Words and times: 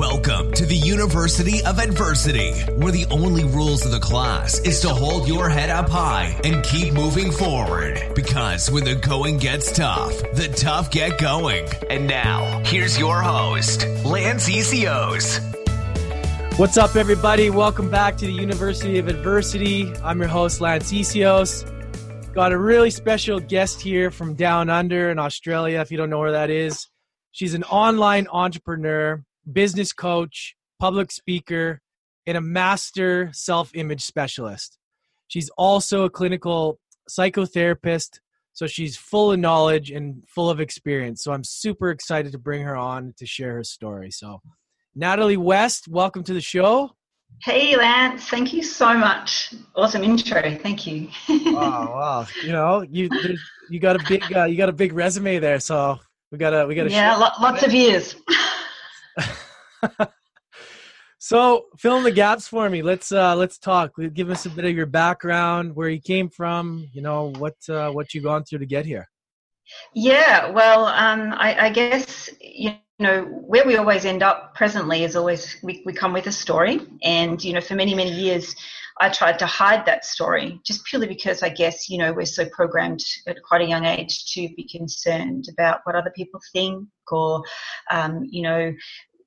Welcome 0.00 0.52
to 0.52 0.64
the 0.64 0.76
University 0.78 1.62
of 1.62 1.78
Adversity, 1.78 2.52
where 2.78 2.90
the 2.90 3.04
only 3.10 3.44
rules 3.44 3.84
of 3.84 3.90
the 3.90 4.00
class 4.00 4.58
is 4.60 4.80
to 4.80 4.88
hold 4.88 5.28
your 5.28 5.50
head 5.50 5.68
up 5.68 5.90
high 5.90 6.40
and 6.42 6.64
keep 6.64 6.94
moving 6.94 7.30
forward. 7.30 8.00
Because 8.14 8.70
when 8.70 8.84
the 8.84 8.94
going 8.94 9.36
gets 9.36 9.70
tough, 9.70 10.18
the 10.32 10.48
tough 10.56 10.90
get 10.90 11.18
going. 11.18 11.68
And 11.90 12.06
now, 12.06 12.62
here's 12.64 12.98
your 12.98 13.20
host, 13.20 13.86
Lance 14.02 14.48
Essihos. 14.48 15.38
What's 16.58 16.78
up, 16.78 16.96
everybody? 16.96 17.50
Welcome 17.50 17.90
back 17.90 18.16
to 18.16 18.24
the 18.24 18.32
University 18.32 18.98
of 18.98 19.06
Adversity. 19.06 19.92
I'm 20.02 20.18
your 20.18 20.28
host, 20.28 20.62
Lance 20.62 20.90
Essihos. 20.90 22.32
Got 22.32 22.52
a 22.52 22.58
really 22.58 22.90
special 22.90 23.38
guest 23.38 23.82
here 23.82 24.10
from 24.10 24.32
down 24.32 24.70
under 24.70 25.10
in 25.10 25.18
Australia, 25.18 25.78
if 25.80 25.90
you 25.90 25.98
don't 25.98 26.08
know 26.08 26.20
where 26.20 26.32
that 26.32 26.48
is. 26.48 26.88
She's 27.32 27.52
an 27.52 27.64
online 27.64 28.28
entrepreneur, 28.32 29.22
business 29.50 29.92
coach, 29.92 30.56
public 30.78 31.10
speaker, 31.10 31.80
and 32.26 32.36
a 32.36 32.40
master 32.40 33.30
self 33.32 33.70
image 33.74 34.02
specialist. 34.02 34.78
She's 35.28 35.50
also 35.56 36.04
a 36.04 36.10
clinical 36.10 36.78
psychotherapist, 37.08 38.20
so 38.52 38.66
she's 38.66 38.96
full 38.96 39.32
of 39.32 39.38
knowledge 39.38 39.90
and 39.90 40.24
full 40.28 40.50
of 40.50 40.60
experience. 40.60 41.22
So 41.22 41.32
I'm 41.32 41.44
super 41.44 41.90
excited 41.90 42.32
to 42.32 42.38
bring 42.38 42.62
her 42.62 42.76
on 42.76 43.14
to 43.18 43.26
share 43.26 43.54
her 43.54 43.64
story. 43.64 44.10
So, 44.10 44.40
Natalie 44.94 45.36
West, 45.36 45.88
welcome 45.88 46.24
to 46.24 46.34
the 46.34 46.40
show. 46.40 46.90
Hey 47.42 47.76
Lance, 47.76 48.28
thank 48.28 48.52
you 48.52 48.62
so 48.62 48.92
much. 48.92 49.54
Awesome 49.74 50.04
intro, 50.04 50.56
thank 50.56 50.86
you. 50.86 51.08
wow, 51.28 51.86
wow. 51.94 52.26
You 52.44 52.52
know, 52.52 52.84
you 52.90 53.08
you 53.70 53.80
got 53.80 53.96
a 53.96 54.04
big 54.08 54.24
uh, 54.36 54.44
you 54.44 54.56
got 54.56 54.68
a 54.68 54.72
big 54.72 54.92
resume 54.92 55.38
there, 55.38 55.60
so 55.60 55.98
we 56.30 56.38
gotta 56.38 56.66
we 56.66 56.74
gotta. 56.74 56.90
Yeah, 56.90 57.16
lots 57.16 57.62
of 57.62 57.72
years. 57.72 58.16
so 61.18 61.66
fill 61.78 61.96
in 61.96 62.04
the 62.04 62.10
gaps 62.10 62.48
for 62.48 62.68
me. 62.68 62.82
Let's 62.82 63.12
uh 63.12 63.36
let's 63.36 63.58
talk. 63.58 63.92
Give 64.14 64.30
us 64.30 64.46
a 64.46 64.50
bit 64.50 64.64
of 64.64 64.74
your 64.74 64.86
background, 64.86 65.74
where 65.74 65.88
you 65.88 66.00
came 66.00 66.28
from. 66.28 66.88
You 66.92 67.02
know 67.02 67.32
what 67.38 67.56
uh, 67.68 67.90
what 67.90 68.14
you've 68.14 68.24
gone 68.24 68.44
through 68.44 68.60
to 68.60 68.66
get 68.66 68.84
here. 68.84 69.08
Yeah, 69.94 70.50
well, 70.50 70.86
um, 70.86 71.32
I, 71.32 71.66
I 71.66 71.70
guess 71.70 72.30
you 72.40 72.72
know 72.98 73.22
where 73.22 73.64
we 73.64 73.76
always 73.76 74.04
end 74.04 74.22
up 74.22 74.54
presently 74.54 75.04
is 75.04 75.16
always 75.16 75.56
we, 75.62 75.82
we 75.86 75.92
come 75.92 76.12
with 76.12 76.26
a 76.26 76.32
story, 76.32 76.80
and 77.02 77.42
you 77.42 77.52
know 77.52 77.60
for 77.60 77.74
many 77.74 77.94
many 77.94 78.12
years 78.12 78.54
I 79.00 79.08
tried 79.08 79.38
to 79.38 79.46
hide 79.46 79.86
that 79.86 80.04
story 80.04 80.60
just 80.64 80.84
purely 80.84 81.08
because 81.08 81.42
I 81.42 81.48
guess, 81.48 81.88
you 81.88 81.98
know, 81.98 82.12
we're 82.12 82.26
so 82.26 82.46
programmed 82.50 83.02
at 83.26 83.42
quite 83.42 83.62
a 83.62 83.68
young 83.68 83.86
age 83.86 84.32
to 84.34 84.48
be 84.54 84.68
concerned 84.68 85.46
about 85.50 85.80
what 85.84 85.96
other 85.96 86.12
people 86.14 86.40
think 86.52 86.86
or, 87.10 87.42
um, 87.90 88.26
you 88.28 88.42
know, 88.42 88.72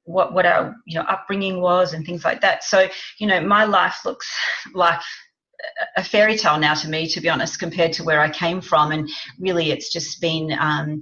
what, 0.05 0.33
what 0.33 0.45
our, 0.45 0.75
you 0.85 0.97
know, 0.97 1.05
upbringing 1.05 1.59
was 1.59 1.93
and 1.93 2.05
things 2.05 2.23
like 2.23 2.41
that. 2.41 2.63
So, 2.63 2.87
you 3.17 3.27
know, 3.27 3.41
my 3.41 3.65
life 3.65 4.05
looks 4.05 4.31
like 4.73 4.99
a 5.97 6.03
fairy 6.03 6.37
tale 6.37 6.59
now 6.59 6.73
to 6.73 6.89
me, 6.89 7.07
to 7.07 7.21
be 7.21 7.29
honest, 7.29 7.59
compared 7.59 7.93
to 7.93 8.03
where 8.03 8.19
I 8.19 8.29
came 8.29 8.61
from. 8.61 8.91
And 8.91 9.09
really, 9.39 9.71
it's 9.71 9.91
just 9.91 10.21
been 10.21 10.55
um, 10.59 11.01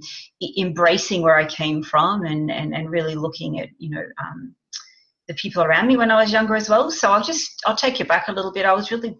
embracing 0.58 1.22
where 1.22 1.36
I 1.36 1.46
came 1.46 1.82
from 1.82 2.24
and, 2.24 2.50
and, 2.50 2.74
and 2.74 2.90
really 2.90 3.16
looking 3.16 3.60
at, 3.60 3.68
you 3.78 3.90
know, 3.90 4.04
um, 4.22 4.54
the 5.28 5.34
people 5.34 5.62
around 5.62 5.86
me 5.86 5.96
when 5.96 6.10
I 6.10 6.20
was 6.20 6.32
younger 6.32 6.56
as 6.56 6.68
well. 6.68 6.90
So 6.90 7.10
I'll 7.10 7.22
just 7.22 7.62
I'll 7.66 7.76
take 7.76 7.98
you 7.98 8.04
back 8.04 8.28
a 8.28 8.32
little 8.32 8.52
bit. 8.52 8.66
I 8.66 8.72
was 8.72 8.90
really 8.90 9.16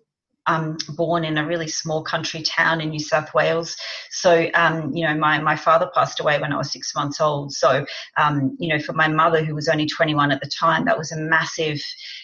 um, 0.47 0.77
born 0.97 1.25
in 1.25 1.39
a 1.39 1.47
really 1.47 1.69
small 1.69 2.03
country 2.03 2.42
town 2.42 2.81
in 2.81 2.91
New 2.91 2.98
South 2.98 3.33
Wales. 3.34 3.77
So, 4.11 4.48
um, 4.55 4.92
you 4.92 5.06
know, 5.06 5.14
my, 5.14 5.41
my 5.41 5.56
father 5.56 5.91
passed 5.95 6.20
away 6.20 6.41
when 6.41 6.53
I 6.53 6.56
was 6.56 6.73
six 6.73 6.95
months 6.95 7.20
old. 7.20 7.53
So, 7.53 7.84
um, 8.17 8.56
you 8.58 8.69
know, 8.69 8.83
for 8.83 8.92
my 8.92 9.08
mother, 9.08 9.45
who 9.45 9.55
was 9.55 9.69
only 9.69 9.86
21 9.86 10.33
at 10.33 10.41
the 10.41 10.50
time, 10.50 10.84
that 10.86 10.98
was 10.98 11.12
a 11.12 11.17
massive, 11.17 11.80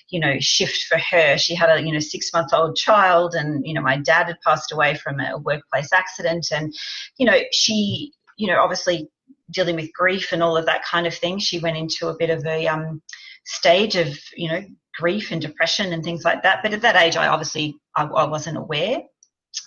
you 0.08 0.20
know, 0.20 0.34
shift 0.40 0.82
for 0.88 0.98
her. 0.98 1.38
She 1.38 1.54
had 1.54 1.70
a, 1.70 1.80
you 1.80 1.92
know, 1.92 2.00
six 2.00 2.32
month 2.32 2.52
old 2.52 2.76
child, 2.76 3.34
and, 3.34 3.64
you 3.66 3.74
know, 3.74 3.82
my 3.82 3.98
dad 3.98 4.26
had 4.26 4.40
passed 4.44 4.72
away 4.72 4.94
from 4.96 5.20
a 5.20 5.38
workplace 5.38 5.92
accident. 5.92 6.48
And, 6.50 6.74
you 7.18 7.26
know, 7.26 7.38
she, 7.52 8.12
you 8.36 8.48
know, 8.48 8.60
obviously 8.60 9.08
dealing 9.50 9.76
with 9.76 9.92
grief 9.94 10.32
and 10.32 10.42
all 10.42 10.56
of 10.56 10.66
that 10.66 10.84
kind 10.84 11.06
of 11.06 11.14
thing, 11.14 11.38
she 11.38 11.58
went 11.58 11.76
into 11.76 12.08
a 12.08 12.16
bit 12.16 12.30
of 12.30 12.44
a, 12.44 12.66
um, 12.66 13.00
stage 13.48 13.96
of 13.96 14.08
you 14.36 14.48
know 14.48 14.62
grief 14.94 15.30
and 15.32 15.40
depression 15.40 15.92
and 15.92 16.04
things 16.04 16.24
like 16.24 16.42
that. 16.42 16.62
But 16.62 16.74
at 16.74 16.82
that 16.82 16.96
age, 16.96 17.16
I 17.16 17.28
obviously 17.28 17.76
I, 17.96 18.04
I 18.04 18.24
wasn't 18.26 18.58
aware 18.58 19.00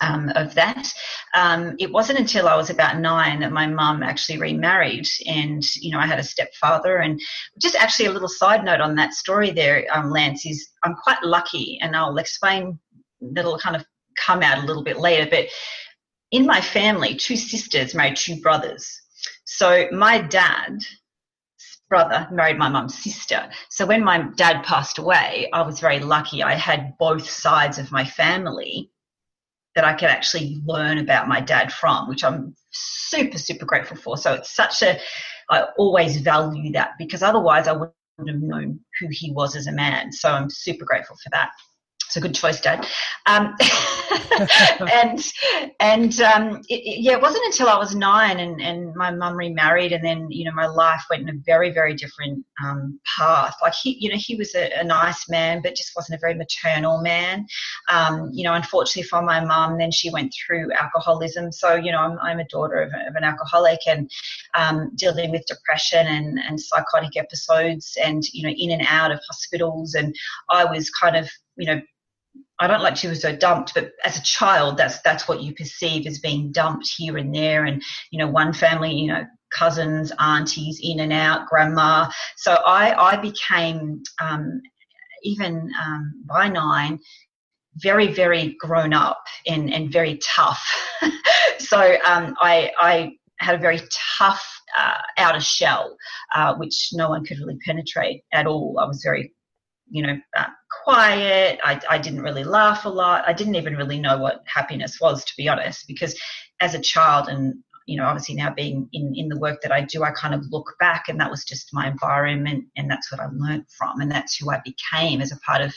um, 0.02 0.30
of 0.36 0.54
that. 0.54 0.88
Um, 1.34 1.76
it 1.80 1.92
wasn't 1.92 2.20
until 2.20 2.48
I 2.48 2.56
was 2.56 2.70
about 2.70 3.00
nine 3.00 3.40
that 3.40 3.52
my 3.52 3.66
mum 3.66 4.04
actually 4.04 4.38
remarried, 4.38 5.08
and 5.28 5.64
you 5.76 5.92
know 5.92 6.00
I 6.00 6.06
had 6.06 6.20
a 6.20 6.24
stepfather. 6.24 6.98
And 6.98 7.20
just 7.60 7.76
actually 7.76 8.06
a 8.06 8.12
little 8.12 8.30
side 8.30 8.64
note 8.64 8.82
on 8.82 8.96
that 8.96 9.14
story 9.14 9.52
there, 9.52 9.86
um, 9.92 10.12
Lance 10.12 10.46
is 10.46 10.70
I'm 10.84 10.96
quite 10.96 11.24
lucky, 11.24 11.80
and 11.82 11.96
I'll 11.96 12.18
explain 12.18 12.80
that'll 13.20 13.60
kind 13.60 13.76
of 13.76 13.86
come 14.18 14.44
out 14.44 14.64
a 14.64 14.68
little 14.68 14.84
bit 14.84 15.00
later. 15.00 15.28
But 15.30 15.48
in 16.32 16.46
my 16.46 16.62
family, 16.62 17.16
two 17.16 17.36
sisters 17.36 17.96
married 17.96 18.16
two 18.16 18.40
brothers. 18.42 19.02
So 19.46 19.88
my 19.92 20.20
dad 20.22 20.78
brother 21.92 22.26
married 22.32 22.58
my 22.58 22.70
mum's 22.70 22.98
sister. 22.98 23.50
So 23.70 23.86
when 23.86 24.02
my 24.02 24.20
dad 24.38 24.64
passed 24.64 24.98
away, 24.98 25.50
I 25.52 25.62
was 25.62 25.82
very 25.82 26.00
lucky. 26.00 26.42
I 26.42 26.56
had 26.56 26.98
both 26.98 27.30
sides 27.30 27.78
of 27.78 27.92
my 27.92 28.06
family 28.06 28.90
that 29.76 29.84
I 29.84 29.94
could 29.94 30.08
actually 30.08 30.62
learn 30.66 31.00
about 31.00 31.28
my 31.28 31.42
dad 31.42 31.74
from, 31.74 32.08
which 32.08 32.24
I'm 32.24 32.56
super, 32.72 33.38
super 33.38 33.66
grateful 33.66 33.98
for. 33.98 34.16
So 34.16 34.34
it's 34.36 34.56
such 34.56 34.82
a, 34.84 34.98
I 35.50 35.66
always 35.78 36.22
value 36.22 36.72
that 36.72 36.92
because 36.98 37.22
otherwise 37.22 37.68
I 37.68 37.74
wouldn't 37.74 37.94
have 38.26 38.42
known 38.42 38.80
who 39.02 39.08
he 39.12 39.34
was 39.34 39.58
as 39.58 39.68
a 39.68 39.74
man. 39.74 40.14
So 40.14 40.30
I'm 40.30 40.50
super 40.50 40.86
grateful 40.86 41.18
for 41.22 41.30
that. 41.32 41.52
It's 42.12 42.18
a 42.18 42.20
good 42.20 42.36
choice, 42.36 42.60
Dad. 42.60 42.86
Um, 43.26 43.56
and 44.92 45.24
and 45.80 46.20
um, 46.20 46.62
it, 46.68 47.00
yeah, 47.00 47.14
it 47.14 47.22
wasn't 47.22 47.46
until 47.46 47.70
I 47.70 47.78
was 47.78 47.96
nine 47.96 48.42
and, 48.42 48.62
and 48.62 48.94
my 48.96 49.12
mum 49.12 49.38
remarried, 49.38 49.94
and 49.94 50.04
then 50.04 50.30
you 50.30 50.44
know 50.44 50.52
my 50.52 50.68
life 50.68 51.02
went 51.10 51.24
in 51.24 51.30
a 51.30 51.40
very 51.46 51.72
very 51.72 51.94
different 51.94 52.46
um, 52.62 53.00
path. 53.18 53.56
Like 53.62 53.76
he, 53.76 53.96
you 53.98 54.10
know, 54.10 54.18
he 54.18 54.36
was 54.36 54.54
a, 54.56 54.82
a, 54.82 54.84
nice 54.84 55.30
man, 55.30 55.62
but 55.64 55.78
just 55.78 55.94
wasn't 55.96 56.18
a 56.18 56.20
very 56.20 56.34
maternal 56.34 57.00
man. 57.02 57.46
Um, 57.90 58.30
you 58.34 58.44
know, 58.44 58.56
unfortunately 58.56 59.04
for 59.04 59.22
my 59.22 59.40
mum, 59.40 59.78
then 59.78 59.92
she 59.92 60.10
went 60.10 60.34
through 60.34 60.74
alcoholism. 60.74 61.50
So 61.54 61.76
you 61.76 61.94
know, 61.94 62.00
I'm, 62.00 62.20
I'm 62.20 62.40
a 62.42 62.48
daughter 62.50 62.82
of, 62.82 62.90
of 62.90 63.16
an 63.16 63.24
alcoholic 63.24 63.80
and 63.88 64.12
um, 64.54 64.92
dealing 64.96 65.32
with 65.32 65.46
depression 65.48 66.08
and 66.08 66.40
and 66.40 66.60
psychotic 66.60 67.16
episodes, 67.16 67.98
and 68.04 68.22
you 68.34 68.44
know, 68.44 68.54
in 68.54 68.72
and 68.72 68.86
out 68.86 69.14
of 69.14 69.22
hospitals, 69.30 69.94
and 69.94 70.14
I 70.50 70.66
was 70.66 70.90
kind 70.90 71.16
of 71.16 71.30
you 71.56 71.68
know 71.68 71.82
I 72.62 72.68
don't 72.68 72.84
like 72.84 72.94
to 72.96 73.08
use 73.08 73.24
so 73.24 73.36
dumped, 73.36 73.74
but 73.74 73.92
as 74.06 74.18
a 74.18 74.24
child, 74.24 74.78
that's 74.78 75.02
that's 75.02 75.28
what 75.28 75.42
you 75.42 75.54
perceive 75.56 76.06
as 76.06 76.20
being 76.20 76.52
dumped 76.52 76.88
here 76.96 77.18
and 77.18 77.34
there, 77.34 77.66
and 77.66 77.82
you 78.12 78.20
know, 78.20 78.28
one 78.28 78.54
family, 78.54 78.94
you 78.94 79.08
know, 79.08 79.26
cousins, 79.52 80.12
aunties, 80.20 80.80
in 80.82 81.00
and 81.00 81.12
out, 81.12 81.48
grandma. 81.48 82.08
So 82.38 82.54
I 82.54 83.14
I 83.14 83.18
became 83.18 84.04
um, 84.22 84.62
even 85.24 85.72
um, 85.84 86.24
by 86.28 86.48
nine 86.50 87.00
very 87.78 88.14
very 88.14 88.56
grown 88.60 88.94
up 88.94 89.24
and 89.48 89.74
and 89.74 89.92
very 89.92 90.20
tough. 90.24 90.64
so 91.58 91.98
um, 92.06 92.36
I 92.40 92.72
I 92.80 93.14
had 93.40 93.56
a 93.56 93.60
very 93.60 93.82
tough 94.20 94.46
uh, 94.78 95.00
outer 95.18 95.40
shell, 95.42 95.98
uh, 96.36 96.54
which 96.56 96.90
no 96.94 97.10
one 97.10 97.26
could 97.26 97.40
really 97.40 97.58
penetrate 97.66 98.22
at 98.32 98.46
all. 98.46 98.78
I 98.80 98.86
was 98.86 99.02
very 99.04 99.34
you 99.92 100.04
know, 100.04 100.18
uh, 100.38 100.46
quiet. 100.84 101.60
I, 101.64 101.80
I 101.90 101.98
didn't 101.98 102.22
really 102.22 102.44
laugh 102.44 102.86
a 102.86 102.90
lot. 102.90 103.24
I 103.28 103.34
didn't 103.34 103.56
even 103.56 103.76
really 103.76 104.00
know 104.00 104.18
what 104.18 104.44
happiness 104.46 105.00
was, 105.00 105.24
to 105.26 105.34
be 105.38 105.48
honest, 105.48 105.88
because 105.88 106.20
as 106.62 106.74
a 106.74 106.80
child 106.80 107.28
and 107.28 107.56
you 107.88 107.98
know, 107.98 108.06
obviously 108.06 108.36
now 108.36 108.54
being 108.54 108.88
in, 108.94 109.14
in 109.16 109.28
the 109.28 109.38
work 109.38 109.62
that 109.62 109.72
I 109.72 109.82
do, 109.82 110.04
I 110.04 110.12
kind 110.12 110.34
of 110.34 110.46
look 110.50 110.76
back 110.80 111.06
and 111.10 111.20
that 111.20 111.32
was 111.32 111.44
just 111.44 111.74
my 111.74 111.88
environment 111.88 112.66
and 112.78 112.90
that's 112.90 113.12
what 113.12 113.20
I 113.20 113.26
learned 113.34 113.66
from 113.78 114.00
and 114.00 114.10
that's 114.10 114.38
who 114.38 114.50
I 114.52 114.62
became 114.64 115.20
as 115.20 115.32
a 115.32 115.40
part 115.40 115.62
of 115.62 115.74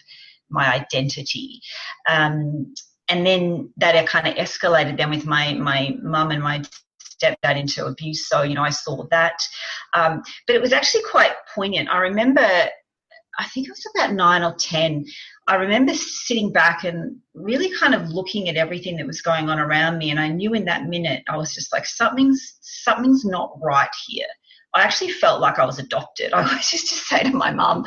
my 0.51 0.73
identity. 0.73 1.61
Um, 2.09 2.73
and 3.09 3.27
then 3.27 3.73
that 3.79 4.07
kind 4.07 4.29
of 4.29 4.35
escalated 4.35 4.97
then 4.97 5.11
with 5.11 5.27
my 5.27 5.55
my 5.55 5.97
mum 6.03 6.31
and 6.31 6.43
my 6.43 6.63
stepdad 7.25 7.59
into 7.59 7.87
abuse. 7.87 8.29
So, 8.29 8.43
you 8.43 8.55
know, 8.55 8.63
I 8.63 8.71
saw 8.71 9.07
that. 9.11 9.41
Um, 9.95 10.23
but 10.47 10.57
it 10.57 10.63
was 10.63 10.73
actually 10.73 11.03
quite 11.11 11.33
poignant. 11.55 11.89
I 11.89 11.99
remember 11.99 12.47
I 13.39 13.45
think 13.47 13.67
it 13.67 13.73
was 13.73 13.87
about 13.95 14.15
nine 14.15 14.43
or 14.43 14.55
10. 14.55 15.05
I 15.47 15.57
remember 15.57 15.95
sitting 15.95 16.53
back 16.53 16.85
and 16.85 17.17
really 17.35 17.71
kind 17.79 17.95
of 17.95 18.11
looking 18.11 18.49
at 18.49 18.57
everything 18.57 18.97
that 18.97 19.07
was 19.07 19.23
going 19.23 19.51
on 19.51 19.59
around 19.59 19.99
me. 19.99 20.11
And 20.11 20.21
I 20.21 20.29
knew 20.29 20.55
in 20.55 20.65
that 20.67 20.87
minute, 20.87 21.23
I 21.29 21.37
was 21.37 21.53
just 21.55 21.73
like, 21.73 21.87
something's, 21.87 22.59
something's 22.61 23.25
not 23.25 23.53
right 23.61 23.91
here. 24.07 24.27
I 24.75 24.83
actually 24.83 25.13
felt 25.13 25.41
like 25.41 25.59
I 25.59 25.67
was 25.67 25.79
adopted. 25.79 26.33
I 26.35 26.43
always 26.43 26.73
used 26.73 26.89
to 26.89 26.95
say 26.95 27.23
to 27.23 27.31
my 27.31 27.51
mum, 27.53 27.85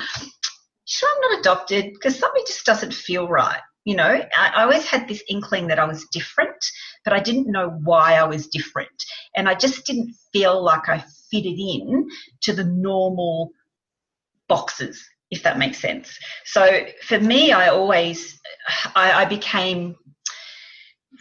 sure 0.86 1.10
I'm 1.16 1.32
not 1.32 1.40
adopted 1.40 1.94
because 1.94 2.18
something 2.18 2.44
just 2.48 2.66
doesn't 2.66 2.94
feel 2.94 3.28
right. 3.28 3.62
You 3.86 3.96
know, 3.96 4.22
I, 4.36 4.52
I 4.56 4.64
always 4.64 4.86
had 4.86 5.08
this 5.08 5.24
inkling 5.30 5.68
that 5.68 5.80
I 5.80 5.86
was 5.86 6.06
different, 6.12 6.58
but 7.06 7.14
I 7.14 7.20
didn't 7.22 7.50
know 7.50 7.70
why 7.84 8.16
I 8.16 8.26
was 8.26 8.48
different. 8.48 8.90
And 9.36 9.48
I 9.48 9.56
just 9.56 9.86
didn't 9.86 10.14
feel 10.34 10.62
like 10.62 10.90
I 10.90 11.04
fitted 11.32 11.58
in 11.58 12.10
to 12.42 12.54
the 12.54 12.66
normal 12.66 13.52
boxes, 14.50 15.08
if 15.32 15.44
that 15.44 15.58
makes 15.58 15.80
sense. 15.80 16.18
So 16.46 16.86
for 17.04 17.20
me, 17.20 17.52
I 17.52 17.70
always, 17.70 18.40
I, 18.96 19.24
I 19.24 19.26
became 19.26 19.96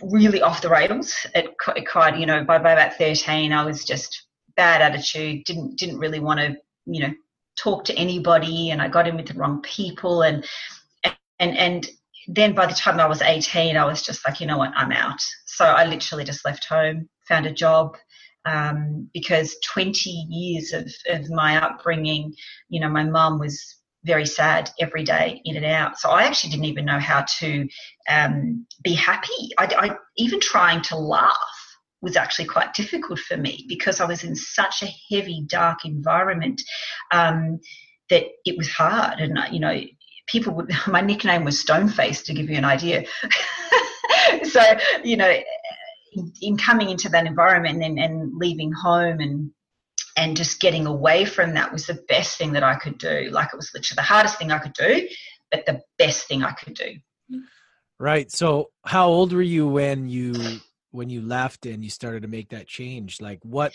really 0.03 0.43
off 0.43 0.63
the 0.63 0.69
rails. 0.69 1.15
It 1.35 1.57
quite, 1.59 2.19
you 2.19 2.27
know, 2.27 2.45
by, 2.45 2.59
by 2.59 2.73
about 2.73 2.95
13, 2.95 3.53
I 3.53 3.65
was 3.65 3.85
just 3.85 4.27
bad 4.57 4.83
attitude, 4.83 5.45
didn't, 5.45 5.79
didn't 5.79 5.99
really 5.99 6.21
want 6.21 6.41
to, 6.41 6.57
you 6.87 7.01
know, 7.01 7.15
talk 7.59 7.85
to 7.85 7.95
anybody 7.95 8.71
and 8.71 8.81
I 8.83 8.89
got 8.89 9.09
in 9.09 9.17
with 9.17 9.27
the 9.27 9.35
wrong 9.35 9.63
people 9.63 10.23
and, 10.23 10.45
and, 11.39 11.57
and 11.57 11.89
then 12.29 12.55
by 12.55 12.67
the 12.67 12.75
time 12.75 13.01
I 13.01 13.07
was 13.07 13.23
18, 13.23 13.77
I 13.77 13.85
was 13.85 14.03
just 14.03 14.27
like, 14.27 14.41
you 14.41 14.47
know 14.47 14.59
what, 14.59 14.73
I'm 14.75 14.93
out. 14.93 15.21
So 15.47 15.65
I 15.65 15.87
literally 15.87 16.25
just 16.25 16.45
left 16.45 16.67
home, 16.67 17.09
found 17.29 17.47
a 17.47 17.53
job, 17.53 17.97
um, 18.45 19.09
because 19.13 19.57
20 19.65 20.11
years 20.11 20.73
of, 20.73 20.91
of 21.09 21.31
my 21.31 21.57
upbringing, 21.63 22.35
you 22.69 22.81
know, 22.81 22.89
my 22.89 23.05
mum 23.05 23.39
was 23.39 23.76
very 24.07 24.25
sad 24.25 24.71
every 24.81 25.03
day 25.05 25.43
in 25.45 25.57
and 25.57 25.67
out. 25.67 25.99
So 25.99 26.11
I 26.11 26.23
actually 26.23 26.51
didn't 26.51 26.67
even 26.67 26.85
know 26.85 26.99
how 26.99 27.25
to 27.41 27.69
um, 28.09 28.67
be 28.83 28.95
happy. 28.95 29.51
I, 29.59 29.65
I, 29.77 29.97
even 30.17 30.41
trying 30.41 30.81
to 30.83 30.97
laugh 30.97 31.37
was 32.01 32.17
actually 32.17 32.45
quite 32.45 32.73
difficult 32.73 33.19
for 33.19 33.37
me 33.37 33.65
because 33.69 34.01
I 34.01 34.07
was 34.07 34.23
in 34.23 34.37
such 34.37 34.83
a 34.83 34.95
heavy, 35.11 35.45
dark 35.49 35.85
environment 35.85 36.63
um, 37.11 37.59
that 38.11 38.25
it 38.45 38.57
was 38.57 38.69
hard. 38.69 39.19
And 39.19 39.39
you 39.51 39.61
know, 39.61 39.81
people 40.29 40.55
would. 40.55 40.71
My 40.87 41.01
nickname 41.01 41.45
was 41.45 41.63
Stoneface 41.63 42.25
to 42.25 42.35
give 42.35 42.49
you 42.49 42.57
an 42.57 42.65
idea. 42.65 43.05
so 44.45 44.63
you 45.03 45.17
know, 45.17 45.35
in, 46.13 46.33
in, 46.41 46.57
coming 46.57 46.91
into 46.91 47.09
that 47.09 47.27
environment 47.27 47.83
and, 47.83 47.99
and 47.99 48.33
leaving 48.37 48.73
home 48.73 49.21
and 49.21 49.51
and 50.17 50.37
just 50.37 50.61
getting 50.61 50.87
away 50.87 51.25
from 51.25 51.55
that 51.55 51.73
was 51.73 51.87
the 51.87 52.03
best 52.09 52.39
thing 52.39 52.53
that 52.53 52.63
I 52.63 52.75
could 52.77 52.99
do. 52.99 53.29
Like 53.31 53.51
it 53.53 53.57
was 53.57 53.71
literally 53.75 53.97
the 53.97 54.03
hardest 54.03 54.39
thing 54.39 54.51
I 54.51 54.59
could 54.59 54.73
do, 54.73 55.09
but 55.51 55.67
the 55.67 55.83
best 55.99 56.27
thing 56.27 56.43
I 56.43 56.53
could 56.53 56.75
do. 56.75 56.97
Right. 57.99 58.31
So, 58.31 58.71
how 58.85 59.09
old 59.09 59.33
were 59.33 59.43
you 59.43 59.67
when 59.69 60.09
you 60.09 60.61
when 60.91 61.11
you 61.11 61.23
left 61.23 61.67
and 61.67 61.83
you 61.85 61.91
started 61.91 62.23
to 62.23 62.29
make 62.29 62.51
that 62.51 62.67
change? 62.67 63.21
Like 63.21 63.41
what, 63.43 63.73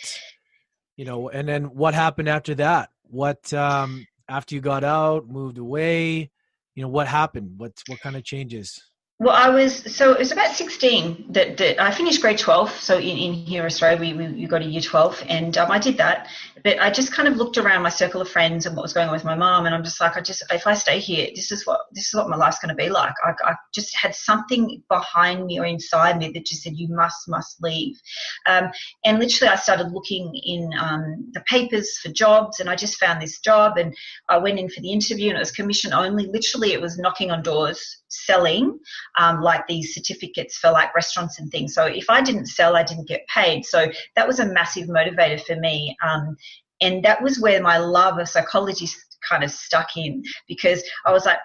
you 0.95 1.05
know, 1.05 1.29
and 1.29 1.47
then 1.47 1.75
what 1.75 1.93
happened 1.93 2.29
after 2.29 2.55
that? 2.55 2.89
What 3.03 3.51
um 3.53 4.05
after 4.27 4.55
you 4.55 4.61
got 4.61 4.83
out, 4.83 5.27
moved 5.27 5.57
away, 5.57 6.31
you 6.75 6.83
know, 6.83 6.89
what 6.89 7.07
happened? 7.07 7.53
What 7.57 7.73
what 7.87 7.99
kind 7.99 8.15
of 8.15 8.23
changes? 8.23 8.90
Well, 9.21 9.35
I 9.35 9.49
was 9.49 9.95
so 9.95 10.13
it 10.13 10.17
was 10.17 10.31
about 10.31 10.55
sixteen 10.55 11.27
that, 11.29 11.55
that 11.57 11.79
I 11.79 11.91
finished 11.91 12.21
grade 12.23 12.39
twelve. 12.39 12.71
So 12.71 12.97
in, 12.97 13.17
in 13.19 13.33
here 13.33 13.63
Australia, 13.65 13.99
we, 13.99 14.13
we 14.13 14.25
you 14.33 14.47
got 14.47 14.63
a 14.63 14.65
year 14.65 14.81
twelve, 14.81 15.23
and 15.29 15.55
um, 15.59 15.69
I 15.69 15.77
did 15.77 15.97
that. 15.97 16.27
But 16.63 16.81
I 16.81 16.89
just 16.89 17.13
kind 17.13 17.27
of 17.27 17.35
looked 17.37 17.59
around 17.59 17.83
my 17.83 17.89
circle 17.89 18.19
of 18.19 18.29
friends 18.29 18.65
and 18.65 18.75
what 18.75 18.81
was 18.81 18.93
going 18.93 19.09
on 19.09 19.13
with 19.13 19.23
my 19.23 19.35
mom, 19.35 19.67
and 19.67 19.75
I'm 19.75 19.83
just 19.83 20.01
like, 20.01 20.17
I 20.17 20.21
just 20.21 20.43
if 20.51 20.65
I 20.65 20.73
stay 20.73 20.97
here, 20.97 21.27
this 21.35 21.51
is 21.51 21.67
what 21.67 21.81
this 21.91 22.07
is 22.07 22.15
what 22.15 22.29
my 22.29 22.35
life's 22.35 22.57
going 22.57 22.75
to 22.75 22.83
be 22.83 22.89
like. 22.89 23.13
I, 23.23 23.33
I 23.43 23.53
just 23.75 23.95
had 23.95 24.15
something 24.15 24.81
behind 24.89 25.45
me 25.45 25.59
or 25.59 25.67
inside 25.67 26.17
me 26.17 26.31
that 26.31 26.47
just 26.47 26.63
said 26.63 26.73
you 26.75 26.87
must 26.89 27.29
must 27.29 27.61
leave. 27.61 28.01
Um, 28.47 28.71
and 29.05 29.19
literally, 29.19 29.51
I 29.51 29.55
started 29.55 29.91
looking 29.91 30.33
in 30.33 30.71
um, 30.79 31.29
the 31.33 31.41
papers 31.41 31.99
for 31.99 32.09
jobs, 32.09 32.59
and 32.59 32.71
I 32.71 32.75
just 32.75 32.99
found 32.99 33.21
this 33.21 33.39
job, 33.39 33.77
and 33.77 33.95
I 34.29 34.39
went 34.39 34.57
in 34.57 34.67
for 34.67 34.81
the 34.81 34.91
interview, 34.91 35.27
and 35.27 35.37
it 35.37 35.41
was 35.41 35.51
commission 35.51 35.93
only. 35.93 36.25
Literally, 36.25 36.73
it 36.73 36.81
was 36.81 36.97
knocking 36.97 37.29
on 37.29 37.43
doors 37.43 38.00
selling 38.11 38.77
um, 39.17 39.41
like 39.41 39.65
these 39.67 39.93
certificates 39.93 40.57
for 40.57 40.71
like 40.71 40.93
restaurants 40.93 41.39
and 41.39 41.49
things. 41.51 41.73
So 41.73 41.85
if 41.85 42.09
I 42.09 42.21
didn't 42.21 42.47
sell, 42.47 42.75
I 42.75 42.83
didn't 42.83 43.07
get 43.07 43.27
paid. 43.27 43.65
So 43.65 43.87
that 44.15 44.27
was 44.27 44.39
a 44.39 44.45
massive 44.45 44.87
motivator 44.87 45.41
for 45.41 45.55
me. 45.55 45.95
Um, 46.05 46.35
and 46.81 47.03
that 47.03 47.21
was 47.21 47.39
where 47.39 47.61
my 47.61 47.77
love 47.77 48.17
of 48.17 48.27
psychology 48.27 48.87
kind 49.27 49.43
of 49.43 49.51
stuck 49.51 49.95
in 49.97 50.23
because 50.47 50.83
I 51.05 51.11
was 51.11 51.25
like, 51.25 51.37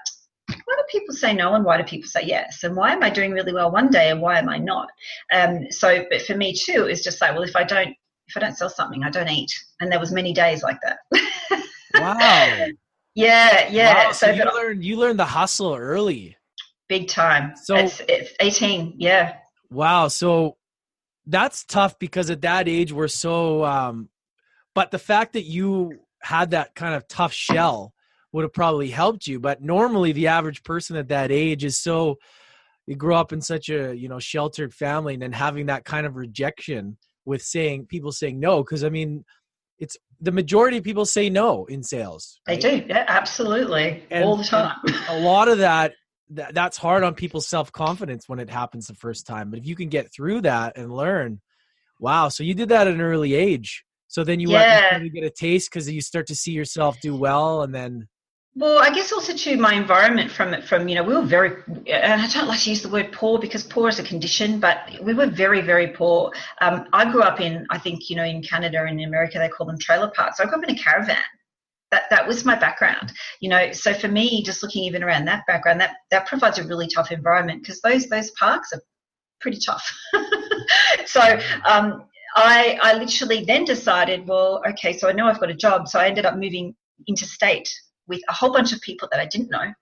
why 0.49 0.75
do 0.77 0.83
people 0.91 1.15
say 1.15 1.35
no 1.35 1.55
and 1.55 1.65
why 1.65 1.77
do 1.77 1.85
people 1.85 2.09
say 2.09 2.23
yes? 2.25 2.63
And 2.63 2.77
why 2.77 2.93
am 2.93 3.03
I 3.03 3.11
doing 3.11 3.33
really 3.33 3.53
well 3.53 3.71
one 3.71 3.91
day 3.91 4.11
and 4.11 4.21
why 4.21 4.39
am 4.39 4.49
I 4.49 4.59
not? 4.59 4.89
Um, 5.33 5.71
so, 5.71 6.05
but 6.11 6.23
for 6.23 6.37
me 6.37 6.55
too, 6.55 6.85
it's 6.85 7.03
just 7.03 7.21
like, 7.21 7.33
well, 7.33 7.43
if 7.43 7.57
I 7.57 7.65
don't, 7.65 7.95
if 8.29 8.37
I 8.37 8.41
don't 8.41 8.57
sell 8.57 8.71
something, 8.71 9.03
I 9.03 9.11
don't 9.11 9.29
eat. 9.29 9.53
And 9.81 9.91
there 9.91 10.01
was 10.01 10.13
many 10.13 10.33
days 10.33 10.63
like 10.63 10.79
that. 10.83 10.99
wow. 11.95 12.67
Yeah, 13.19 13.71
yeah. 13.71 14.05
Wow, 14.05 14.13
so, 14.13 14.27
so 14.27 14.33
you 14.35 14.45
learned 14.45 14.85
you 14.85 14.97
learned 14.99 15.19
the 15.19 15.25
hustle 15.25 15.75
early 15.75 16.37
big 16.89 17.09
time. 17.09 17.55
So 17.57 17.77
it's, 17.77 18.01
it's 18.09 18.33
18, 18.41 18.95
yeah. 18.99 19.37
Wow. 19.71 20.09
So 20.09 20.57
that's 21.27 21.65
tough 21.65 21.99
because 21.99 22.31
at 22.31 22.43
that 22.43 22.69
age 22.69 22.93
we're 22.93 23.09
so 23.09 23.65
um 23.65 24.09
but 24.75 24.91
the 24.91 24.99
fact 24.99 25.33
that 25.33 25.43
you 25.43 25.93
had 26.23 26.51
that 26.51 26.75
kind 26.75 26.95
of 26.95 27.07
tough 27.09 27.33
shell 27.33 27.93
would 28.33 28.43
have 28.43 28.53
probably 28.53 28.89
helped 28.89 29.27
you 29.27 29.41
but 29.41 29.61
normally 29.61 30.13
the 30.13 30.29
average 30.29 30.63
person 30.63 30.97
at 30.97 31.09
that 31.09 31.31
age 31.31 31.65
is 31.65 31.77
so 31.79 32.17
you 32.87 32.95
grow 32.95 33.17
up 33.17 33.33
in 33.33 33.41
such 33.41 33.69
a 33.69 33.95
you 33.97 34.09
know 34.09 34.19
sheltered 34.19 34.73
family 34.73 35.15
and 35.15 35.23
then 35.23 35.33
having 35.33 35.67
that 35.67 35.85
kind 35.85 36.07
of 36.07 36.17
rejection 36.17 36.97
with 37.25 37.43
saying 37.43 37.87
people 37.87 38.13
saying 38.13 38.39
no 38.39 38.63
because 38.63 38.85
i 38.85 38.89
mean 38.89 39.25
it's 39.79 39.97
the 40.21 40.33
majority 40.33 40.79
of 40.79 40.85
people 40.85 41.05
say 41.05 41.29
no 41.29 41.65
in 41.67 41.83
sales 41.83 42.41
right? 42.49 42.61
they 42.61 42.81
do 42.81 42.87
yeah 42.89 43.05
absolutely 43.09 44.05
and 44.11 44.25
all 44.25 44.37
the 44.37 44.45
time 44.45 44.77
a 45.09 45.19
lot 45.21 45.49
of 45.49 45.59
that 45.59 45.93
that 46.31 46.55
that's 46.55 46.77
hard 46.77 47.03
on 47.03 47.15
people's 47.15 47.47
self 47.47 47.73
confidence 47.73 48.29
when 48.29 48.39
it 48.39 48.51
happens 48.51 48.87
the 48.87 48.95
first 48.95 49.27
time. 49.27 49.51
But 49.51 49.59
if 49.61 49.67
you 49.67 49.77
can 49.77 49.89
get 49.89 50.13
through 50.13 50.43
that 50.43 50.77
and 50.77 50.93
learn, 50.93 51.41
wow! 51.99 52.29
So 52.29 52.45
you 52.45 52.55
did 52.55 52.69
that 52.71 52.87
at 52.87 52.95
an 52.95 53.01
early 53.01 53.35
age. 53.35 53.85
So 54.09 54.25
then 54.25 54.41
you 54.41 54.51
yeah. 54.51 54.99
to 54.99 55.09
get 55.09 55.25
a 55.25 55.31
taste 55.31 55.71
because 55.71 55.91
you 55.91 56.01
start 56.01 56.27
to 56.29 56.35
see 56.35 56.53
yourself 56.53 57.01
do 57.01 57.15
well, 57.15 57.63
and 57.63 57.75
then. 57.75 58.09
Well, 58.59 58.79
I 58.79 58.89
guess 58.89 59.13
also 59.13 59.35
to 59.35 59.57
my 59.59 59.75
environment 59.75 60.31
from 60.31 60.55
it 60.55 60.65
from 60.65 60.89
you 60.89 60.95
know 60.95 61.03
we 61.03 61.13
were 61.13 61.21
very 61.21 61.63
and 61.67 62.23
I 62.23 62.27
don't 62.27 62.49
like 62.49 62.61
to 62.61 62.71
use 62.71 62.81
the 62.81 62.89
word 62.89 63.13
poor 63.13 63.39
because 63.39 63.63
poor 63.63 63.89
is 63.89 63.99
a 63.99 64.03
condition, 64.03 64.59
but 64.61 64.79
we 65.03 65.13
were 65.13 65.27
very 65.27 65.61
very 65.61 65.89
poor. 65.89 66.33
Um, 66.63 66.87
I 66.95 67.11
grew 67.13 67.21
up 67.21 67.39
in 67.39 67.67
I 67.69 67.79
think 67.79 68.09
you 68.09 68.17
know 68.17 68.25
in 68.25 68.43
Canada 68.43 68.83
and 68.89 68.99
in 68.99 69.07
America 69.07 69.39
they 69.39 69.51
call 69.51 69.67
them 69.67 69.79
trailer 69.79 70.09
parks. 70.09 70.39
So 70.39 70.45
I 70.45 70.47
grew 70.47 70.57
up 70.57 70.65
in 70.67 70.75
a 70.75 70.79
caravan, 70.79 71.19
that 71.91 72.05
that 72.11 72.27
was 72.27 72.45
my 72.45 72.57
background. 72.57 73.13
You 73.41 73.51
know 73.51 73.73
so 73.73 73.95
for 73.95 74.09
me 74.09 74.43
just 74.43 74.63
looking 74.63 74.85
even 74.85 75.03
around 75.03 75.25
that 75.27 75.45
background 75.47 75.81
that 75.81 75.97
that 76.11 76.27
provides 76.27 76.59
a 76.59 76.65
really 76.65 76.89
tough 76.89 77.13
environment 77.13 77.63
because 77.63 77.81
those 77.81 78.07
those 78.07 78.31
parks 78.33 78.73
are 78.73 78.81
pretty 79.41 79.59
tough. 79.65 79.87
So 81.07 81.21
um, 81.65 82.05
I, 82.37 82.79
I 82.83 82.95
literally 82.95 83.45
then 83.45 83.65
decided 83.65 84.29
well 84.29 84.63
okay 84.69 84.93
so 84.93 85.09
i 85.09 85.13
know 85.13 85.27
i've 85.27 85.41
got 85.41 85.51
a 85.51 85.55
job 85.55 85.89
so 85.89 85.99
i 85.99 86.07
ended 86.07 86.27
up 86.27 86.37
moving 86.37 86.75
interstate 87.09 87.73
with 88.07 88.21
a 88.29 88.33
whole 88.33 88.53
bunch 88.53 88.73
of 88.75 88.81
people 88.83 89.09
that 89.11 89.21
i 89.21 89.27
didn't 89.27 89.51
know 89.51 89.73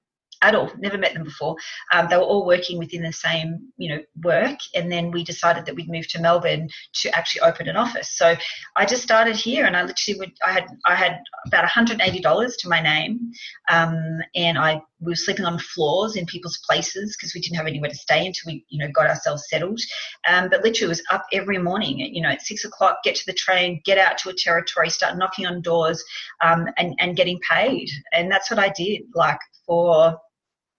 at 0.45 0.55
all, 0.55 0.71
never 0.79 0.99
met 0.99 1.15
them 1.15 1.25
before. 1.25 1.57
Um, 1.93 2.07
they 2.09 2.17
were 2.17 2.23
all 2.23 2.47
working 2.47 2.79
within 2.79 3.03
the 3.03 3.13
same, 3.13 3.73
you 3.77 3.89
know, 3.89 4.03
work. 4.23 4.59
And 4.75 4.93
then 4.93 5.11
we 5.11 5.25
decided 5.25 5.65
that 5.67 5.75
we'd 5.75 5.89
move 5.89 6.07
to 6.09 6.21
Melbourne 6.21 6.69
to 7.01 7.17
actually 7.17 7.41
open 7.41 7.69
an 7.69 7.77
office. 7.77 8.11
So 8.17 8.37
I 8.77 8.85
just 8.85 9.03
started 9.03 9.37
here, 9.37 9.65
and 9.65 9.77
I 9.77 9.83
literally 9.83 10.19
would. 10.19 10.33
I 10.47 10.53
had 10.53 10.67
I 10.85 10.95
had 10.95 11.21
about 11.47 11.65
$180 11.65 12.53
to 12.59 12.69
my 12.69 12.81
name, 12.81 13.33
um, 13.71 14.21
and 14.35 14.59
I 14.59 14.83
we 15.01 15.13
were 15.13 15.17
sleeping 15.17 15.45
on 15.45 15.59
floors 15.59 16.17
in 16.17 16.27
people's 16.27 16.59
places 16.67 17.17
because 17.17 17.35
we 17.35 17.41
didn't 17.41 17.57
have 17.57 17.67
anywhere 17.67 17.91
to 17.91 17.97
stay 17.97 18.27
until 18.27 18.53
we, 18.53 18.65
you 18.69 18.79
know, 18.79 18.91
got 18.93 19.07
ourselves 19.07 19.45
settled. 19.49 19.81
Um, 20.29 20.49
but 20.49 20.63
literally, 20.63 20.89
was 20.89 21.03
up 21.11 21.25
every 21.33 21.59
morning, 21.59 21.99
you 21.99 22.23
know, 22.23 22.31
at 22.31 22.43
six 22.43 22.65
o'clock, 22.65 22.99
get 23.05 23.15
to 23.17 23.27
the 23.27 23.33
train, 23.33 23.81
get 23.85 23.99
out 23.99 24.19
to 24.19 24.31
a 24.31 24.35
territory, 24.35 24.91
start 24.91 25.19
knocking 25.19 25.47
on 25.47 25.63
doors, 25.63 26.03
um, 26.43 26.67
and 26.79 26.95
and 26.99 27.17
getting 27.17 27.39
paid. 27.49 27.89
And 28.13 28.31
that's 28.31 28.51
what 28.51 28.59
I 28.59 28.71
did, 28.71 29.03
like 29.15 29.39
for 29.67 30.19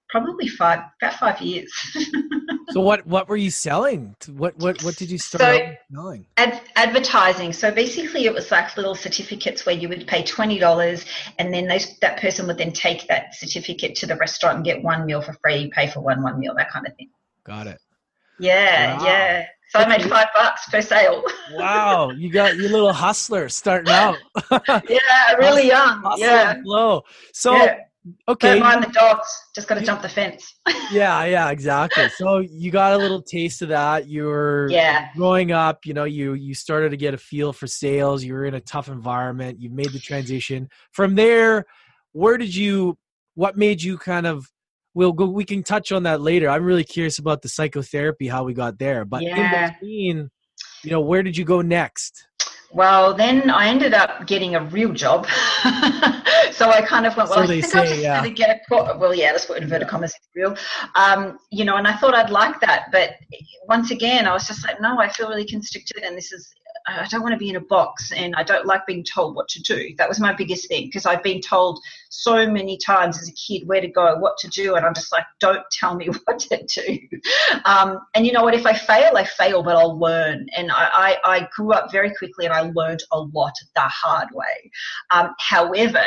probably 0.09 0.47
five 0.47 0.79
about 1.01 1.13
five 1.13 1.41
years. 1.41 1.71
so 2.69 2.81
what 2.81 3.05
what 3.07 3.27
were 3.27 3.37
you 3.37 3.51
selling? 3.51 4.15
What 4.29 4.57
what 4.57 4.81
what 4.83 4.95
did 4.95 5.09
you 5.09 5.17
start 5.17 5.41
so, 5.41 5.75
selling? 5.93 6.25
Ad, 6.37 6.61
advertising. 6.75 7.53
So 7.53 7.71
basically, 7.71 8.25
it 8.25 8.33
was 8.33 8.51
like 8.51 8.75
little 8.77 8.95
certificates 8.95 9.65
where 9.65 9.75
you 9.75 9.89
would 9.89 10.07
pay 10.07 10.23
twenty 10.23 10.59
dollars, 10.59 11.05
and 11.39 11.53
then 11.53 11.67
those, 11.67 11.97
that 11.99 12.19
person 12.19 12.47
would 12.47 12.57
then 12.57 12.71
take 12.71 13.07
that 13.07 13.35
certificate 13.35 13.95
to 13.95 14.05
the 14.05 14.15
restaurant 14.15 14.57
and 14.57 14.65
get 14.65 14.83
one 14.83 15.05
meal 15.05 15.21
for 15.21 15.33
free, 15.43 15.71
pay 15.73 15.87
for 15.87 16.01
one 16.01 16.21
one 16.23 16.39
meal, 16.39 16.53
that 16.55 16.71
kind 16.71 16.87
of 16.87 16.95
thing. 16.95 17.09
Got 17.43 17.67
it. 17.67 17.79
Yeah, 18.39 18.97
wow. 18.97 19.05
yeah. 19.05 19.45
So 19.69 19.79
I 19.79 19.87
made 19.87 20.07
five 20.07 20.27
bucks 20.33 20.69
per 20.69 20.81
sale. 20.81 21.23
wow, 21.53 22.11
you 22.11 22.31
got 22.31 22.55
your 22.55 22.69
little 22.69 22.93
hustler 22.93 23.49
starting 23.49 23.91
out. 23.93 24.17
yeah, 24.87 25.33
really 25.37 25.67
young. 25.67 26.15
yeah. 26.17 26.61
Low. 26.63 27.03
So 27.33 27.55
yeah 27.55 27.79
okay. 28.27 28.59
Don't 28.59 28.59
mind 28.59 28.83
the 28.83 28.91
dogs. 28.91 29.27
Just 29.53 29.67
got 29.67 29.75
to 29.75 29.85
jump 29.85 30.01
the 30.01 30.09
fence. 30.09 30.55
yeah, 30.91 31.25
yeah, 31.25 31.49
exactly. 31.49 32.09
So 32.09 32.39
you 32.39 32.71
got 32.71 32.93
a 32.93 32.97
little 32.97 33.21
taste 33.21 33.61
of 33.61 33.69
that. 33.69 34.07
You 34.07 34.25
were 34.25 34.67
yeah. 34.69 35.09
growing 35.15 35.51
up. 35.51 35.85
You 35.85 35.93
know, 35.93 36.03
you 36.03 36.33
you 36.33 36.53
started 36.53 36.89
to 36.91 36.97
get 36.97 37.13
a 37.13 37.17
feel 37.17 37.53
for 37.53 37.67
sales. 37.67 38.23
You 38.23 38.33
were 38.33 38.45
in 38.45 38.55
a 38.55 38.61
tough 38.61 38.87
environment. 38.87 39.59
You 39.59 39.69
made 39.69 39.91
the 39.91 39.99
transition. 39.99 40.69
From 40.91 41.15
there, 41.15 41.65
where 42.11 42.37
did 42.37 42.55
you? 42.55 42.97
What 43.35 43.57
made 43.57 43.81
you 43.81 43.97
kind 43.97 44.27
of? 44.27 44.45
We'll 44.93 45.13
go. 45.13 45.25
We 45.25 45.43
can 45.43 45.63
touch 45.63 45.91
on 45.91 46.03
that 46.03 46.21
later. 46.21 46.49
I'm 46.49 46.63
really 46.63 46.85
curious 46.85 47.19
about 47.19 47.41
the 47.41 47.49
psychotherapy, 47.49 48.27
how 48.27 48.43
we 48.43 48.53
got 48.53 48.79
there. 48.79 49.03
But 49.03 49.23
yeah. 49.23 49.67
in 49.67 49.73
between, 49.73 50.31
you 50.83 50.91
know, 50.91 51.01
where 51.01 51.21
did 51.21 51.35
you 51.35 51.43
go 51.43 51.61
next? 51.61 52.27
Well, 52.75 53.13
then 53.13 53.49
I 53.49 53.69
ended 53.69 53.93
up 53.93 54.27
getting 54.27 54.55
a 54.55 54.63
real 54.65 54.91
job. 54.91 55.27
So 56.55 56.69
I 56.69 56.81
kind 56.81 57.05
of 57.05 57.17
went, 57.17 57.29
well, 57.29 57.39
So 57.39 57.43
I 57.43 57.47
think 57.47 57.65
say, 57.65 57.79
I'll 57.79 57.85
just 57.85 58.01
yeah. 58.01 58.15
gonna 58.17 58.33
get 58.33 58.61
a. 58.71 58.97
Well, 58.97 59.13
yeah, 59.13 59.31
let's 59.33 59.45
put 59.45 59.61
inverted 59.61 59.89
commas, 59.89 60.13
it's 60.15 60.29
real. 60.33 60.55
Um, 60.95 61.37
you 61.51 61.65
know, 61.65 61.75
and 61.75 61.85
I 61.85 61.97
thought 61.97 62.15
I'd 62.15 62.29
like 62.29 62.61
that. 62.61 62.85
But 62.93 63.15
once 63.67 63.91
again, 63.91 64.25
I 64.25 64.31
was 64.31 64.47
just 64.47 64.65
like, 64.65 64.79
no, 64.79 64.97
I 64.99 65.09
feel 65.09 65.27
really 65.27 65.45
constricted 65.45 66.03
and 66.03 66.17
this 66.17 66.31
is, 66.31 66.53
I 66.87 67.07
don't 67.09 67.21
want 67.21 67.33
to 67.33 67.39
be 67.39 67.49
in 67.49 67.55
a 67.55 67.61
box 67.61 68.11
and 68.11 68.35
I 68.35 68.43
don't 68.43 68.65
like 68.65 68.85
being 68.85 69.03
told 69.03 69.35
what 69.35 69.47
to 69.49 69.61
do. 69.61 69.95
That 69.97 70.07
was 70.07 70.19
my 70.19 70.33
biggest 70.33 70.67
thing 70.67 70.85
because 70.85 71.05
I've 71.05 71.23
been 71.23 71.41
told 71.41 71.79
so 72.09 72.47
many 72.47 72.77
times 72.77 73.19
as 73.19 73.27
a 73.27 73.33
kid 73.33 73.67
where 73.67 73.81
to 73.81 73.87
go, 73.87 74.15
what 74.17 74.37
to 74.39 74.47
do, 74.49 74.75
and 74.75 74.85
I'm 74.85 74.93
just 74.93 75.11
like, 75.11 75.25
don't 75.39 75.63
tell 75.71 75.95
me 75.95 76.07
what 76.25 76.39
to 76.39 76.65
do. 76.75 76.99
Um, 77.65 77.99
and 78.15 78.25
you 78.25 78.31
know 78.31 78.43
what? 78.43 78.53
If 78.53 78.65
I 78.65 78.73
fail, 78.73 79.17
I 79.17 79.25
fail, 79.25 79.63
but 79.63 79.75
I'll 79.75 79.99
learn. 79.99 80.47
And 80.55 80.71
I, 80.71 80.89
I, 80.93 81.17
I 81.25 81.49
grew 81.55 81.73
up 81.73 81.91
very 81.91 82.13
quickly 82.13 82.45
and 82.45 82.53
I 82.53 82.71
learned 82.75 83.03
a 83.11 83.19
lot 83.19 83.53
the 83.75 83.81
hard 83.81 84.29
way. 84.33 84.71
Um, 85.11 85.33
however, 85.39 86.03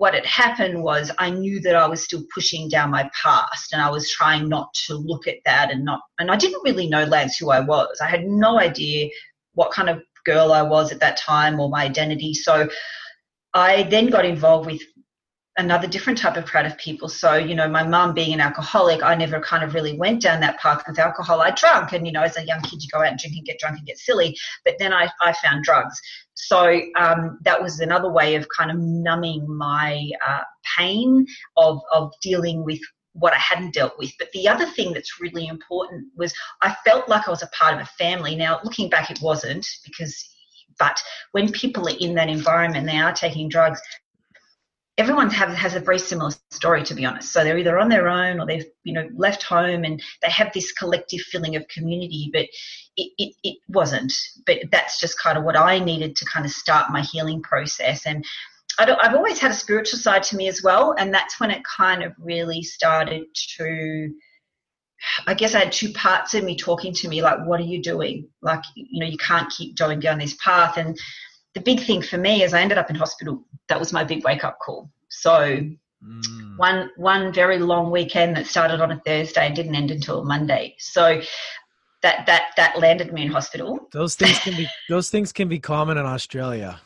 what 0.00 0.14
had 0.14 0.24
happened 0.24 0.82
was 0.82 1.12
I 1.18 1.28
knew 1.28 1.60
that 1.60 1.76
I 1.76 1.86
was 1.86 2.02
still 2.02 2.22
pushing 2.34 2.70
down 2.70 2.90
my 2.90 3.10
past 3.22 3.74
and 3.74 3.82
I 3.82 3.90
was 3.90 4.10
trying 4.10 4.48
not 4.48 4.72
to 4.86 4.94
look 4.94 5.28
at 5.28 5.36
that 5.44 5.70
and 5.70 5.84
not, 5.84 6.00
and 6.18 6.30
I 6.30 6.36
didn't 6.36 6.62
really 6.64 6.88
know 6.88 7.04
Lance 7.04 7.36
who 7.36 7.50
I 7.50 7.60
was. 7.60 8.00
I 8.02 8.06
had 8.06 8.24
no 8.24 8.58
idea 8.58 9.10
what 9.54 9.72
kind 9.72 9.88
of 9.88 10.02
girl 10.24 10.52
I 10.52 10.62
was 10.62 10.92
at 10.92 11.00
that 11.00 11.16
time 11.16 11.58
or 11.60 11.68
my 11.68 11.84
identity. 11.84 12.34
So 12.34 12.68
I 13.54 13.84
then 13.84 14.08
got 14.08 14.24
involved 14.24 14.66
with 14.66 14.82
another 15.56 15.86
different 15.86 16.18
type 16.18 16.36
of 16.36 16.46
crowd 16.46 16.64
of 16.64 16.78
people. 16.78 17.08
So, 17.08 17.34
you 17.34 17.54
know, 17.54 17.68
my 17.68 17.82
mum 17.82 18.14
being 18.14 18.32
an 18.32 18.40
alcoholic, 18.40 19.02
I 19.02 19.14
never 19.14 19.40
kind 19.40 19.62
of 19.62 19.74
really 19.74 19.98
went 19.98 20.22
down 20.22 20.40
that 20.40 20.58
path 20.58 20.82
with 20.86 20.98
alcohol. 20.98 21.40
I 21.42 21.50
drank, 21.50 21.92
and, 21.92 22.06
you 22.06 22.12
know, 22.12 22.22
as 22.22 22.36
a 22.36 22.46
young 22.46 22.62
kid, 22.62 22.82
you 22.82 22.88
go 22.92 23.00
out 23.00 23.08
and 23.08 23.18
drink 23.18 23.36
and 23.36 23.44
get 23.44 23.58
drunk 23.58 23.76
and 23.76 23.86
get 23.86 23.98
silly. 23.98 24.36
But 24.64 24.76
then 24.78 24.92
I, 24.92 25.10
I 25.20 25.34
found 25.44 25.64
drugs. 25.64 26.00
So 26.34 26.80
um, 26.96 27.38
that 27.44 27.60
was 27.60 27.80
another 27.80 28.10
way 28.10 28.36
of 28.36 28.46
kind 28.56 28.70
of 28.70 28.78
numbing 28.78 29.44
my 29.48 30.10
uh, 30.26 30.42
pain 30.78 31.26
of, 31.56 31.80
of 31.92 32.12
dealing 32.22 32.64
with 32.64 32.80
what 33.20 33.32
I 33.32 33.38
hadn't 33.38 33.74
dealt 33.74 33.98
with. 33.98 34.12
But 34.18 34.32
the 34.32 34.48
other 34.48 34.66
thing 34.66 34.92
that's 34.92 35.20
really 35.20 35.46
important 35.46 36.08
was 36.16 36.34
I 36.62 36.74
felt 36.84 37.08
like 37.08 37.28
I 37.28 37.30
was 37.30 37.42
a 37.42 37.48
part 37.48 37.74
of 37.74 37.80
a 37.80 37.84
family. 37.84 38.34
Now, 38.34 38.60
looking 38.64 38.90
back, 38.90 39.10
it 39.10 39.20
wasn't 39.22 39.66
because, 39.84 40.28
but 40.78 41.00
when 41.32 41.52
people 41.52 41.86
are 41.88 41.96
in 42.00 42.14
that 42.14 42.28
environment, 42.28 42.86
they 42.86 42.98
are 42.98 43.12
taking 43.12 43.48
drugs. 43.48 43.80
Everyone 44.98 45.30
have, 45.30 45.50
has 45.50 45.74
a 45.74 45.80
very 45.80 45.98
similar 45.98 46.32
story, 46.50 46.82
to 46.84 46.94
be 46.94 47.06
honest. 47.06 47.32
So 47.32 47.44
they're 47.44 47.56
either 47.58 47.78
on 47.78 47.88
their 47.88 48.08
own 48.08 48.40
or 48.40 48.46
they've, 48.46 48.66
you 48.84 48.92
know, 48.92 49.08
left 49.14 49.42
home, 49.42 49.84
and 49.84 50.02
they 50.22 50.30
have 50.30 50.52
this 50.52 50.72
collective 50.72 51.20
feeling 51.20 51.56
of 51.56 51.66
community. 51.68 52.30
But 52.32 52.46
it, 52.96 53.12
it, 53.18 53.34
it 53.42 53.58
wasn't. 53.68 54.12
But 54.46 54.58
that's 54.72 55.00
just 55.00 55.18
kind 55.18 55.38
of 55.38 55.44
what 55.44 55.56
I 55.56 55.78
needed 55.78 56.16
to 56.16 56.24
kind 56.24 56.44
of 56.44 56.52
start 56.52 56.90
my 56.90 57.02
healing 57.02 57.42
process. 57.42 58.04
And 58.04 58.24
I 58.80 58.96
I've 59.02 59.14
always 59.14 59.38
had 59.38 59.50
a 59.50 59.54
spiritual 59.54 59.98
side 59.98 60.22
to 60.24 60.36
me 60.36 60.48
as 60.48 60.62
well, 60.62 60.94
and 60.98 61.12
that's 61.12 61.38
when 61.38 61.50
it 61.50 61.62
kind 61.64 62.02
of 62.02 62.12
really 62.18 62.62
started 62.62 63.24
to. 63.58 64.12
I 65.26 65.32
guess 65.32 65.54
I 65.54 65.60
had 65.60 65.72
two 65.72 65.92
parts 65.94 66.34
of 66.34 66.44
me 66.44 66.56
talking 66.56 66.92
to 66.94 67.08
me, 67.08 67.22
like, 67.22 67.38
"What 67.46 67.60
are 67.60 67.64
you 67.64 67.82
doing? 67.82 68.28
Like, 68.42 68.62
you 68.74 69.00
know, 69.00 69.10
you 69.10 69.18
can't 69.18 69.50
keep 69.50 69.76
going 69.76 70.00
down 70.00 70.18
this 70.18 70.36
path." 70.44 70.76
And 70.76 70.98
the 71.54 71.60
big 71.60 71.80
thing 71.80 72.02
for 72.02 72.18
me 72.18 72.42
is 72.42 72.54
I 72.54 72.60
ended 72.60 72.78
up 72.78 72.90
in 72.90 72.96
hospital. 72.96 73.44
That 73.68 73.78
was 73.78 73.92
my 73.92 74.04
big 74.04 74.24
wake 74.24 74.44
up 74.44 74.58
call. 74.64 74.90
So 75.08 75.60
Mm. 76.02 76.56
one 76.56 76.90
one 76.96 77.32
very 77.32 77.58
long 77.58 77.90
weekend 77.90 78.34
that 78.36 78.46
started 78.46 78.80
on 78.80 78.90
a 78.90 79.00
Thursday 79.04 79.46
and 79.46 79.54
didn't 79.54 79.74
end 79.74 79.90
until 79.90 80.24
Monday. 80.24 80.74
So 80.78 81.20
that 82.02 82.24
that 82.26 82.52
that 82.56 82.78
landed 82.78 83.12
me 83.12 83.22
in 83.22 83.30
hospital. 83.30 83.88
Those 83.92 84.14
things 84.14 84.38
can 84.38 84.56
be 84.56 84.66
those 84.88 85.10
things 85.10 85.32
can 85.32 85.48
be 85.48 85.58
common 85.58 85.98
in 85.98 86.06
Australia, 86.06 86.80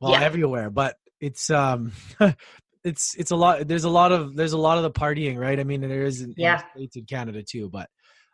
well, 0.00 0.12
Yeah. 0.12 0.22
everywhere. 0.22 0.70
But 0.70 0.98
it's 1.20 1.50
um, 1.50 1.92
it's 2.84 3.14
it's 3.16 3.30
a 3.30 3.36
lot. 3.36 3.66
There's 3.66 3.84
a 3.84 3.90
lot 3.90 4.12
of 4.12 4.36
there's 4.36 4.52
a 4.52 4.58
lot 4.58 4.76
of 4.78 4.84
the 4.84 4.90
partying, 4.90 5.38
right? 5.38 5.58
I 5.58 5.64
mean, 5.64 5.80
there 5.80 6.04
is 6.04 6.22
in, 6.22 6.34
Yeah. 6.36 6.60
in 6.74 6.80
states 6.80 6.96
and 6.96 7.06
Canada 7.08 7.42
too, 7.42 7.68
but 7.70 7.88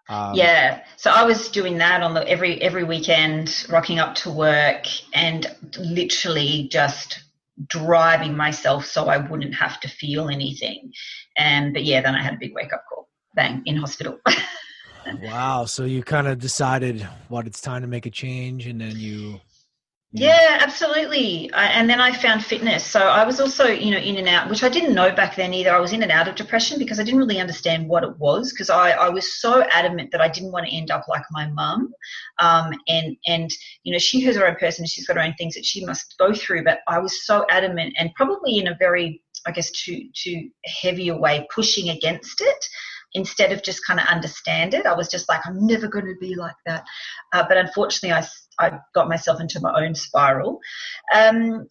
um, 0.08 0.34
yeah. 0.34 0.84
So 0.96 1.10
I 1.10 1.24
was 1.24 1.48
doing 1.48 1.78
that 1.78 2.02
on 2.02 2.14
the 2.14 2.28
every 2.28 2.60
every 2.60 2.84
weekend, 2.84 3.66
rocking 3.70 3.98
up 3.98 4.14
to 4.16 4.30
work 4.30 4.86
and 5.14 5.46
literally 5.78 6.68
just 6.70 7.20
driving 7.68 8.36
myself 8.36 8.84
so 8.84 9.06
I 9.06 9.16
wouldn't 9.18 9.54
have 9.54 9.80
to 9.80 9.88
feel 9.88 10.28
anything. 10.28 10.92
And 11.36 11.72
but 11.72 11.84
yeah, 11.84 12.00
then 12.00 12.14
I 12.14 12.22
had 12.22 12.34
a 12.34 12.38
big 12.38 12.52
wake 12.54 12.72
up 12.72 12.84
call. 12.88 13.08
Bang 13.34 13.62
in 13.66 13.76
hospital. 13.76 14.18
Wow. 15.22 15.66
So 15.66 15.84
you 15.84 16.02
kind 16.02 16.26
of 16.26 16.38
decided 16.38 17.02
what 17.28 17.46
it's 17.46 17.60
time 17.60 17.82
to 17.82 17.88
make 17.88 18.06
a 18.06 18.10
change, 18.10 18.66
and 18.66 18.80
then 18.80 18.96
you. 18.96 19.40
Yeah, 20.16 20.58
absolutely. 20.60 21.52
I, 21.52 21.66
and 21.66 21.90
then 21.90 22.00
I 22.00 22.12
found 22.12 22.44
fitness. 22.44 22.84
So 22.86 23.00
I 23.00 23.24
was 23.24 23.40
also, 23.40 23.66
you 23.66 23.90
know, 23.90 23.98
in 23.98 24.16
and 24.16 24.28
out, 24.28 24.48
which 24.48 24.62
I 24.62 24.68
didn't 24.68 24.94
know 24.94 25.10
back 25.12 25.34
then 25.34 25.52
either. 25.52 25.72
I 25.74 25.80
was 25.80 25.92
in 25.92 26.04
and 26.04 26.12
out 26.12 26.28
of 26.28 26.36
depression 26.36 26.78
because 26.78 27.00
I 27.00 27.02
didn't 27.02 27.18
really 27.18 27.40
understand 27.40 27.88
what 27.88 28.04
it 28.04 28.16
was 28.20 28.52
because 28.52 28.70
I, 28.70 28.92
I 28.92 29.08
was 29.08 29.40
so 29.40 29.64
adamant 29.72 30.12
that 30.12 30.20
I 30.20 30.28
didn't 30.28 30.52
want 30.52 30.66
to 30.68 30.72
end 30.72 30.92
up 30.92 31.06
like 31.08 31.24
my 31.32 31.48
mum. 31.48 31.92
Um, 32.38 32.74
and, 32.86 33.16
and, 33.26 33.50
you 33.82 33.92
know, 33.92 33.98
she 33.98 34.20
has 34.20 34.36
her 34.36 34.46
own 34.46 34.54
person. 34.54 34.86
She's 34.86 35.04
got 35.04 35.16
her 35.16 35.22
own 35.22 35.34
things 35.36 35.56
that 35.56 35.64
she 35.64 35.84
must 35.84 36.14
go 36.16 36.32
through. 36.32 36.62
But 36.62 36.78
I 36.86 37.00
was 37.00 37.26
so 37.26 37.44
adamant 37.50 37.94
and 37.98 38.14
probably 38.14 38.58
in 38.58 38.68
a 38.68 38.76
very, 38.78 39.20
I 39.48 39.50
guess, 39.50 39.72
too, 39.72 40.00
too 40.14 40.48
heavier 40.80 41.18
way, 41.18 41.44
pushing 41.52 41.88
against 41.88 42.40
it 42.40 42.64
instead 43.14 43.52
of 43.52 43.62
just 43.62 43.84
kind 43.86 44.00
of 44.00 44.06
understand 44.06 44.74
it. 44.74 44.86
I 44.86 44.94
was 44.94 45.08
just 45.08 45.28
like, 45.28 45.40
I'm 45.44 45.66
never 45.66 45.88
going 45.88 46.06
to 46.06 46.16
be 46.20 46.34
like 46.34 46.56
that. 46.66 46.84
Uh, 47.32 47.44
but 47.48 47.56
unfortunately, 47.56 48.12
I, 48.12 48.26
I 48.60 48.78
got 48.94 49.08
myself 49.08 49.40
into 49.40 49.60
my 49.60 49.72
own 49.84 49.94
spiral. 49.94 50.60
Um, 51.14 51.66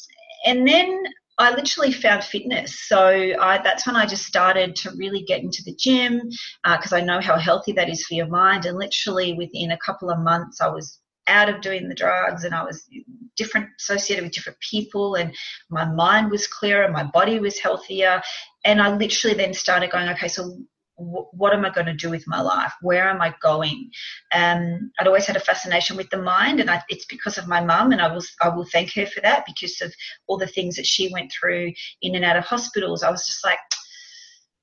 and 0.45 0.67
then 0.67 1.03
I 1.37 1.51
literally 1.51 1.91
found 1.91 2.23
fitness. 2.23 2.87
So 2.87 3.07
I, 3.39 3.59
that's 3.63 3.87
when 3.87 3.95
I 3.95 4.05
just 4.05 4.25
started 4.25 4.75
to 4.77 4.91
really 4.97 5.23
get 5.23 5.41
into 5.41 5.63
the 5.63 5.75
gym 5.75 6.21
because 6.63 6.93
I 6.93 7.01
know 7.01 7.21
how 7.21 7.37
healthy 7.37 7.71
that 7.73 7.89
is 7.89 8.05
for 8.05 8.13
your 8.13 8.27
mind. 8.27 8.65
And 8.65 8.77
literally 8.77 9.33
within 9.33 9.71
a 9.71 9.79
couple 9.83 10.09
of 10.09 10.19
months, 10.19 10.61
I 10.61 10.67
was 10.67 10.99
out 11.27 11.49
of 11.49 11.61
doing 11.61 11.87
the 11.87 11.95
drugs 11.95 12.43
and 12.43 12.53
I 12.53 12.63
was 12.63 12.87
different, 13.35 13.69
associated 13.79 14.23
with 14.23 14.33
different 14.33 14.59
people, 14.59 15.15
and 15.15 15.33
my 15.69 15.85
mind 15.85 16.29
was 16.29 16.45
clearer, 16.47 16.91
my 16.91 17.03
body 17.03 17.39
was 17.39 17.57
healthier. 17.57 18.21
And 18.65 18.81
I 18.81 18.95
literally 18.95 19.35
then 19.35 19.53
started 19.53 19.91
going, 19.91 20.09
okay, 20.09 20.27
so 20.27 20.57
what 20.95 21.53
am 21.53 21.65
I 21.65 21.69
going 21.69 21.87
to 21.87 21.93
do 21.93 22.09
with 22.09 22.27
my 22.27 22.39
life? 22.39 22.73
Where 22.81 23.09
am 23.09 23.21
I 23.21 23.33
going? 23.41 23.89
Um, 24.33 24.91
I'd 24.99 25.07
always 25.07 25.25
had 25.25 25.35
a 25.35 25.41
fascination 25.41 25.97
with 25.97 26.09
the 26.09 26.21
mind, 26.21 26.59
and 26.59 26.69
I, 26.69 26.81
it's 26.89 27.05
because 27.05 27.37
of 27.37 27.47
my 27.47 27.63
mum, 27.63 27.91
and 27.91 28.01
I 28.01 28.13
will 28.13 28.23
I 28.41 28.49
will 28.49 28.65
thank 28.65 28.93
her 28.93 29.05
for 29.05 29.21
that 29.21 29.45
because 29.45 29.81
of 29.81 29.93
all 30.27 30.37
the 30.37 30.47
things 30.47 30.75
that 30.75 30.85
she 30.85 31.11
went 31.11 31.31
through 31.31 31.73
in 32.01 32.15
and 32.15 32.25
out 32.25 32.37
of 32.37 32.45
hospitals. 32.45 33.03
I 33.03 33.09
was 33.09 33.25
just 33.25 33.43
like, 33.43 33.59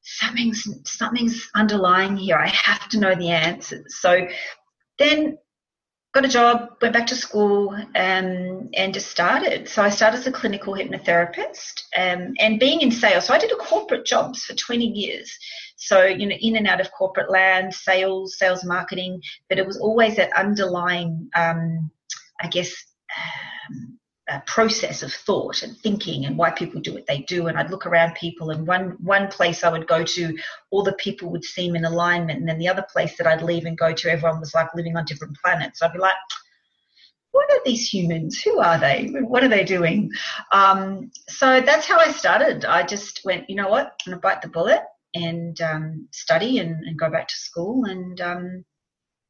something's 0.03 0.67
something's 0.85 1.49
underlying 1.55 2.17
here. 2.17 2.37
I 2.37 2.49
have 2.49 2.89
to 2.91 3.01
know 3.01 3.15
the 3.15 3.31
answers. 3.31 3.97
So 4.01 4.27
then 4.99 5.39
got 6.13 6.25
a 6.25 6.29
job, 6.29 6.71
went 6.83 6.95
back 6.95 7.07
to 7.07 7.15
school, 7.15 7.71
um, 7.71 8.69
and 8.75 8.93
just 8.93 9.11
started. 9.11 9.69
So 9.69 9.83
I 9.83 9.91
started 9.91 10.19
as 10.19 10.27
a 10.27 10.33
clinical 10.33 10.75
hypnotherapist, 10.75 11.83
um, 11.97 12.35
and 12.41 12.59
being 12.59 12.81
in 12.81 12.91
sales. 12.91 13.27
So 13.27 13.35
I 13.35 13.39
did 13.39 13.53
a 13.53 13.57
corporate 13.57 14.07
jobs 14.07 14.45
for 14.45 14.55
20 14.55 14.87
years. 14.87 15.33
So 15.81 16.05
you 16.05 16.27
know, 16.27 16.37
in 16.39 16.57
and 16.57 16.69
out 16.69 16.81
of 16.81 16.93
corporate 16.93 17.31
land, 17.31 17.75
sales, 17.75 18.37
sales 18.39 18.65
marketing, 18.65 19.23
but 19.49 19.59
it 19.59 19.67
was 19.67 19.79
always 19.79 20.17
that 20.17 20.31
underlying, 20.37 21.29
um, 21.35 21.91
I 22.41 22.49
guess. 22.49 22.73
Um, 23.17 23.99
process 24.47 25.03
of 25.03 25.13
thought 25.13 25.65
and 25.65 25.77
thinking 25.79 26.25
and 26.25 26.39
why 26.39 26.51
people 26.51 26.81
do 26.81 26.95
what 26.95 27.05
they 27.09 27.23
do. 27.23 27.49
And 27.49 27.59
I'd 27.59 27.71
look 27.71 27.85
around 27.85 28.15
people 28.15 28.51
and 28.51 28.65
one 28.65 28.97
one 29.01 29.27
place 29.27 29.65
I 29.65 29.73
would 29.73 29.89
go 29.89 30.05
to 30.05 30.39
all 30.71 30.85
the 30.85 30.93
people 30.93 31.31
would 31.31 31.43
seem 31.45 31.75
in 31.75 31.85
alignment. 31.85 32.39
And 32.39 32.49
then 32.49 32.59
the 32.59 32.69
other 32.69 32.87
place 32.93 33.17
that 33.17 33.27
I'd 33.27 33.43
leave 33.43 33.65
and 33.65 33.77
go 33.77 33.93
to 33.93 34.09
everyone 34.09 34.39
was 34.39 34.55
like 34.55 34.73
living 34.73 34.97
on 34.97 35.05
different 35.05 35.37
planets. 35.43 35.83
I'd 35.83 35.93
be 35.93 35.99
like 35.99 36.15
what 37.33 37.51
are 37.51 37.61
these 37.65 37.93
humans? 37.93 38.41
Who 38.41 38.61
are 38.61 38.79
they? 38.79 39.09
What 39.09 39.43
are 39.43 39.49
they 39.49 39.65
doing? 39.65 40.11
Um, 40.53 41.11
so 41.29 41.61
that's 41.61 41.87
how 41.87 41.99
I 41.99 42.13
started. 42.13 42.65
I 42.65 42.85
just 42.85 43.23
went 43.25 43.51
you 43.51 43.57
know 43.57 43.69
what? 43.69 44.01
I'm 44.07 44.13
gonna 44.13 44.21
bite 44.21 44.43
the 44.43 44.49
bullet 44.49 44.83
and 45.15 45.61
um, 45.61 46.09
study 46.13 46.59
and, 46.59 46.85
and, 46.85 46.99
go 46.99 47.11
back 47.11 47.27
to 47.29 47.37
school 47.37 47.85
and 47.85 48.21
um, 48.21 48.65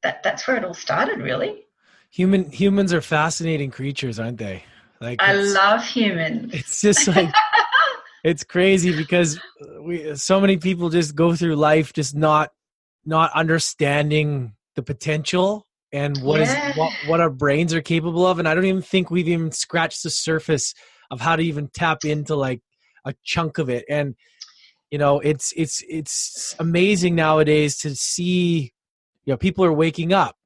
that 0.02 0.22
that's 0.22 0.46
where 0.46 0.56
it 0.56 0.64
all 0.64 0.74
started 0.74 1.20
really 1.20 1.64
human 2.10 2.50
humans 2.50 2.92
are 2.92 3.00
fascinating 3.00 3.70
creatures 3.70 4.18
aren't 4.18 4.38
they 4.38 4.62
like 5.00 5.20
I 5.22 5.32
love 5.32 5.84
humans. 5.84 6.52
It's 6.52 6.80
just 6.82 7.08
like 7.08 7.32
it's 8.24 8.44
crazy 8.44 8.92
because 8.92 9.40
we 9.80 10.14
so 10.14 10.40
many 10.40 10.56
people 10.58 10.90
just 10.90 11.14
go 11.14 11.34
through 11.34 11.56
life 11.56 11.92
just 11.92 12.14
not 12.14 12.50
not 13.04 13.32
understanding 13.32 14.52
the 14.76 14.82
potential 14.82 15.66
and 15.92 16.22
what 16.22 16.40
Yeah. 16.40 16.70
is 16.70 16.76
what, 16.76 16.92
what 17.06 17.20
our 17.20 17.30
brains 17.30 17.72
are 17.72 17.80
capable 17.80 18.26
of 18.26 18.38
and 18.38 18.46
I 18.46 18.54
don't 18.54 18.66
even 18.66 18.82
think 18.82 19.10
we've 19.10 19.28
even 19.28 19.52
scratched 19.52 20.02
the 20.02 20.10
surface 20.10 20.74
of 21.10 21.20
how 21.20 21.36
to 21.36 21.42
even 21.42 21.68
tap 21.68 22.04
into 22.04 22.36
like 22.36 22.60
a 23.04 23.14
chunk 23.24 23.58
of 23.58 23.70
it 23.70 23.84
and 23.88 24.14
you 24.90 24.98
know 24.98 25.20
it's 25.20 25.52
it's 25.56 25.82
it's 25.88 26.54
amazing 26.58 27.14
nowadays 27.14 27.78
to 27.78 27.94
see 27.94 28.72
you 29.24 29.32
know 29.32 29.36
people 29.36 29.64
are 29.64 29.72
waking 29.72 30.12
up. 30.12 30.36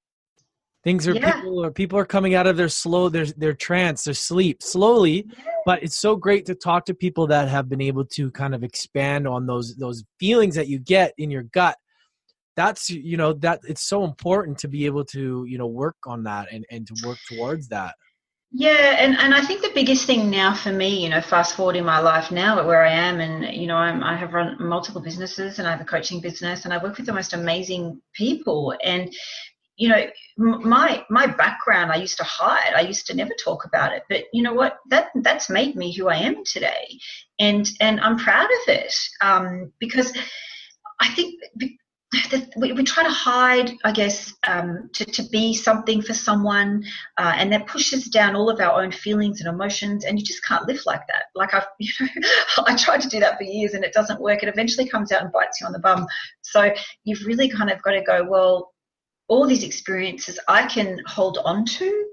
Things 0.83 1.09
are 1.09 1.15
Yeah. 1.15 1.33
people 1.33 1.65
are 1.65 1.71
people 1.71 1.99
are 1.99 2.05
coming 2.05 2.35
out 2.35 2.47
of 2.47 2.57
their 2.57 2.69
slow 2.69 3.09
their 3.09 3.27
their 3.27 3.55
trance 3.55 4.05
their 4.05 4.15
sleep 4.15 4.63
slowly 4.63 5.27
but 5.65 5.83
it's 5.83 5.99
so 5.99 6.15
great 6.15 6.45
to 6.47 6.55
talk 6.55 6.85
to 6.87 6.95
people 6.95 7.27
that 7.29 7.49
have 7.49 7.69
been 7.69 7.81
able 7.81 8.05
to 8.05 8.31
kind 8.33 8.55
of 8.55 8.63
expand 8.63 9.27
on 9.27 9.47
those 9.47 9.77
those 9.77 10.05
feelings 10.21 10.55
that 10.55 10.69
you 10.69 10.79
get 10.79 11.15
in 11.17 11.31
your 11.31 11.45
gut. 11.45 11.77
That's 12.57 12.91
you 12.91 13.17
know 13.17 13.33
that 13.35 13.61
it's 13.67 13.83
so 13.83 14.05
important 14.05 14.59
to 14.59 14.69
be 14.69 14.87
able 14.87 15.05
to 15.07 15.45
you 15.49 15.59
know 15.59 15.67
work 15.67 15.97
on 16.07 16.25
that 16.25 16.53
and 16.53 16.65
and 16.71 16.87
to 16.87 17.07
work 17.07 17.19
towards 17.31 17.69
that 17.69 17.95
Yeah, 18.57 18.97
and, 19.01 19.17
and 19.19 19.35
I 19.35 19.41
think 19.41 19.63
the 19.63 19.73
biggest 19.75 20.07
thing 20.07 20.31
now 20.31 20.55
for 20.55 20.71
me, 20.71 21.03
you 21.03 21.09
know, 21.09 21.21
fast 21.21 21.57
forward 21.57 21.75
in 21.75 21.85
my 21.85 21.99
life 21.99 22.31
now 22.31 22.57
at 22.61 22.65
where 22.67 22.85
I 22.85 22.93
am, 22.93 23.19
and 23.19 23.53
you 23.53 23.67
know, 23.67 23.75
I'm, 23.75 24.01
I 24.05 24.17
have 24.17 24.33
run 24.33 24.57
multiple 24.61 25.01
businesses, 25.01 25.59
and 25.59 25.67
I 25.67 25.73
have 25.73 25.81
a 25.81 25.85
coaching 25.85 26.21
business, 26.21 26.65
and 26.65 26.73
I 26.73 26.81
work 26.81 26.97
with 26.97 27.07
the 27.07 27.13
most 27.13 27.33
amazing 27.33 28.01
people, 28.13 28.73
and 28.85 29.13
you 29.77 29.89
know, 29.89 30.07
my 30.37 31.05
my 31.11 31.27
background, 31.27 31.91
I 31.91 31.97
used 31.97 32.17
to 32.19 32.25
hide, 32.25 32.75
I 32.77 32.83
used 32.83 33.09
to 33.09 33.17
never 33.17 33.33
talk 33.43 33.65
about 33.65 33.93
it, 33.93 34.05
but 34.09 34.27
you 34.33 34.41
know 34.45 34.55
what, 34.55 34.79
that 34.89 35.09
that's 35.17 35.51
made 35.51 35.75
me 35.75 35.93
who 35.93 36.09
I 36.09 36.19
am 36.19 36.45
today, 36.45 37.01
and 37.41 37.69
and 37.81 37.99
I'm 38.01 38.19
proud 38.19 38.47
of 38.47 38.69
it, 38.69 38.95
um, 39.21 39.73
because 39.81 40.17
I 41.01 41.09
think. 41.15 41.35
We 42.57 42.85
try 42.85 43.03
to 43.03 43.11
hide, 43.11 43.73
I 43.85 43.93
guess, 43.93 44.35
um, 44.47 44.91
to, 44.95 45.05
to 45.05 45.23
be 45.31 45.55
something 45.55 46.03
for 46.03 46.15
someone, 46.15 46.85
uh, 47.19 47.33
and 47.37 47.53
that 47.53 47.67
pushes 47.67 48.07
down 48.07 48.37
all 48.37 48.51
of 48.51 48.61
our 48.61 48.83
own 48.83 48.93
feelings 48.93 49.41
and 49.41 49.49
emotions 49.49 50.05
and 50.05 50.19
you 50.19 50.25
just 50.25 50.45
can't 50.45 50.67
live 50.67 50.81
like 50.87 51.07
that. 51.09 51.25
Like 51.35 51.55
i've 51.55 51.67
you 51.79 51.93
know 52.01 52.65
i 52.67 52.77
tried 52.77 53.01
to 53.03 53.09
do 53.09 53.21
that 53.21 53.37
for 53.37 53.45
years 53.45 53.75
and 53.75 53.85
it 53.85 53.93
doesn't 53.93 54.21
work. 54.21 54.43
It 54.43 54.49
eventually 54.49 54.89
comes 54.89 55.13
out 55.13 55.23
and 55.23 55.33
bites 55.33 55.61
you 55.61 55.67
on 55.67 55.73
the 55.73 55.79
bum. 55.79 56.07
So 56.43 56.73
you've 57.05 57.25
really 57.27 57.49
kind 57.49 57.71
of 57.71 57.83
got 57.83 57.93
to 57.93 58.03
go 58.03 58.25
well 58.29 58.75
all 59.29 59.47
these 59.47 59.65
experiences 59.65 60.39
i 60.49 60.67
can 60.67 61.01
hold 61.07 61.39
on 61.45 61.65
to 61.65 62.07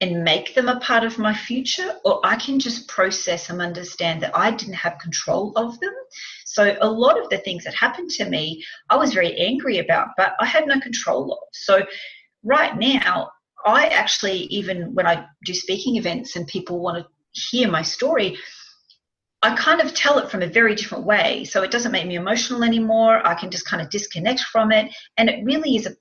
and 0.00 0.24
make 0.24 0.54
them 0.54 0.68
a 0.68 0.80
part 0.80 1.04
of 1.04 1.18
my 1.18 1.34
future 1.34 1.94
or 2.04 2.20
i 2.24 2.36
can 2.36 2.58
just 2.58 2.88
process 2.88 3.50
and 3.50 3.60
understand 3.60 4.22
that 4.22 4.36
i 4.36 4.50
didn't 4.50 4.74
have 4.74 4.98
control 4.98 5.52
of 5.56 5.78
them 5.80 5.92
so 6.54 6.76
a 6.80 6.88
lot 6.88 7.20
of 7.20 7.28
the 7.28 7.38
things 7.38 7.64
that 7.64 7.74
happened 7.74 8.10
to 8.10 8.24
me 8.28 8.64
i 8.90 8.96
was 8.96 9.12
very 9.12 9.36
angry 9.38 9.78
about 9.78 10.08
but 10.16 10.32
i 10.40 10.46
had 10.46 10.66
no 10.66 10.78
control 10.80 11.32
of 11.32 11.38
so 11.52 11.82
right 12.42 12.76
now 12.78 13.28
I 13.64 13.86
actually, 13.86 14.40
even 14.44 14.94
when 14.94 15.06
I 15.06 15.26
do 15.44 15.54
speaking 15.54 15.96
events 15.96 16.36
and 16.36 16.46
people 16.46 16.80
want 16.80 17.04
to 17.04 17.40
hear 17.40 17.68
my 17.70 17.82
story, 17.82 18.36
I 19.42 19.56
kind 19.56 19.80
of 19.80 19.94
tell 19.94 20.18
it 20.18 20.30
from 20.30 20.42
a 20.42 20.46
very 20.46 20.74
different 20.74 21.04
way. 21.04 21.44
So 21.44 21.62
it 21.62 21.70
doesn't 21.70 21.92
make 21.92 22.06
me 22.06 22.16
emotional 22.16 22.62
anymore. 22.62 23.26
I 23.26 23.34
can 23.34 23.50
just 23.50 23.66
kind 23.66 23.82
of 23.82 23.90
disconnect 23.90 24.40
from 24.40 24.70
it. 24.70 24.94
And 25.16 25.28
it 25.28 25.44
really 25.44 25.76
is 25.76 25.86
a 25.86 25.96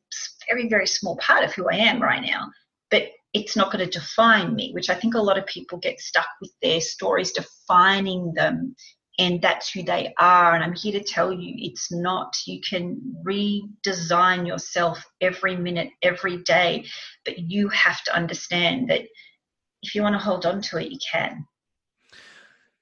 very, 0.49 0.67
very 0.67 0.87
small 0.87 1.17
part 1.17 1.43
of 1.43 1.53
who 1.53 1.69
I 1.69 1.75
am 1.75 2.01
right 2.01 2.21
now. 2.21 2.49
But 2.91 3.09
it's 3.33 3.55
not 3.55 3.71
going 3.71 3.83
to 3.83 3.99
define 3.99 4.55
me, 4.55 4.71
which 4.73 4.89
I 4.89 4.95
think 4.95 5.15
a 5.15 5.21
lot 5.21 5.37
of 5.37 5.45
people 5.45 5.77
get 5.77 5.99
stuck 5.99 6.27
with 6.41 6.51
their 6.61 6.81
stories 6.81 7.31
defining 7.31 8.33
them. 8.33 8.75
And 9.19 9.41
that's 9.41 9.69
who 9.71 9.83
they 9.83 10.13
are. 10.19 10.55
And 10.55 10.63
I'm 10.63 10.73
here 10.73 10.93
to 10.93 11.03
tell 11.03 11.31
you 11.31 11.53
it's 11.57 11.91
not. 11.91 12.35
You 12.47 12.59
can 12.67 12.99
redesign 13.25 14.47
yourself 14.47 15.05
every 15.21 15.55
minute, 15.55 15.89
every 16.01 16.37
day 16.37 16.85
but 17.25 17.39
you 17.39 17.69
have 17.69 18.03
to 18.03 18.15
understand 18.15 18.89
that 18.89 19.01
if 19.81 19.95
you 19.95 20.01
want 20.01 20.13
to 20.13 20.19
hold 20.19 20.45
on 20.45 20.61
to 20.61 20.77
it, 20.77 20.91
you 20.91 20.99
can. 21.11 21.45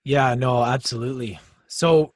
yeah 0.04 0.34
no 0.34 0.64
absolutely 0.64 1.40
so 1.68 2.14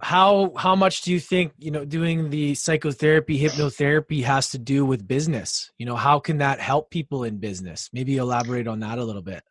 how 0.00 0.52
how 0.56 0.74
much 0.74 1.02
do 1.02 1.12
you 1.12 1.20
think 1.20 1.52
you 1.58 1.70
know 1.70 1.84
doing 1.84 2.30
the 2.30 2.54
psychotherapy 2.54 3.38
hypnotherapy 3.38 4.22
has 4.24 4.50
to 4.50 4.58
do 4.58 4.84
with 4.84 5.06
business 5.06 5.70
you 5.78 5.86
know 5.86 5.96
how 5.96 6.18
can 6.18 6.38
that 6.38 6.60
help 6.60 6.90
people 6.90 7.24
in 7.24 7.38
business 7.38 7.90
maybe 7.92 8.16
elaborate 8.16 8.66
on 8.66 8.80
that 8.80 8.98
a 8.98 9.04
little 9.04 9.22
bit 9.22 9.42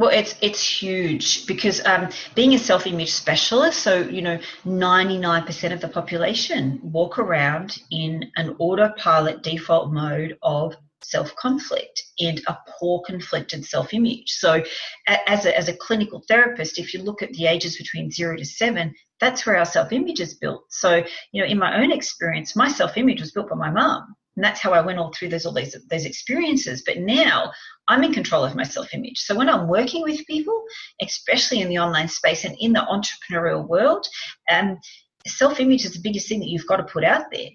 Well, 0.00 0.08
it's 0.08 0.34
it's 0.40 0.66
huge 0.66 1.46
because 1.46 1.84
um, 1.84 2.08
being 2.34 2.54
a 2.54 2.58
self 2.58 2.86
image 2.86 3.12
specialist, 3.12 3.80
so 3.80 3.98
you 3.98 4.22
know, 4.22 4.38
ninety 4.64 5.18
nine 5.18 5.44
percent 5.44 5.74
of 5.74 5.82
the 5.82 5.88
population 5.88 6.80
walk 6.82 7.18
around 7.18 7.76
in 7.90 8.32
an 8.36 8.56
autopilot 8.58 9.42
default 9.42 9.92
mode 9.92 10.38
of 10.42 10.74
self 11.02 11.36
conflict 11.36 12.02
and 12.18 12.40
a 12.46 12.56
poor 12.78 13.02
conflicted 13.04 13.62
self 13.66 13.92
image. 13.92 14.30
So, 14.30 14.64
as 15.06 15.44
a, 15.44 15.54
as 15.54 15.68
a 15.68 15.76
clinical 15.76 16.24
therapist, 16.26 16.78
if 16.78 16.94
you 16.94 17.02
look 17.02 17.20
at 17.20 17.34
the 17.34 17.44
ages 17.44 17.76
between 17.76 18.10
zero 18.10 18.38
to 18.38 18.44
seven, 18.46 18.94
that's 19.20 19.44
where 19.44 19.58
our 19.58 19.66
self 19.66 19.92
image 19.92 20.20
is 20.20 20.32
built. 20.32 20.64
So, 20.70 21.04
you 21.32 21.42
know, 21.42 21.46
in 21.46 21.58
my 21.58 21.78
own 21.78 21.92
experience, 21.92 22.56
my 22.56 22.70
self 22.70 22.96
image 22.96 23.20
was 23.20 23.32
built 23.32 23.50
by 23.50 23.56
my 23.56 23.70
mum. 23.70 24.16
And 24.40 24.44
that's 24.46 24.62
how 24.62 24.72
I 24.72 24.80
went 24.80 24.98
all 24.98 25.12
through 25.12 25.28
those 25.28 25.44
all 25.44 25.52
these 25.52 25.76
those 25.90 26.06
experiences. 26.06 26.82
But 26.86 26.96
now 26.96 27.52
I'm 27.88 28.02
in 28.02 28.14
control 28.14 28.42
of 28.42 28.56
my 28.56 28.62
self 28.62 28.94
image. 28.94 29.18
So 29.18 29.34
when 29.34 29.50
I'm 29.50 29.68
working 29.68 30.02
with 30.02 30.26
people, 30.26 30.64
especially 31.02 31.60
in 31.60 31.68
the 31.68 31.78
online 31.78 32.08
space 32.08 32.46
and 32.46 32.56
in 32.58 32.72
the 32.72 32.80
entrepreneurial 32.80 33.68
world, 33.68 34.06
um, 34.50 34.78
self 35.26 35.60
image 35.60 35.84
is 35.84 35.92
the 35.92 36.00
biggest 36.00 36.26
thing 36.26 36.40
that 36.40 36.48
you've 36.48 36.66
got 36.66 36.78
to 36.78 36.84
put 36.84 37.04
out 37.04 37.24
there. 37.30 37.50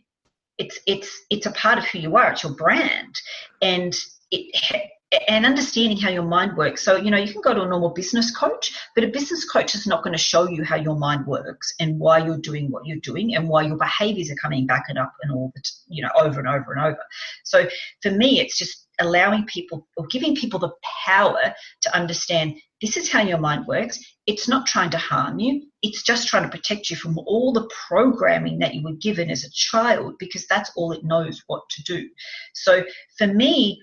It's 0.59 0.79
it's 0.85 1.23
it's 1.31 1.47
a 1.47 1.51
part 1.53 1.79
of 1.79 1.85
who 1.85 1.97
you 1.97 2.17
are. 2.17 2.33
It's 2.33 2.43
your 2.43 2.53
brand, 2.53 3.15
and 3.63 3.91
it 4.29 4.55
and 5.27 5.45
understanding 5.45 5.97
how 5.97 6.09
your 6.09 6.23
mind 6.23 6.57
works. 6.57 6.83
So 6.83 6.95
you 6.95 7.11
know 7.11 7.17
you 7.17 7.31
can 7.31 7.41
go 7.41 7.53
to 7.53 7.61
a 7.61 7.67
normal 7.67 7.89
business 7.89 8.35
coach, 8.35 8.75
but 8.95 9.03
a 9.03 9.07
business 9.07 9.45
coach 9.45 9.75
is 9.75 9.87
not 9.87 10.03
going 10.03 10.13
to 10.13 10.21
show 10.21 10.47
you 10.49 10.63
how 10.63 10.75
your 10.75 10.95
mind 10.95 11.25
works 11.25 11.73
and 11.79 11.99
why 11.99 12.25
you're 12.25 12.37
doing 12.37 12.71
what 12.71 12.85
you're 12.85 12.97
doing 12.97 13.35
and 13.35 13.47
why 13.47 13.63
your 13.63 13.77
behaviors 13.77 14.31
are 14.31 14.35
coming 14.41 14.65
back 14.65 14.85
and 14.89 14.97
up 14.97 15.13
and 15.21 15.31
all 15.31 15.51
the 15.55 15.61
you 15.87 16.03
know 16.03 16.09
over 16.19 16.39
and 16.39 16.49
over 16.49 16.73
and 16.73 16.81
over. 16.85 17.03
So 17.43 17.67
for 18.01 18.11
me, 18.11 18.39
it's 18.39 18.57
just 18.57 18.87
allowing 18.99 19.45
people 19.45 19.87
or 19.97 20.07
giving 20.07 20.35
people 20.35 20.59
the 20.59 20.71
power 21.05 21.53
to 21.81 21.95
understand 21.95 22.55
this 22.81 22.97
is 22.97 23.11
how 23.11 23.21
your 23.21 23.37
mind 23.37 23.65
works. 23.67 23.99
It's 24.25 24.47
not 24.47 24.67
trying 24.67 24.89
to 24.91 24.97
harm 24.97 25.39
you. 25.39 25.63
It's 25.81 26.03
just 26.03 26.27
trying 26.27 26.43
to 26.43 26.49
protect 26.49 26.89
you 26.89 26.95
from 26.95 27.17
all 27.19 27.53
the 27.53 27.69
programming 27.87 28.59
that 28.59 28.73
you 28.73 28.83
were 28.83 28.95
given 29.01 29.29
as 29.29 29.43
a 29.43 29.51
child 29.51 30.15
because 30.19 30.45
that's 30.47 30.71
all 30.75 30.91
it 30.91 31.03
knows 31.03 31.41
what 31.47 31.61
to 31.69 31.83
do. 31.83 32.09
So 32.53 32.83
for 33.17 33.27
me, 33.27 33.81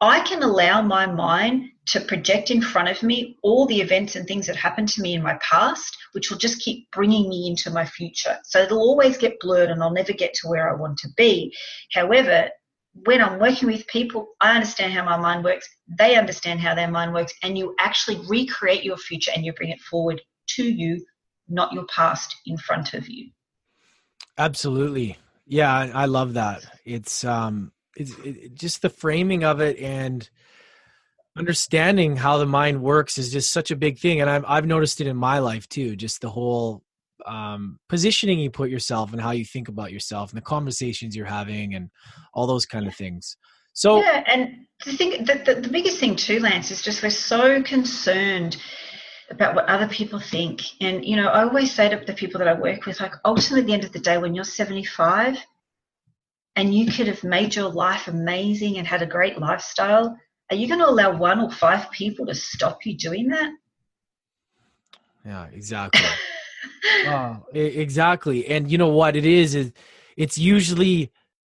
I 0.00 0.20
can 0.20 0.42
allow 0.42 0.82
my 0.82 1.06
mind 1.06 1.70
to 1.86 2.00
project 2.00 2.50
in 2.50 2.60
front 2.60 2.88
of 2.88 3.02
me 3.02 3.38
all 3.42 3.66
the 3.66 3.80
events 3.80 4.14
and 4.16 4.26
things 4.26 4.46
that 4.46 4.56
happened 4.56 4.88
to 4.90 5.00
me 5.00 5.14
in 5.14 5.22
my 5.22 5.38
past, 5.40 5.96
which 6.12 6.30
will 6.30 6.38
just 6.38 6.60
keep 6.60 6.90
bringing 6.90 7.28
me 7.28 7.48
into 7.48 7.70
my 7.70 7.86
future. 7.86 8.38
So 8.44 8.60
it'll 8.60 8.80
always 8.80 9.16
get 9.16 9.40
blurred 9.40 9.70
and 9.70 9.82
I'll 9.82 9.92
never 9.92 10.12
get 10.12 10.34
to 10.34 10.48
where 10.48 10.68
I 10.68 10.74
want 10.74 10.98
to 10.98 11.08
be. 11.16 11.54
However, 11.92 12.50
when 13.04 13.22
I'm 13.22 13.38
working 13.38 13.68
with 13.68 13.86
people, 13.86 14.28
I 14.40 14.54
understand 14.54 14.92
how 14.92 15.04
my 15.04 15.16
mind 15.16 15.44
works, 15.44 15.68
they 15.98 16.16
understand 16.16 16.60
how 16.60 16.74
their 16.74 16.90
mind 16.90 17.14
works, 17.14 17.32
and 17.42 17.56
you 17.56 17.74
actually 17.78 18.20
recreate 18.26 18.84
your 18.84 18.96
future 18.96 19.30
and 19.34 19.44
you 19.44 19.52
bring 19.52 19.70
it 19.70 19.80
forward 19.80 20.20
to 20.48 20.64
you, 20.64 21.04
not 21.48 21.72
your 21.72 21.86
past 21.86 22.34
in 22.46 22.56
front 22.58 22.94
of 22.94 23.08
you. 23.08 23.30
Absolutely. 24.38 25.18
Yeah, 25.46 25.72
I 25.94 26.06
love 26.06 26.34
that. 26.34 26.66
It's 26.84 27.24
um 27.24 27.72
it's 27.96 28.16
it, 28.18 28.54
just 28.54 28.82
the 28.82 28.90
framing 28.90 29.44
of 29.44 29.60
it 29.60 29.78
and 29.78 30.28
understanding 31.36 32.16
how 32.16 32.38
the 32.38 32.46
mind 32.46 32.82
works 32.82 33.18
is 33.18 33.32
just 33.32 33.52
such 33.52 33.70
a 33.70 33.76
big 33.76 33.98
thing 33.98 34.20
and 34.20 34.30
I've 34.30 34.44
I've 34.46 34.66
noticed 34.66 35.00
it 35.00 35.06
in 35.06 35.16
my 35.16 35.38
life 35.38 35.68
too, 35.68 35.96
just 35.96 36.20
the 36.20 36.30
whole 36.30 36.82
um 37.26 37.78
positioning 37.88 38.38
you 38.38 38.50
put 38.50 38.70
yourself 38.70 39.12
and 39.12 39.20
how 39.20 39.32
you 39.32 39.44
think 39.44 39.68
about 39.68 39.92
yourself 39.92 40.30
and 40.30 40.36
the 40.36 40.42
conversations 40.42 41.16
you're 41.16 41.26
having 41.26 41.74
and 41.74 41.90
all 42.32 42.46
those 42.46 42.66
kind 42.66 42.86
of 42.86 42.94
things. 42.94 43.36
So 43.72 44.00
Yeah, 44.00 44.24
and 44.26 44.66
the 44.84 44.92
thing, 44.92 45.24
the, 45.24 45.42
the, 45.44 45.60
the 45.60 45.68
biggest 45.68 45.98
thing 45.98 46.16
too, 46.16 46.40
Lance, 46.40 46.70
is 46.70 46.82
just 46.82 47.02
we're 47.02 47.10
so 47.10 47.62
concerned 47.62 48.56
about 49.30 49.54
what 49.54 49.66
other 49.68 49.88
people 49.88 50.20
think. 50.20 50.62
And, 50.80 51.04
you 51.04 51.16
know, 51.16 51.28
I 51.28 51.42
always 51.42 51.72
say 51.72 51.88
to 51.88 52.04
the 52.04 52.12
people 52.12 52.38
that 52.38 52.48
I 52.48 52.54
work 52.54 52.86
with, 52.86 53.00
like, 53.00 53.14
ultimately, 53.24 53.60
at 53.60 53.66
the 53.66 53.72
end 53.72 53.84
of 53.84 53.92
the 53.92 53.98
day, 53.98 54.18
when 54.18 54.34
you're 54.34 54.44
75 54.44 55.36
and 56.56 56.74
you 56.74 56.90
could 56.90 57.06
have 57.06 57.22
made 57.22 57.54
your 57.54 57.68
life 57.68 58.08
amazing 58.08 58.78
and 58.78 58.86
had 58.86 59.02
a 59.02 59.06
great 59.06 59.38
lifestyle, 59.38 60.16
are 60.50 60.56
you 60.56 60.66
going 60.66 60.80
to 60.80 60.88
allow 60.88 61.16
one 61.16 61.40
or 61.40 61.50
five 61.50 61.90
people 61.90 62.26
to 62.26 62.34
stop 62.34 62.84
you 62.84 62.96
doing 62.96 63.28
that? 63.28 63.52
yeah, 65.24 65.46
exactly. 65.52 66.00
Oh, 67.06 67.42
exactly. 67.52 68.46
And 68.46 68.70
you 68.70 68.78
know 68.78 68.88
what 68.88 69.16
it 69.16 69.24
is 69.24 69.54
is 69.54 69.72
it's 70.16 70.38
usually 70.38 71.12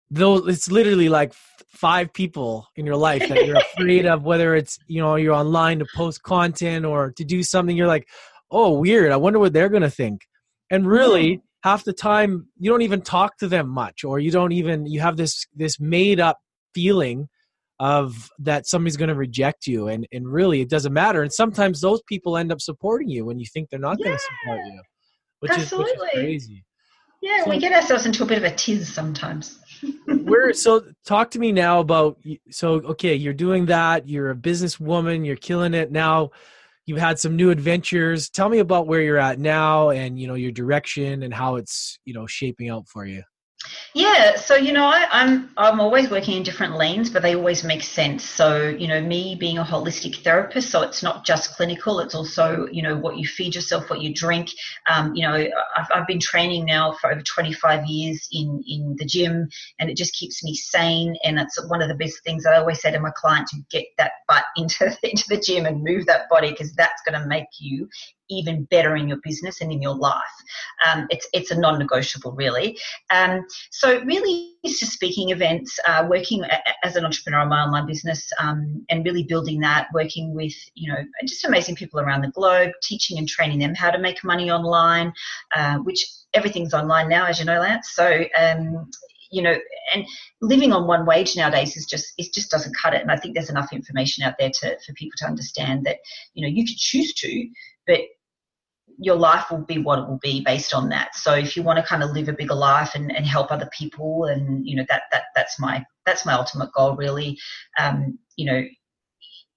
though 0.10 0.48
it's 0.48 0.70
literally 0.70 1.10
like 1.10 1.34
five 1.68 2.14
people 2.14 2.68
in 2.76 2.86
your 2.86 2.96
life 2.96 3.28
that 3.28 3.46
you're 3.46 3.58
afraid 3.58 4.06
of 4.06 4.24
whether 4.24 4.56
it's 4.56 4.78
you 4.88 5.02
know 5.02 5.16
you're 5.16 5.34
online 5.34 5.80
to 5.80 5.86
post 5.96 6.22
content 6.22 6.86
or 6.86 7.12
to 7.12 7.24
do 7.24 7.44
something 7.44 7.76
you're 7.76 7.88
like 7.88 8.08
oh 8.52 8.72
weird 8.78 9.12
i 9.12 9.18
wonder 9.18 9.40
what 9.40 9.54
they're 9.54 9.70
going 9.70 9.82
to 9.82 9.90
think 9.90 10.22
and 10.70 10.88
really 10.88 11.36
hmm. 11.36 11.42
Half 11.64 11.84
the 11.84 11.94
time 11.94 12.48
you 12.58 12.70
don't 12.70 12.82
even 12.82 13.02
talk 13.02 13.38
to 13.38 13.48
them 13.48 13.70
much 13.70 14.04
or 14.04 14.20
you 14.20 14.32
don't 14.32 14.52
even 14.52 14.86
you 14.86 15.00
have 15.00 15.18
this 15.18 15.46
this 15.56 15.80
made 15.80 16.20
up 16.20 16.38
feeling 16.74 17.28
of 17.80 18.30
that 18.40 18.68
somebody's 18.68 18.98
going 18.98 19.10
to 19.10 19.16
reject 19.16 19.66
you 19.66 19.88
and 19.88 20.08
and 20.12 20.32
really 20.32 20.62
it 20.62 20.70
doesn't 20.70 20.94
matter 20.94 21.22
and 21.22 21.34
sometimes 21.34 21.82
those 21.82 22.02
people 22.08 22.38
end 22.38 22.52
up 22.52 22.62
supporting 22.62 23.10
you 23.10 23.26
when 23.26 23.40
you 23.40 23.46
think 23.52 23.70
they're 23.70 23.80
not 23.80 23.98
going 23.98 24.16
to 24.16 24.24
support 24.24 24.66
you 24.66 24.82
which 25.40 25.58
is 25.58 25.72
which 25.72 25.88
is 25.88 26.02
crazy 26.14 26.64
Yeah, 27.22 27.44
so, 27.44 27.52
we 27.52 27.60
get 27.60 27.72
ourselves 27.72 28.06
into 28.06 28.24
a 28.24 28.26
bit 28.26 28.40
of 28.40 28.44
a 28.44 28.52
tiz 28.56 28.92
sometimes. 28.92 29.60
Where 30.06 30.54
so 30.54 30.84
talk 31.06 31.30
to 31.32 31.40
me 31.40 31.52
now 31.52 31.80
about 31.80 32.18
so 32.50 32.74
okay, 32.94 33.14
you're 33.14 33.34
doing 33.34 33.68
that, 33.68 34.10
you're 34.10 34.32
a 34.32 34.36
businesswoman, 34.36 35.26
you're 35.26 35.36
killing 35.36 35.76
it 35.76 35.92
now. 35.92 36.32
You've 36.86 37.00
had 37.00 37.20
some 37.20 37.36
new 37.36 37.52
adventures. 37.52 38.30
Tell 38.30 38.50
me 38.50 38.60
about 38.60 38.88
where 38.88 39.02
you're 39.02 39.18
at 39.18 39.40
now 39.40 39.92
and 39.92 40.20
you 40.20 40.28
know 40.28 40.34
your 40.34 40.52
direction 40.52 41.24
and 41.24 41.34
how 41.34 41.56
it's, 41.56 42.00
you 42.06 42.14
know, 42.14 42.28
shaping 42.28 42.70
out 42.70 42.88
for 42.88 43.06
you. 43.06 43.24
Yeah, 43.94 44.38
so 44.38 44.56
you 44.56 44.72
know, 44.72 44.86
I, 44.86 45.06
I'm 45.12 45.50
I'm 45.58 45.82
always 45.82 46.10
working 46.10 46.38
in 46.38 46.44
different 46.44 46.78
lanes, 46.78 47.10
but 47.10 47.22
they 47.22 47.36
always 47.36 47.64
make 47.64 47.84
sense. 47.84 48.24
So 48.24 48.70
you 48.70 48.88
know, 48.88 49.02
me 49.02 49.36
being 49.36 49.58
a 49.58 49.66
holistic 49.66 50.24
therapist, 50.24 50.70
so 50.70 50.82
it's 50.82 51.04
not 51.04 51.26
just 51.26 51.56
clinical; 51.56 52.00
it's 52.00 52.16
also 52.16 52.68
you 52.72 52.82
know 52.82 52.96
what 52.96 53.18
you 53.18 53.28
feed 53.28 53.54
yourself, 53.54 53.90
what 53.90 54.02
you 54.02 54.14
drink. 54.14 54.50
Um, 54.90 55.14
you 55.14 55.28
know, 55.28 55.34
I've, 55.76 55.88
I've 55.94 56.08
been 56.08 56.22
training 56.22 56.66
now 56.66 56.94
for 56.94 57.12
over 57.12 57.22
25 57.22 57.86
years 57.86 58.28
in 58.32 58.64
in 58.66 58.96
the 58.98 59.06
gym, 59.06 59.50
and 59.80 59.90
it 59.90 59.98
just 59.98 60.14
keeps 60.14 60.42
me 60.42 60.56
sane. 60.56 61.18
And 61.26 61.38
it's 61.38 61.62
one 61.68 61.82
of 61.82 61.90
the 61.90 61.96
best 61.96 62.24
things 62.24 62.46
I 62.46 62.58
always 62.58 62.80
say 62.80 62.92
to 62.92 63.00
my 63.00 63.12
clients: 63.16 63.52
to 63.52 63.58
get 63.70 63.86
that 63.98 64.14
butt 64.28 64.46
into 64.56 64.98
into 65.04 65.26
the 65.28 65.40
gym 65.40 65.66
and 65.66 65.84
move 65.84 66.06
that 66.06 66.30
body 66.30 66.52
because 66.52 66.74
that's 66.74 67.02
going 67.06 67.22
to 67.22 67.28
make 67.28 67.48
you 67.60 67.90
even 68.32 68.64
better 68.66 68.96
in 68.96 69.08
your 69.08 69.20
business 69.24 69.62
and 69.62 69.72
in 69.72 69.82
your 69.82 69.96
life. 69.96 70.22
Um, 70.88 71.08
it's 71.10 71.28
it's 71.34 71.52
a 71.52 71.60
non-negotiable, 71.60 72.32
really. 72.32 72.78
Um, 73.12 73.46
so 73.72 74.02
really, 74.02 74.54
it's 74.64 74.80
just 74.80 74.94
speaking 74.94 75.30
events, 75.30 75.78
uh, 75.88 76.08
working 76.10 76.44
as 76.84 76.96
an 76.96 77.06
entrepreneur 77.06 77.40
on 77.40 77.50
my 77.50 77.62
online 77.62 77.86
business, 77.86 78.32
um, 78.40 78.86
and 78.90 79.06
really 79.06 79.24
building 79.24 79.60
that. 79.60 79.88
Working 79.94 80.34
with 80.34 80.54
you 80.76 80.92
know 80.92 81.00
just 81.26 81.46
amazing 81.46 81.76
people 81.76 82.00
around 82.00 82.22
the 82.22 82.32
globe, 82.32 82.72
teaching 82.82 83.18
and 83.18 83.28
training 83.28 83.60
them 83.60 83.76
how 83.76 83.92
to 83.92 84.00
make 84.00 84.24
money 84.24 84.50
online, 84.50 85.14
uh, 85.56 85.78
which 85.78 86.06
everything's 86.34 86.74
online 86.74 87.10
now, 87.10 87.26
as 87.26 87.40
you 87.40 87.46
know, 87.46 87.60
Lance. 87.60 87.92
So 87.92 88.24
um, 88.38 88.90
you 89.32 89.42
know, 89.42 89.56
and 89.94 90.06
living 90.42 90.74
on 90.74 90.86
one 90.86 91.06
wage 91.06 91.36
nowadays 91.36 91.76
is 91.76 91.86
just 91.86 92.14
it 92.18 92.34
just 92.34 92.52
doesn't 92.52 92.76
cut 92.76 92.94
it. 92.94 93.02
And 93.02 93.12
I 93.12 93.18
think 93.18 93.34
there's 93.34 93.50
enough 93.50 93.74
information 93.74 94.24
out 94.24 94.36
there 94.38 94.52
to 94.60 94.78
for 94.86 94.94
people 94.94 95.16
to 95.18 95.26
understand 95.26 95.86
that 95.86 95.98
you 96.34 96.46
know 96.46 96.54
you 96.54 96.66
could 96.66 96.78
choose 96.78 97.14
to, 97.16 97.48
but 97.88 98.00
your 99.00 99.16
life 99.16 99.46
will 99.50 99.66
be 99.66 99.78
what 99.78 100.00
it 100.00 100.08
will 100.08 100.20
be 100.22 100.42
based 100.42 100.74
on 100.74 100.90
that. 100.90 101.16
So 101.16 101.34
if 101.34 101.56
you 101.56 101.64
want 101.64 101.78
to 101.78 101.84
kind 101.84 102.04
of 102.04 102.12
live 102.12 102.30
a 102.30 102.34
bigger 102.34 102.56
life 102.56 102.96
and, 102.96 103.16
and 103.16 103.26
help 103.26 103.52
other 103.52 103.70
people, 103.78 104.26
and 104.26 104.66
you 104.66 104.76
know 104.76 104.86
that 104.90 105.04
that 105.12 105.24
that's 105.36 105.60
my 105.60 105.86
that's 106.06 106.26
my 106.26 106.34
ultimate 106.34 106.72
goal 106.74 106.96
really. 106.96 107.38
Um, 107.80 108.20
you 108.36 108.46
know, 108.46 108.64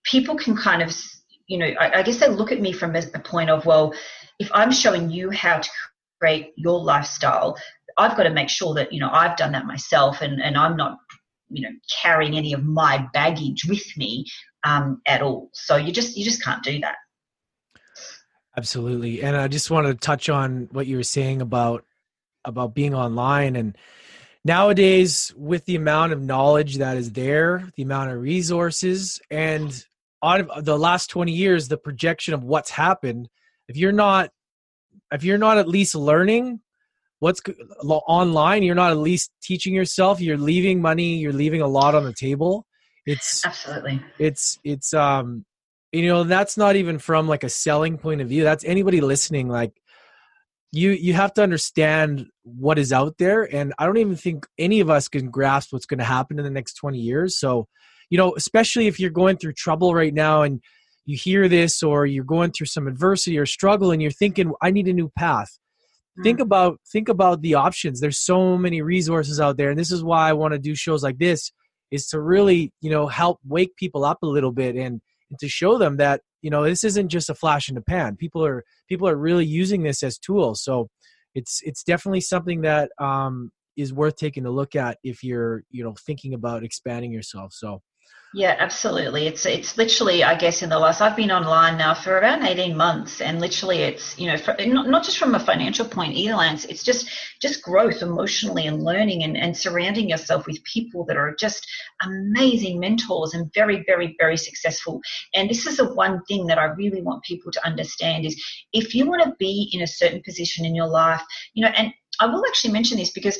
people 0.04 0.36
can 0.36 0.56
kind 0.56 0.82
of 0.82 0.94
you 1.46 1.58
know 1.58 1.66
I, 1.78 2.00
I 2.00 2.02
guess 2.02 2.18
they 2.18 2.28
look 2.28 2.52
at 2.52 2.60
me 2.60 2.72
from 2.72 2.94
a, 2.96 3.02
point 3.20 3.50
of 3.50 3.66
well, 3.66 3.94
if 4.38 4.50
I'm 4.52 4.72
showing 4.72 5.10
you 5.10 5.30
how 5.30 5.58
to 5.58 5.70
create 6.20 6.52
your 6.56 6.80
lifestyle, 6.80 7.56
I've 7.98 8.16
got 8.16 8.24
to 8.24 8.30
make 8.30 8.48
sure 8.48 8.74
that 8.74 8.92
you 8.92 9.00
know 9.00 9.10
I've 9.12 9.36
done 9.36 9.52
that 9.52 9.66
myself, 9.66 10.20
and 10.20 10.40
and 10.42 10.56
I'm 10.56 10.76
not 10.76 10.98
you 11.50 11.62
know 11.62 11.74
carrying 12.02 12.36
any 12.36 12.52
of 12.52 12.64
my 12.64 13.06
baggage 13.12 13.64
with 13.68 13.96
me 13.96 14.26
um, 14.64 15.00
at 15.06 15.22
all. 15.22 15.50
So 15.52 15.76
you 15.76 15.92
just 15.92 16.16
you 16.16 16.24
just 16.24 16.42
can't 16.42 16.62
do 16.62 16.80
that. 16.80 16.96
Absolutely. 18.56 19.22
And 19.22 19.36
I 19.36 19.48
just 19.48 19.70
want 19.70 19.86
to 19.86 19.94
touch 19.94 20.28
on 20.28 20.68
what 20.70 20.86
you 20.86 20.96
were 20.96 21.02
saying 21.02 21.40
about 21.40 21.84
about 22.44 22.74
being 22.74 22.94
online 22.94 23.56
and 23.56 23.76
nowadays 24.44 25.32
with 25.34 25.64
the 25.64 25.76
amount 25.76 26.12
of 26.12 26.20
knowledge 26.20 26.76
that 26.76 26.98
is 26.98 27.12
there, 27.12 27.70
the 27.76 27.82
amount 27.82 28.10
of 28.10 28.20
resources 28.20 29.20
and 29.30 29.84
on 30.22 30.48
the 30.60 30.78
last 30.78 31.08
20 31.08 31.32
years 31.32 31.68
the 31.68 31.76
projection 31.76 32.34
of 32.34 32.44
what's 32.44 32.70
happened, 32.70 33.28
if 33.68 33.76
you're 33.76 33.92
not 33.92 34.30
if 35.12 35.24
you're 35.24 35.38
not 35.38 35.58
at 35.58 35.68
least 35.68 35.94
learning 35.94 36.60
what's 37.18 37.40
online, 37.82 38.62
you're 38.62 38.74
not 38.74 38.90
at 38.90 38.98
least 38.98 39.30
teaching 39.42 39.74
yourself, 39.74 40.20
you're 40.20 40.36
leaving 40.36 40.82
money, 40.82 41.16
you're 41.16 41.32
leaving 41.32 41.62
a 41.62 41.66
lot 41.66 41.94
on 41.94 42.04
the 42.04 42.12
table. 42.12 42.66
It's 43.06 43.44
Absolutely. 43.44 44.02
It's 44.18 44.58
it's 44.64 44.94
um 44.94 45.44
you 45.94 46.08
know 46.08 46.24
that's 46.24 46.56
not 46.56 46.76
even 46.76 46.98
from 46.98 47.28
like 47.28 47.44
a 47.44 47.48
selling 47.48 47.98
point 47.98 48.20
of 48.20 48.28
view. 48.28 48.44
That's 48.44 48.64
anybody 48.64 49.00
listening 49.00 49.48
like 49.48 49.72
you 50.74 50.90
you 50.90 51.14
have 51.14 51.32
to 51.34 51.42
understand 51.42 52.26
what 52.42 52.78
is 52.78 52.92
out 52.92 53.16
there 53.18 53.42
and 53.54 53.72
i 53.78 53.86
don't 53.86 53.96
even 53.96 54.16
think 54.16 54.46
any 54.58 54.80
of 54.80 54.90
us 54.90 55.06
can 55.06 55.30
grasp 55.30 55.72
what's 55.72 55.86
going 55.86 55.98
to 55.98 56.04
happen 56.04 56.38
in 56.38 56.44
the 56.44 56.50
next 56.50 56.74
20 56.74 56.98
years. 56.98 57.38
So 57.38 57.68
you 58.10 58.18
know 58.18 58.34
especially 58.36 58.88
if 58.88 58.98
you're 58.98 59.10
going 59.10 59.36
through 59.36 59.52
trouble 59.52 59.94
right 59.94 60.12
now 60.12 60.42
and 60.42 60.60
you 61.06 61.16
hear 61.16 61.48
this 61.48 61.82
or 61.82 62.06
you're 62.06 62.24
going 62.24 62.50
through 62.50 62.66
some 62.66 62.88
adversity 62.88 63.38
or 63.38 63.46
struggle 63.46 63.92
and 63.92 64.02
you're 64.02 64.10
thinking 64.10 64.52
i 64.60 64.70
need 64.70 64.88
a 64.88 64.92
new 64.92 65.10
path. 65.16 65.58
Think 66.22 66.38
mm. 66.38 66.42
about 66.42 66.80
think 66.92 67.08
about 67.08 67.42
the 67.42 67.54
options. 67.54 68.00
There's 68.00 68.18
so 68.18 68.58
many 68.58 68.82
resources 68.82 69.38
out 69.38 69.56
there 69.56 69.70
and 69.70 69.78
this 69.78 69.92
is 69.92 70.02
why 70.02 70.28
i 70.28 70.32
want 70.32 70.54
to 70.54 70.58
do 70.58 70.74
shows 70.74 71.04
like 71.04 71.18
this 71.18 71.52
is 71.92 72.08
to 72.08 72.20
really 72.20 72.72
you 72.80 72.90
know 72.90 73.06
help 73.06 73.38
wake 73.46 73.76
people 73.76 74.04
up 74.04 74.22
a 74.24 74.26
little 74.26 74.52
bit 74.52 74.74
and 74.74 74.84
and 74.84 75.00
to 75.40 75.48
show 75.48 75.78
them 75.78 75.96
that 75.98 76.20
you 76.42 76.50
know 76.50 76.64
this 76.64 76.84
isn't 76.84 77.08
just 77.08 77.30
a 77.30 77.34
flash 77.34 77.68
in 77.68 77.74
the 77.74 77.80
pan. 77.80 78.16
People 78.16 78.44
are 78.44 78.64
people 78.88 79.08
are 79.08 79.16
really 79.16 79.46
using 79.46 79.82
this 79.82 80.02
as 80.02 80.18
tools. 80.18 80.62
So 80.62 80.88
it's 81.34 81.60
it's 81.64 81.82
definitely 81.82 82.20
something 82.20 82.62
that 82.62 82.90
um, 82.98 83.50
is 83.76 83.92
worth 83.92 84.16
taking 84.16 84.46
a 84.46 84.50
look 84.50 84.76
at 84.76 84.98
if 85.02 85.24
you're 85.24 85.62
you 85.70 85.84
know 85.84 85.94
thinking 86.06 86.34
about 86.34 86.64
expanding 86.64 87.12
yourself. 87.12 87.52
So 87.52 87.80
yeah, 88.34 88.56
absolutely. 88.58 89.28
It's 89.28 89.46
it's 89.46 89.78
literally, 89.78 90.24
I 90.24 90.34
guess, 90.34 90.60
in 90.60 90.68
the 90.68 90.78
last 90.78 91.00
I've 91.00 91.14
been 91.14 91.30
online 91.30 91.78
now 91.78 91.94
for 91.94 92.18
around 92.18 92.44
eighteen 92.44 92.76
months, 92.76 93.20
and 93.20 93.40
literally, 93.40 93.78
it's 93.78 94.18
you 94.18 94.26
know, 94.26 94.36
for, 94.36 94.56
not 94.66 94.88
not 94.88 95.04
just 95.04 95.18
from 95.18 95.36
a 95.36 95.38
financial 95.38 95.86
point 95.86 96.14
either, 96.14 96.34
Lance. 96.34 96.64
It's 96.64 96.82
just 96.82 97.08
just 97.40 97.62
growth 97.62 98.02
emotionally 98.02 98.66
and 98.66 98.82
learning 98.82 99.22
and, 99.22 99.36
and 99.36 99.56
surrounding 99.56 100.08
yourself 100.08 100.46
with 100.46 100.64
people 100.64 101.04
that 101.04 101.16
are 101.16 101.36
just 101.38 101.64
amazing 102.02 102.80
mentors 102.80 103.34
and 103.34 103.52
very, 103.54 103.84
very, 103.86 104.16
very 104.18 104.36
successful. 104.36 105.00
And 105.34 105.48
this 105.48 105.64
is 105.64 105.76
the 105.76 105.94
one 105.94 106.20
thing 106.24 106.46
that 106.46 106.58
I 106.58 106.64
really 106.64 107.02
want 107.02 107.22
people 107.22 107.52
to 107.52 107.64
understand 107.64 108.26
is 108.26 108.42
if 108.72 108.96
you 108.96 109.08
want 109.08 109.22
to 109.22 109.34
be 109.38 109.70
in 109.72 109.82
a 109.82 109.86
certain 109.86 110.22
position 110.24 110.64
in 110.64 110.74
your 110.74 110.88
life, 110.88 111.22
you 111.52 111.64
know, 111.64 111.72
and 111.76 111.94
I 112.18 112.26
will 112.26 112.44
actually 112.46 112.72
mention 112.72 112.98
this 112.98 113.10
because 113.10 113.38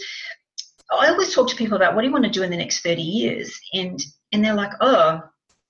I 0.93 1.09
always 1.09 1.35
talk 1.35 1.49
to 1.49 1.57
people 1.57 1.77
about 1.77 1.95
what 1.95 2.03
do 2.03 2.07
you 2.07 2.13
want 2.13 2.25
to 2.27 2.31
do 2.31 2.43
in 2.43 2.51
the 2.51 2.57
next 2.57 2.83
30 2.83 3.03
years? 3.03 3.59
And 3.73 3.99
and 4.35 4.44
they're 4.44 4.53
like, 4.53 4.73
oh, 4.81 5.23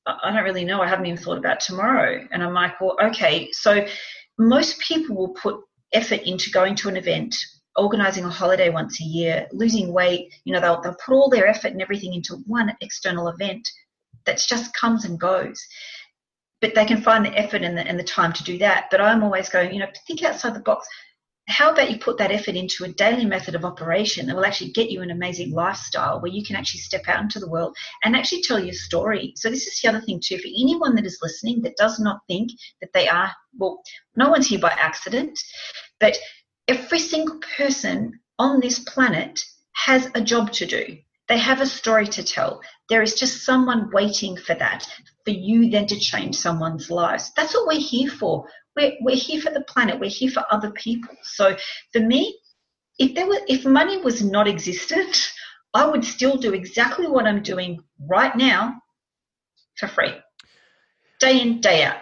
I 0.07 0.33
don't 0.33 0.42
really 0.42 0.64
know. 0.64 0.81
I 0.81 0.88
haven't 0.88 1.05
even 1.05 1.22
thought 1.22 1.37
about 1.37 1.61
tomorrow. 1.61 2.27
And 2.33 2.42
I'm 2.42 2.55
like, 2.55 2.81
well, 2.81 2.96
okay. 3.03 3.50
So 3.53 3.87
most 4.38 4.81
people 4.81 5.14
will 5.14 5.35
put 5.35 5.61
effort 5.92 6.22
into 6.22 6.50
going 6.50 6.74
to 6.77 6.88
an 6.88 6.96
event, 6.96 7.37
organizing 7.77 8.24
a 8.24 8.31
holiday 8.31 8.70
once 8.70 9.00
a 9.03 9.05
year, 9.05 9.46
losing 9.53 9.92
weight. 9.92 10.33
You 10.44 10.55
know, 10.55 10.61
they'll, 10.61 10.81
they'll 10.81 10.96
put 11.05 11.14
all 11.14 11.29
their 11.29 11.46
effort 11.46 11.72
and 11.72 11.83
everything 11.83 12.14
into 12.14 12.37
one 12.46 12.74
external 12.81 13.29
event 13.29 13.68
that 14.24 14.42
just 14.48 14.74
comes 14.74 15.05
and 15.05 15.20
goes. 15.20 15.62
But 16.62 16.74
they 16.74 16.87
can 16.87 17.03
find 17.03 17.22
the 17.22 17.37
effort 17.38 17.62
and 17.62 17.77
the, 17.77 17.87
and 17.87 17.98
the 17.98 18.05
time 18.05 18.33
to 18.33 18.44
do 18.44 18.57
that. 18.59 18.87
But 18.90 19.03
I'm 19.03 19.22
always 19.22 19.50
going, 19.50 19.74
you 19.74 19.81
know, 19.81 19.88
think 20.07 20.22
outside 20.22 20.55
the 20.55 20.61
box 20.61 20.88
how 21.46 21.72
about 21.72 21.90
you 21.90 21.98
put 21.98 22.18
that 22.18 22.30
effort 22.30 22.57
into 22.57 22.85
a 22.85 22.92
daily 22.92 23.26
method 23.26 23.54
of 23.54 23.64
operation 23.64 24.26
that 24.26 24.35
will 24.37 24.46
actually 24.46 24.72
get 24.72 24.90
you 24.90 25.02
an 25.02 25.11
amazing 25.11 25.50
lifestyle 25.50 26.20
where 26.20 26.33
you 26.33 26.44
can 26.44 26.57
actually 26.57 26.80
step 26.80 27.02
out 27.07 27.22
into 27.22 27.38
the 27.38 27.48
world 27.48 27.76
and 28.02 28.16
actually 28.16 28.40
tell 28.42 28.59
your 28.59 28.72
story. 28.72 29.33
So 29.37 29.50
this 29.50 29.66
is 29.66 29.78
the 29.80 29.88
other 29.88 30.00
thing 30.00 30.20
too. 30.24 30.38
For 30.38 30.48
anyone 30.48 30.94
that 30.94 31.04
is 31.04 31.18
listening 31.22 31.61
that 31.62 31.76
does 31.76 32.00
not 32.00 32.20
think 32.28 32.50
that 32.80 32.92
they 32.94 33.09
are, 33.09 33.30
well, 33.59 33.83
no 34.16 34.30
one's 34.30 34.46
here 34.46 34.59
by 34.59 34.70
accident, 34.70 35.38
but 36.00 36.16
every 36.66 36.98
single 36.98 37.38
person 37.57 38.18
on 38.38 38.61
this 38.61 38.78
planet 38.78 39.44
has 39.72 40.11
a 40.14 40.22
job 40.22 40.50
to 40.52 40.66
do. 40.66 40.96
They 41.28 41.38
have 41.38 41.61
a 41.61 41.66
story 41.66 42.07
to 42.09 42.22
tell. 42.22 42.61
There 42.88 43.02
is 43.02 43.14
just 43.14 43.44
someone 43.44 43.90
waiting 43.92 44.37
for 44.37 44.54
that, 44.54 44.87
for 45.24 45.30
you 45.30 45.70
then 45.70 45.87
to 45.87 45.98
change 45.98 46.37
someone's 46.37 46.90
lives. 46.90 47.33
That's 47.37 47.54
what 47.54 47.66
we're 47.66 47.80
here 47.80 48.11
for. 48.11 48.46
We're, 48.77 48.93
we're 49.01 49.17
here 49.17 49.41
for 49.41 49.51
the 49.51 49.63
planet. 49.63 50.01
We're 50.01 50.11
here 50.11 50.31
for 50.31 50.45
other 50.51 50.71
people. 50.71 51.15
So 51.23 51.57
for 51.93 52.01
me, 52.01 52.39
if 52.99 53.15
there 53.15 53.27
were, 53.27 53.41
if 53.49 53.65
money 53.65 53.99
was 53.99 54.23
not 54.23 54.49
existent, 54.49 55.31
I 55.73 55.87
would 55.87 56.05
still 56.05 56.37
do 56.37 56.53
exactly 56.53 57.07
what 57.07 57.27
I'm 57.27 57.43
doing 57.43 57.81
right 57.99 58.35
now 58.37 58.81
for 59.77 59.89
free, 59.89 60.15
day 61.19 61.41
in, 61.41 61.61
day 61.61 61.83
out. 61.83 61.97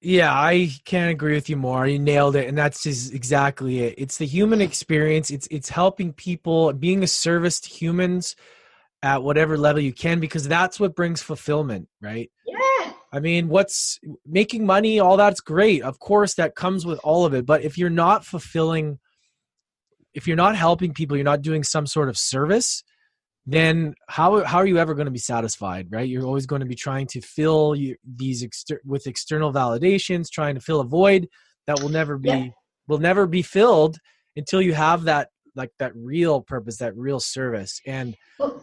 Yeah, 0.00 0.32
I 0.32 0.70
can't 0.84 1.10
agree 1.10 1.34
with 1.34 1.50
you 1.50 1.56
more. 1.56 1.86
You 1.86 1.98
nailed 1.98 2.36
it, 2.36 2.48
and 2.48 2.56
that's 2.56 2.82
just 2.82 3.12
exactly 3.12 3.80
it. 3.80 3.94
It's 3.98 4.18
the 4.18 4.26
human 4.26 4.60
experience. 4.60 5.30
It's 5.30 5.48
it's 5.50 5.68
helping 5.68 6.12
people, 6.12 6.72
being 6.72 7.02
a 7.02 7.06
service 7.06 7.60
to 7.60 7.68
humans 7.68 8.36
at 9.02 9.22
whatever 9.22 9.58
level 9.58 9.82
you 9.82 9.92
can, 9.92 10.20
because 10.20 10.46
that's 10.46 10.78
what 10.78 10.94
brings 10.94 11.22
fulfillment, 11.22 11.88
right? 12.00 12.30
I 13.12 13.20
mean, 13.20 13.48
what's 13.48 13.98
making 14.26 14.66
money? 14.66 15.00
All 15.00 15.16
that's 15.16 15.40
great. 15.40 15.82
Of 15.82 15.98
course, 15.98 16.34
that 16.34 16.54
comes 16.54 16.84
with 16.84 17.00
all 17.02 17.24
of 17.24 17.34
it. 17.34 17.46
But 17.46 17.62
if 17.62 17.78
you're 17.78 17.90
not 17.90 18.24
fulfilling, 18.24 18.98
if 20.14 20.26
you're 20.26 20.36
not 20.36 20.56
helping 20.56 20.92
people, 20.92 21.16
you're 21.16 21.24
not 21.24 21.42
doing 21.42 21.62
some 21.62 21.86
sort 21.86 22.08
of 22.08 22.18
service 22.18 22.82
then 23.46 23.94
how 24.08 24.44
how 24.44 24.58
are 24.58 24.66
you 24.66 24.78
ever 24.78 24.94
going 24.94 25.06
to 25.06 25.12
be 25.12 25.18
satisfied 25.18 25.86
right 25.90 26.08
you're 26.08 26.24
always 26.24 26.46
going 26.46 26.60
to 26.60 26.66
be 26.66 26.74
trying 26.74 27.06
to 27.06 27.20
fill 27.20 27.74
you, 27.74 27.96
these 28.04 28.42
exter- 28.42 28.80
with 28.84 29.06
external 29.06 29.52
validations 29.52 30.28
trying 30.30 30.54
to 30.56 30.60
fill 30.60 30.80
a 30.80 30.84
void 30.84 31.28
that 31.66 31.80
will 31.80 31.88
never 31.88 32.18
be 32.18 32.28
yeah. 32.28 32.48
will 32.88 32.98
never 32.98 33.26
be 33.26 33.42
filled 33.42 33.98
until 34.36 34.60
you 34.60 34.74
have 34.74 35.04
that 35.04 35.28
like 35.54 35.70
that 35.78 35.92
real 35.94 36.42
purpose 36.42 36.78
that 36.78 36.96
real 36.96 37.20
service 37.20 37.80
and 37.86 38.16
Well, 38.38 38.62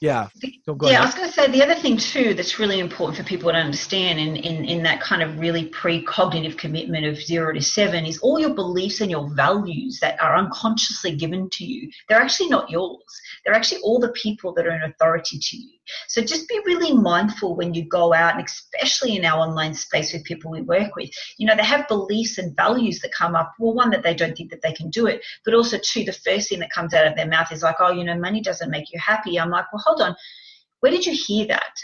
yeah 0.00 0.28
so 0.64 0.74
go 0.74 0.90
yeah, 0.90 1.00
I 1.00 1.04
was 1.06 1.14
going 1.14 1.28
to 1.28 1.32
say 1.32 1.50
the 1.50 1.62
other 1.62 1.74
thing 1.74 1.96
too 1.96 2.34
that's 2.34 2.58
really 2.58 2.80
important 2.80 3.16
for 3.16 3.24
people 3.24 3.50
to 3.50 3.56
understand 3.56 4.18
in, 4.18 4.36
in, 4.36 4.64
in 4.64 4.82
that 4.82 5.00
kind 5.00 5.22
of 5.22 5.38
really 5.38 5.66
pre-cognitive 5.66 6.56
commitment 6.56 7.06
of 7.06 7.16
zero 7.16 7.52
to 7.52 7.62
seven 7.62 8.04
is 8.04 8.18
all 8.18 8.38
your 8.38 8.54
beliefs 8.54 9.00
and 9.00 9.10
your 9.10 9.28
values 9.34 9.98
that 10.00 10.20
are 10.22 10.36
unconsciously 10.36 11.14
given 11.14 11.48
to 11.50 11.64
you. 11.64 11.90
They're 12.08 12.20
actually 12.20 12.48
not 12.48 12.68
yours. 12.68 12.98
They're 13.44 13.54
actually 13.54 13.80
all 13.82 13.98
the 13.98 14.10
people 14.10 14.52
that 14.54 14.66
are 14.66 14.74
in 14.74 14.82
authority 14.82 15.38
to 15.40 15.56
you. 15.56 15.75
So 16.08 16.22
just 16.22 16.48
be 16.48 16.60
really 16.64 16.92
mindful 16.92 17.56
when 17.56 17.74
you 17.74 17.84
go 17.88 18.14
out, 18.14 18.36
and 18.36 18.44
especially 18.44 19.16
in 19.16 19.24
our 19.24 19.40
online 19.40 19.74
space 19.74 20.12
with 20.12 20.24
people 20.24 20.50
we 20.50 20.62
work 20.62 20.96
with. 20.96 21.10
You 21.38 21.46
know, 21.46 21.56
they 21.56 21.64
have 21.64 21.88
beliefs 21.88 22.38
and 22.38 22.56
values 22.56 23.00
that 23.00 23.12
come 23.12 23.34
up. 23.34 23.52
Well, 23.58 23.74
one 23.74 23.90
that 23.90 24.02
they 24.02 24.14
don't 24.14 24.36
think 24.36 24.50
that 24.50 24.62
they 24.62 24.72
can 24.72 24.90
do 24.90 25.06
it, 25.06 25.24
but 25.44 25.54
also 25.54 25.78
two, 25.78 26.04
the 26.04 26.12
first 26.12 26.48
thing 26.48 26.60
that 26.60 26.70
comes 26.70 26.94
out 26.94 27.06
of 27.06 27.16
their 27.16 27.28
mouth 27.28 27.52
is 27.52 27.62
like, 27.62 27.76
"Oh, 27.80 27.92
you 27.92 28.04
know, 28.04 28.18
money 28.18 28.40
doesn't 28.40 28.70
make 28.70 28.92
you 28.92 29.00
happy." 29.00 29.38
I'm 29.38 29.50
like, 29.50 29.72
"Well, 29.72 29.82
hold 29.84 30.02
on. 30.02 30.16
Where 30.80 30.92
did 30.92 31.06
you 31.06 31.12
hear 31.12 31.46
that? 31.46 31.74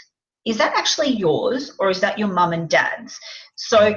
Is 0.45 0.57
that 0.57 0.73
actually 0.75 1.11
yours, 1.11 1.71
or 1.79 1.89
is 1.89 2.01
that 2.01 2.19
your 2.19 2.27
mum 2.27 2.53
and 2.53 2.69
dad's?" 2.69 3.19
So, 3.55 3.95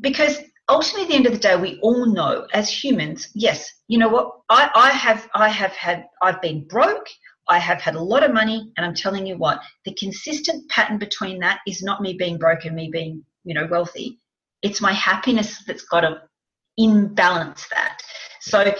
because 0.00 0.38
ultimately 0.68 1.04
at 1.04 1.08
the 1.08 1.14
end 1.14 1.26
of 1.26 1.32
the 1.32 1.38
day 1.38 1.56
we 1.56 1.78
all 1.80 2.06
know 2.06 2.46
as 2.52 2.68
humans 2.68 3.28
yes 3.34 3.72
you 3.88 3.98
know 3.98 4.08
what 4.08 4.32
I, 4.48 4.68
I 4.74 4.90
have 4.90 5.28
i 5.34 5.48
have 5.48 5.72
had 5.72 6.06
i've 6.22 6.42
been 6.42 6.66
broke 6.66 7.06
i 7.48 7.58
have 7.58 7.80
had 7.80 7.94
a 7.94 8.00
lot 8.00 8.22
of 8.22 8.32
money 8.32 8.70
and 8.76 8.86
i'm 8.86 8.94
telling 8.94 9.26
you 9.26 9.36
what 9.36 9.60
the 9.84 9.94
consistent 9.94 10.68
pattern 10.68 10.98
between 10.98 11.38
that 11.38 11.60
is 11.66 11.82
not 11.82 12.00
me 12.00 12.14
being 12.14 12.38
broke 12.38 12.64
and 12.64 12.76
me 12.76 12.88
being 12.92 13.24
you 13.44 13.54
know 13.54 13.66
wealthy 13.70 14.18
it's 14.62 14.80
my 14.80 14.92
happiness 14.92 15.62
that's 15.66 15.84
got 15.84 16.00
to 16.00 16.20
imbalance 16.78 17.66
that 17.68 17.98
so 18.40 18.72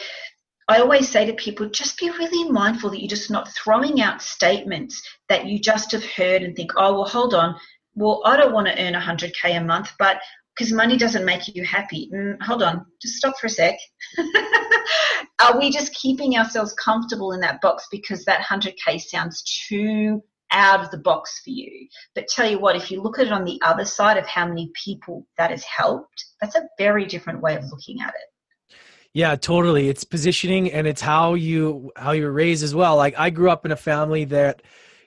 I 0.68 0.80
always 0.80 1.08
say 1.08 1.24
to 1.26 1.32
people, 1.34 1.68
just 1.68 1.98
be 1.98 2.10
really 2.10 2.50
mindful 2.50 2.90
that 2.90 3.00
you're 3.00 3.08
just 3.08 3.30
not 3.30 3.52
throwing 3.54 4.00
out 4.00 4.20
statements 4.20 5.00
that 5.28 5.46
you 5.46 5.60
just 5.60 5.92
have 5.92 6.04
heard 6.04 6.42
and 6.42 6.56
think, 6.56 6.72
oh, 6.76 6.94
well, 6.94 7.04
hold 7.04 7.34
on. 7.34 7.54
Well, 7.94 8.20
I 8.24 8.36
don't 8.36 8.52
want 8.52 8.66
to 8.66 8.82
earn 8.82 8.94
100K 8.94 9.56
a 9.56 9.60
month, 9.60 9.92
but 9.98 10.20
because 10.56 10.72
money 10.72 10.96
doesn't 10.96 11.24
make 11.24 11.54
you 11.54 11.64
happy. 11.64 12.10
Mm, 12.12 12.40
hold 12.42 12.62
on, 12.62 12.86
just 13.00 13.16
stop 13.16 13.38
for 13.38 13.46
a 13.46 13.50
sec. 13.50 13.78
Are 15.42 15.58
we 15.58 15.70
just 15.70 15.94
keeping 15.94 16.38
ourselves 16.38 16.72
comfortable 16.74 17.32
in 17.32 17.40
that 17.40 17.60
box 17.60 17.86
because 17.90 18.24
that 18.24 18.40
100K 18.40 19.00
sounds 19.00 19.42
too 19.68 20.22
out 20.52 20.80
of 20.80 20.90
the 20.90 20.98
box 20.98 21.40
for 21.44 21.50
you? 21.50 21.88
But 22.14 22.28
tell 22.28 22.50
you 22.50 22.58
what, 22.58 22.76
if 22.76 22.90
you 22.90 23.02
look 23.02 23.18
at 23.18 23.26
it 23.26 23.32
on 23.32 23.44
the 23.44 23.60
other 23.62 23.84
side 23.84 24.16
of 24.16 24.26
how 24.26 24.46
many 24.46 24.70
people 24.82 25.26
that 25.36 25.50
has 25.50 25.64
helped, 25.64 26.24
that's 26.40 26.56
a 26.56 26.68
very 26.78 27.04
different 27.04 27.42
way 27.42 27.56
of 27.56 27.64
looking 27.64 28.00
at 28.00 28.10
it. 28.14 28.76
Yeah, 29.12 29.36
totally. 29.36 29.88
It's 29.88 30.04
positioning 30.04 30.72
and 30.72 30.86
it's 30.86 31.00
how 31.00 31.34
you 31.34 31.90
how 31.96 32.12
you're 32.12 32.32
raised 32.32 32.62
as 32.62 32.74
well. 32.74 32.96
Like 32.96 33.14
I 33.18 33.30
grew 33.30 33.50
up 33.50 33.64
in 33.64 33.72
a 33.72 33.76
family 33.76 34.24
that 34.26 34.62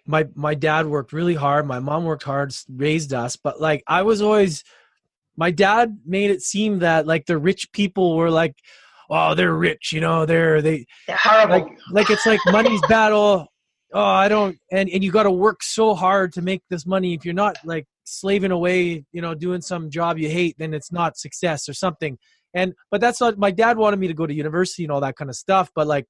my 0.06 0.28
my 0.34 0.56
dad 0.56 0.88
worked 0.88 1.14
really 1.14 1.36
hard, 1.36 1.68
my 1.68 1.80
mom 1.80 2.06
worked 2.06 2.24
hard, 2.24 2.56
raised 2.68 3.14
us, 3.14 3.36
but 3.36 3.62
like 3.62 3.84
I 3.88 4.02
was 4.02 4.22
always 4.22 4.64
my 5.44 5.52
dad 5.52 5.98
made 6.06 6.30
it 6.36 6.42
seem 6.42 6.80
that 6.80 7.08
like 7.08 7.26
the 7.26 7.38
rich 7.50 7.64
people 7.80 8.16
were 8.18 8.30
like 8.42 8.56
oh 9.10 9.34
they're 9.38 9.54
rich, 9.70 9.86
you 9.96 10.02
know, 10.02 10.26
they're 10.26 10.62
they 10.62 10.86
They're 11.08 11.18
horrible. 11.28 11.54
like 11.56 11.68
like 11.98 12.10
it's 12.12 12.26
like 12.28 12.42
money's 12.58 12.82
battle. 12.96 13.48
Oh, 13.92 14.04
I 14.26 14.28
don't 14.34 14.56
and 14.72 14.88
and 14.94 15.04
you 15.04 15.12
got 15.12 15.24
to 15.24 15.32
work 15.48 15.64
so 15.64 15.96
hard 16.06 16.28
to 16.34 16.42
make 16.50 16.62
this 16.70 16.86
money 16.86 17.14
if 17.16 17.22
you're 17.26 17.42
not 17.46 17.56
like 17.66 17.86
slaving 18.04 18.52
away, 18.60 19.04
you 19.16 19.22
know, 19.24 19.34
doing 19.34 19.62
some 19.62 19.90
job 19.90 20.18
you 20.20 20.30
hate, 20.30 20.56
then 20.60 20.74
it's 20.78 20.92
not 20.92 21.18
success 21.18 21.68
or 21.70 21.74
something 21.74 22.18
and 22.54 22.74
but 22.92 23.00
that's 23.02 23.22
not 23.22 23.38
my 23.38 23.52
dad 23.52 23.78
wanted 23.78 24.00
me 24.00 24.08
to 24.08 24.14
go 24.22 24.26
to 24.28 24.34
university 24.34 24.84
and 24.84 24.92
all 24.92 25.02
that 25.02 25.16
kind 25.16 25.30
of 25.30 25.36
stuff 25.36 25.70
but 25.76 25.86
like 25.86 26.06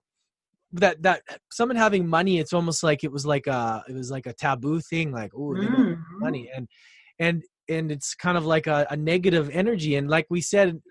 that 0.72 0.96
that 1.02 1.22
someone 1.52 1.76
having 1.76 2.08
money 2.08 2.40
it's 2.40 2.54
almost 2.54 2.82
like 2.84 3.04
it 3.04 3.12
was 3.12 3.26
like 3.26 3.46
a 3.48 3.84
it 3.90 3.94
was 3.94 4.10
like 4.10 4.26
a 4.26 4.34
taboo 4.34 4.80
thing 4.90 5.12
like 5.12 5.32
oh 5.36 5.54
they 5.56 5.66
don't 5.66 5.76
have 5.76 5.98
Mhm. 5.98 6.20
money 6.28 6.50
and 6.56 6.68
and 7.20 7.44
and 7.70 7.92
it's 7.92 8.16
kind 8.16 8.38
of 8.38 8.46
like 8.46 8.68
a, 8.68 8.88
a 8.90 8.98
negative 8.98 9.50
energy 9.54 9.96
and 9.96 10.10
like 10.10 10.26
we 10.30 10.42
said 10.42 10.82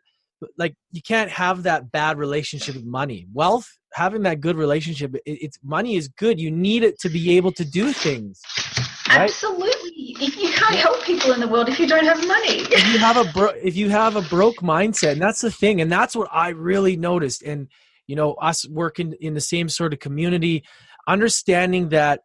like 0.56 0.74
you 0.92 1.02
can't 1.02 1.30
have 1.30 1.64
that 1.64 1.90
bad 1.90 2.18
relationship 2.18 2.74
with 2.74 2.84
money 2.84 3.26
wealth 3.32 3.68
having 3.94 4.22
that 4.22 4.40
good 4.40 4.56
relationship 4.56 5.14
it, 5.14 5.22
it's 5.26 5.58
money 5.62 5.96
is 5.96 6.08
good 6.08 6.40
you 6.40 6.50
need 6.50 6.82
it 6.82 6.98
to 7.00 7.08
be 7.08 7.36
able 7.36 7.52
to 7.52 7.64
do 7.64 7.92
things 7.92 8.40
right? 9.08 9.22
Absolutely. 9.22 10.14
You 10.20 10.52
can't 10.52 10.74
help 10.74 11.02
people 11.02 11.32
in 11.32 11.40
the 11.40 11.48
world 11.48 11.68
if 11.68 11.78
you 11.78 11.86
don't 11.86 12.04
have 12.04 12.26
money. 12.26 12.60
if 12.70 12.92
you 12.92 12.98
have 12.98 13.16
a 13.16 13.24
bro- 13.32 13.54
if 13.62 13.76
you 13.76 13.88
have 13.88 14.16
a 14.16 14.22
broke 14.22 14.56
mindset 14.56 15.12
and 15.12 15.22
that's 15.22 15.40
the 15.40 15.50
thing 15.50 15.80
and 15.80 15.90
that's 15.90 16.14
what 16.16 16.28
i 16.32 16.48
really 16.50 16.96
noticed 16.96 17.42
and 17.42 17.68
you 18.06 18.16
know 18.16 18.34
us 18.34 18.68
working 18.68 19.14
in 19.20 19.34
the 19.34 19.40
same 19.40 19.68
sort 19.68 19.92
of 19.92 19.98
community 20.00 20.64
understanding 21.06 21.90
that 21.90 22.20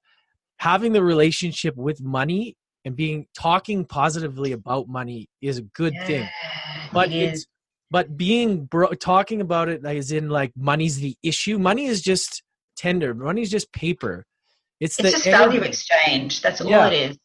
having 0.57 0.93
the 0.93 1.03
relationship 1.03 1.75
with 1.75 2.01
money 2.01 2.55
and 2.85 2.95
being 2.95 3.25
talking 3.37 3.85
positively 3.85 4.51
about 4.51 4.87
money 4.87 5.27
is 5.41 5.57
a 5.57 5.61
good 5.61 5.95
thing 6.05 6.27
but 6.91 7.11
it 7.11 7.29
it's 7.29 7.45
but 7.91 8.17
being 8.17 8.65
bro- 8.65 8.93
talking 8.93 9.41
about 9.41 9.69
it 9.69 9.85
as 9.85 10.11
in 10.11 10.29
like 10.29 10.51
money's 10.55 10.97
the 10.97 11.15
issue 11.23 11.57
money 11.59 11.85
is 11.85 12.01
just 12.01 12.43
tender 12.75 13.13
money's 13.13 13.51
just 13.51 13.71
paper 13.73 14.25
it's, 14.83 14.99
it's 14.99 15.11
the 15.11 15.17
just 15.17 15.29
value 15.29 15.61
exchange. 15.61 16.41
That's 16.41 16.59
all 16.59 16.69
Yeah. 16.69 16.87
it 16.87 17.11
is. 17.11 17.17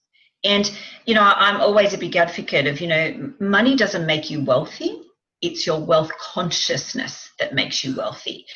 And 0.44 0.70
you 1.06 1.14
know, 1.14 1.22
I'm 1.22 1.60
always 1.60 1.92
a 1.92 1.98
big 1.98 2.14
advocate 2.14 2.68
of 2.68 2.80
you 2.80 2.86
know, 2.86 3.32
money 3.40 3.74
doesn't 3.74 4.06
make 4.06 4.30
you 4.30 4.44
wealthy. 4.44 5.02
It's 5.42 5.66
your 5.66 5.80
wealth 5.80 6.12
consciousness 6.20 7.30
that 7.40 7.54
makes 7.54 7.82
you 7.82 7.96
wealthy. 7.96 8.46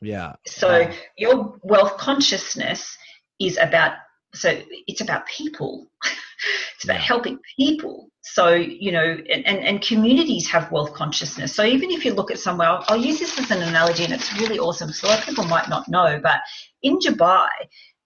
yeah 0.00 0.34
So 0.46 0.90
your 1.18 1.58
wealth 1.62 1.98
consciousness 1.98 2.96
is 3.38 3.58
about 3.58 3.96
so 4.34 4.60
it's 4.86 5.02
about 5.02 5.26
people. 5.26 5.90
it's 6.74 6.84
about 6.84 6.94
Yeah. 6.94 7.00
helping 7.00 7.38
people. 7.56 8.10
So 8.22 8.54
you 8.54 8.92
know, 8.92 9.16
and, 9.32 9.46
and, 9.46 9.58
and 9.58 9.80
communities 9.80 10.48
have 10.48 10.70
wealth 10.70 10.92
consciousness. 10.94 11.54
So 11.54 11.64
even 11.64 11.90
if 11.90 12.04
you 12.04 12.12
look 12.14 12.30
at 12.30 12.38
somewhere, 12.38 12.68
I'll, 12.68 12.84
I'll 12.88 12.96
use 12.96 13.18
this 13.18 13.38
as 13.38 13.50
an 13.50 13.62
analogy, 13.62 14.04
and 14.04 14.12
it's 14.12 14.32
really 14.38 14.58
awesome. 14.58 14.92
So 14.92 15.06
a 15.06 15.10
lot 15.10 15.18
of 15.20 15.24
people 15.24 15.44
might 15.44 15.68
not 15.68 15.88
know, 15.88 16.20
but 16.22 16.40
in 16.82 16.98
Dubai, 16.98 17.48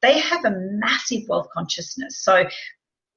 they 0.01 0.19
have 0.19 0.45
a 0.45 0.53
massive 0.57 1.23
wealth 1.29 1.49
consciousness. 1.55 2.23
So 2.25 2.45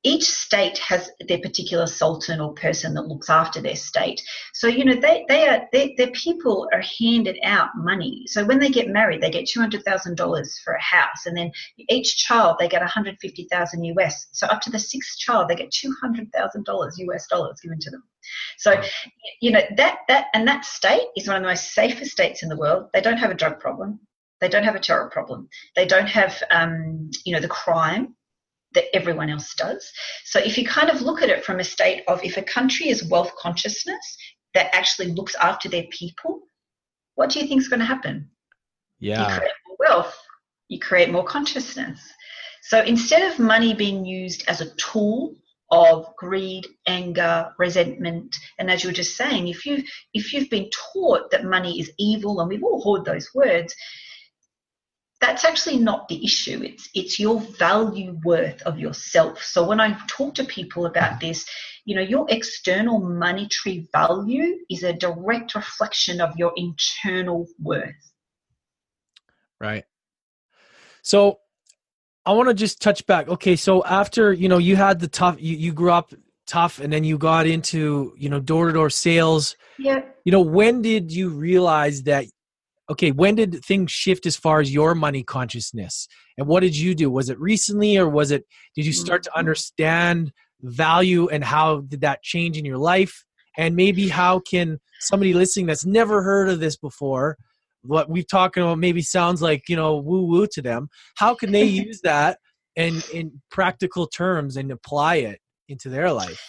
each 0.05 0.23
state 0.23 0.77
has 0.77 1.09
their 1.27 1.39
particular 1.39 1.87
sultan 1.87 2.39
or 2.39 2.53
person 2.53 2.93
that 2.93 3.07
looks 3.07 3.27
after 3.27 3.59
their 3.59 3.75
state. 3.75 4.21
So 4.53 4.67
you 4.67 4.85
know 4.85 4.93
they 4.93 5.25
they 5.27 5.47
are 5.47 5.67
they, 5.73 5.95
their 5.97 6.11
people 6.11 6.69
are 6.71 6.83
handed 6.99 7.37
out 7.43 7.69
money. 7.75 8.23
So 8.27 8.45
when 8.45 8.59
they 8.59 8.69
get 8.69 8.87
married, 8.87 9.21
they 9.21 9.31
get 9.31 9.47
two 9.47 9.59
hundred 9.59 9.83
thousand 9.83 10.15
dollars 10.15 10.59
for 10.63 10.73
a 10.73 10.81
house, 10.81 11.25
and 11.25 11.35
then 11.35 11.51
each 11.89 12.17
child 12.17 12.57
they 12.59 12.67
get 12.67 12.81
one 12.81 12.89
hundred 12.89 13.17
fifty 13.19 13.47
thousand 13.51 13.83
US. 13.83 14.27
So 14.31 14.45
up 14.47 14.61
to 14.61 14.69
the 14.69 14.79
sixth 14.79 15.17
child, 15.17 15.49
they 15.49 15.55
get 15.55 15.71
two 15.71 15.93
hundred 15.99 16.31
thousand 16.31 16.65
dollars 16.65 16.95
US 16.99 17.25
dollars 17.27 17.59
given 17.61 17.79
to 17.79 17.89
them. 17.89 18.03
So 18.59 18.79
you 19.41 19.51
know 19.51 19.61
that 19.75 19.99
that 20.07 20.27
and 20.35 20.47
that 20.47 20.65
state 20.65 21.07
is 21.17 21.27
one 21.27 21.37
of 21.37 21.41
the 21.41 21.49
most 21.49 21.73
safest 21.73 22.11
states 22.11 22.43
in 22.43 22.49
the 22.49 22.57
world. 22.57 22.89
They 22.93 23.01
don't 23.01 23.17
have 23.17 23.31
a 23.31 23.35
drug 23.35 23.59
problem. 23.59 23.99
They 24.39 24.49
don't 24.49 24.65
have 24.65 24.75
a 24.75 24.79
terror 24.79 25.09
problem. 25.09 25.49
They 25.75 25.87
don't 25.87 26.09
have 26.09 26.43
um, 26.51 27.09
you 27.25 27.33
know 27.33 27.41
the 27.41 27.47
crime 27.47 28.15
that 28.75 28.95
everyone 28.95 29.29
else 29.29 29.53
does. 29.55 29.91
So 30.25 30.39
if 30.39 30.57
you 30.57 30.65
kind 30.65 30.89
of 30.89 31.01
look 31.01 31.21
at 31.21 31.29
it 31.29 31.43
from 31.43 31.59
a 31.59 31.63
state 31.63 32.03
of 32.07 32.23
if 32.23 32.37
a 32.37 32.43
country 32.43 32.89
is 32.89 33.09
wealth 33.09 33.31
consciousness 33.37 34.17
that 34.53 34.73
actually 34.73 35.07
looks 35.07 35.35
after 35.35 35.67
their 35.67 35.85
people, 35.89 36.41
what 37.15 37.29
do 37.29 37.39
you 37.39 37.47
think 37.47 37.61
is 37.61 37.67
going 37.67 37.79
to 37.79 37.85
happen? 37.85 38.29
Yeah. 38.99 39.21
You 39.21 39.37
create 39.37 39.53
more 39.67 39.77
wealth, 39.79 40.17
you 40.67 40.79
create 40.79 41.11
more 41.11 41.25
consciousness. 41.25 41.99
So 42.63 42.81
instead 42.81 43.31
of 43.31 43.39
money 43.39 43.73
being 43.73 44.05
used 44.05 44.43
as 44.47 44.61
a 44.61 44.73
tool 44.75 45.35
of 45.71 46.15
greed, 46.17 46.65
anger, 46.87 47.51
resentment, 47.57 48.35
and 48.59 48.69
as 48.69 48.83
you 48.83 48.89
were 48.89 48.93
just 48.93 49.17
saying, 49.17 49.47
if 49.47 49.65
you 49.65 49.83
if 50.13 50.33
you've 50.33 50.49
been 50.49 50.69
taught 50.93 51.31
that 51.31 51.45
money 51.45 51.79
is 51.79 51.91
evil, 51.97 52.39
and 52.39 52.49
we've 52.49 52.63
all 52.63 52.97
heard 52.97 53.05
those 53.05 53.29
words, 53.33 53.75
that's 55.25 55.43
actually 55.43 55.79
not 55.79 56.07
the 56.07 56.23
issue. 56.23 56.61
It's 56.63 56.89
it's 56.93 57.19
your 57.19 57.39
value 57.57 58.19
worth 58.23 58.61
of 58.61 58.79
yourself. 58.79 59.41
So 59.41 59.67
when 59.67 59.79
I 59.79 59.97
talk 60.07 60.35
to 60.35 60.43
people 60.43 60.85
about 60.85 61.19
this, 61.19 61.45
you 61.85 61.95
know, 61.95 62.01
your 62.01 62.27
external 62.29 62.99
monetary 62.99 63.87
value 63.91 64.57
is 64.69 64.83
a 64.83 64.93
direct 64.93 65.55
reflection 65.55 66.21
of 66.21 66.35
your 66.37 66.53
internal 66.55 67.47
worth. 67.59 67.95
Right. 69.59 69.85
So 71.01 71.39
I 72.25 72.33
want 72.33 72.49
to 72.49 72.53
just 72.53 72.81
touch 72.81 73.05
back. 73.07 73.27
Okay, 73.27 73.55
so 73.55 73.83
after 73.83 74.31
you 74.31 74.47
know 74.47 74.59
you 74.59 74.75
had 74.75 74.99
the 74.99 75.07
tough, 75.07 75.37
you, 75.39 75.57
you 75.57 75.73
grew 75.73 75.91
up 75.91 76.13
tough, 76.45 76.79
and 76.79 76.93
then 76.93 77.03
you 77.03 77.17
got 77.17 77.47
into 77.47 78.13
you 78.15 78.29
know 78.29 78.39
door 78.39 78.67
to 78.67 78.73
door 78.73 78.91
sales. 78.91 79.55
Yeah. 79.79 80.01
You 80.23 80.31
know 80.31 80.41
when 80.41 80.83
did 80.83 81.11
you 81.11 81.29
realize 81.29 82.03
that? 82.03 82.25
Okay, 82.89 83.11
when 83.11 83.35
did 83.35 83.65
things 83.65 83.91
shift 83.91 84.25
as 84.25 84.35
far 84.35 84.59
as 84.59 84.73
your 84.73 84.93
money 84.93 85.23
consciousness? 85.23 86.07
And 86.37 86.47
what 86.47 86.59
did 86.59 86.77
you 86.77 86.93
do? 86.93 87.09
Was 87.09 87.29
it 87.29 87.39
recently, 87.39 87.97
or 87.97 88.07
was 88.07 88.31
it? 88.31 88.45
Did 88.75 88.85
you 88.85 88.93
start 88.93 89.23
to 89.23 89.31
Mhm. 89.31 89.39
understand 89.39 90.31
value, 90.61 91.27
and 91.29 91.43
how 91.43 91.81
did 91.81 92.01
that 92.01 92.21
change 92.21 92.57
in 92.57 92.65
your 92.65 92.77
life? 92.77 93.25
And 93.57 93.75
maybe 93.75 94.09
how 94.09 94.39
can 94.39 94.79
somebody 94.99 95.33
listening 95.33 95.65
that's 95.65 95.85
never 95.85 96.21
heard 96.21 96.49
of 96.49 96.59
this 96.59 96.77
before, 96.77 97.37
what 97.85 98.09
we've 98.09 98.27
talking 98.27 98.63
about 98.63 98.79
maybe 98.79 99.01
sounds 99.01 99.41
like 99.41 99.69
you 99.69 99.75
know 99.75 99.97
woo 99.97 100.23
woo 100.23 100.47
to 100.47 100.61
them 100.61 100.89
how 101.15 101.35
can 101.35 101.51
they 101.51 101.63
use 101.85 102.01
that 102.03 102.39
and 102.75 103.03
in 103.11 103.41
practical 103.51 104.07
terms 104.07 104.57
and 104.57 104.71
apply 104.71 105.15
it 105.15 105.39
into 105.69 105.89
their 105.89 106.11
life 106.11 106.41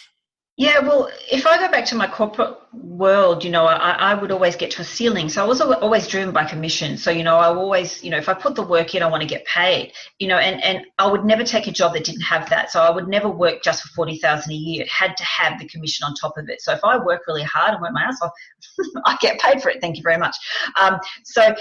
yeah, 0.59 0.79
well, 0.79 1.07
if 1.31 1.45
I 1.45 1.59
go 1.59 1.69
back 1.69 1.85
to 1.85 1.95
my 1.95 2.07
corporate 2.07 2.57
world, 2.73 3.43
you 3.43 3.51
know, 3.51 3.67
I, 3.67 3.91
I 3.91 4.13
would 4.15 4.31
always 4.31 4.55
get 4.55 4.71
to 4.71 4.81
a 4.81 4.83
ceiling. 4.83 5.29
So 5.29 5.43
I 5.43 5.47
was 5.47 5.61
always 5.61 6.07
driven 6.07 6.33
by 6.33 6.45
commission. 6.45 6.97
So, 6.97 7.11
you 7.11 7.23
know, 7.23 7.37
I 7.37 7.45
always, 7.45 8.03
you 8.03 8.09
know, 8.09 8.17
if 8.17 8.27
I 8.27 8.33
put 8.33 8.55
the 8.55 8.63
work 8.63 8.95
in, 8.95 9.03
I 9.03 9.07
want 9.07 9.21
to 9.21 9.27
get 9.27 9.45
paid, 9.45 9.93
you 10.17 10.27
know, 10.27 10.39
and, 10.39 10.63
and 10.63 10.83
I 10.97 11.11
would 11.11 11.25
never 11.25 11.43
take 11.43 11.67
a 11.67 11.71
job 11.71 11.93
that 11.93 12.05
didn't 12.05 12.21
have 12.21 12.49
that. 12.49 12.71
So 12.71 12.81
I 12.81 12.89
would 12.89 13.07
never 13.07 13.29
work 13.29 13.61
just 13.61 13.83
for 13.83 13.89
40,000 13.89 14.51
a 14.51 14.55
year. 14.55 14.81
It 14.81 14.89
had 14.89 15.15
to 15.17 15.23
have 15.23 15.59
the 15.59 15.67
commission 15.67 16.05
on 16.05 16.15
top 16.15 16.39
of 16.39 16.49
it. 16.49 16.59
So 16.61 16.73
if 16.73 16.83
I 16.83 16.97
work 16.97 17.21
really 17.27 17.43
hard 17.43 17.73
and 17.73 17.81
work 17.81 17.93
my 17.93 18.01
ass 18.01 18.17
off, 18.23 18.31
I 19.05 19.15
get 19.21 19.39
paid 19.39 19.61
for 19.61 19.69
it. 19.69 19.79
Thank 19.79 19.97
you 19.97 20.03
very 20.03 20.17
much. 20.17 20.35
Um, 20.81 20.97
so 21.23 21.53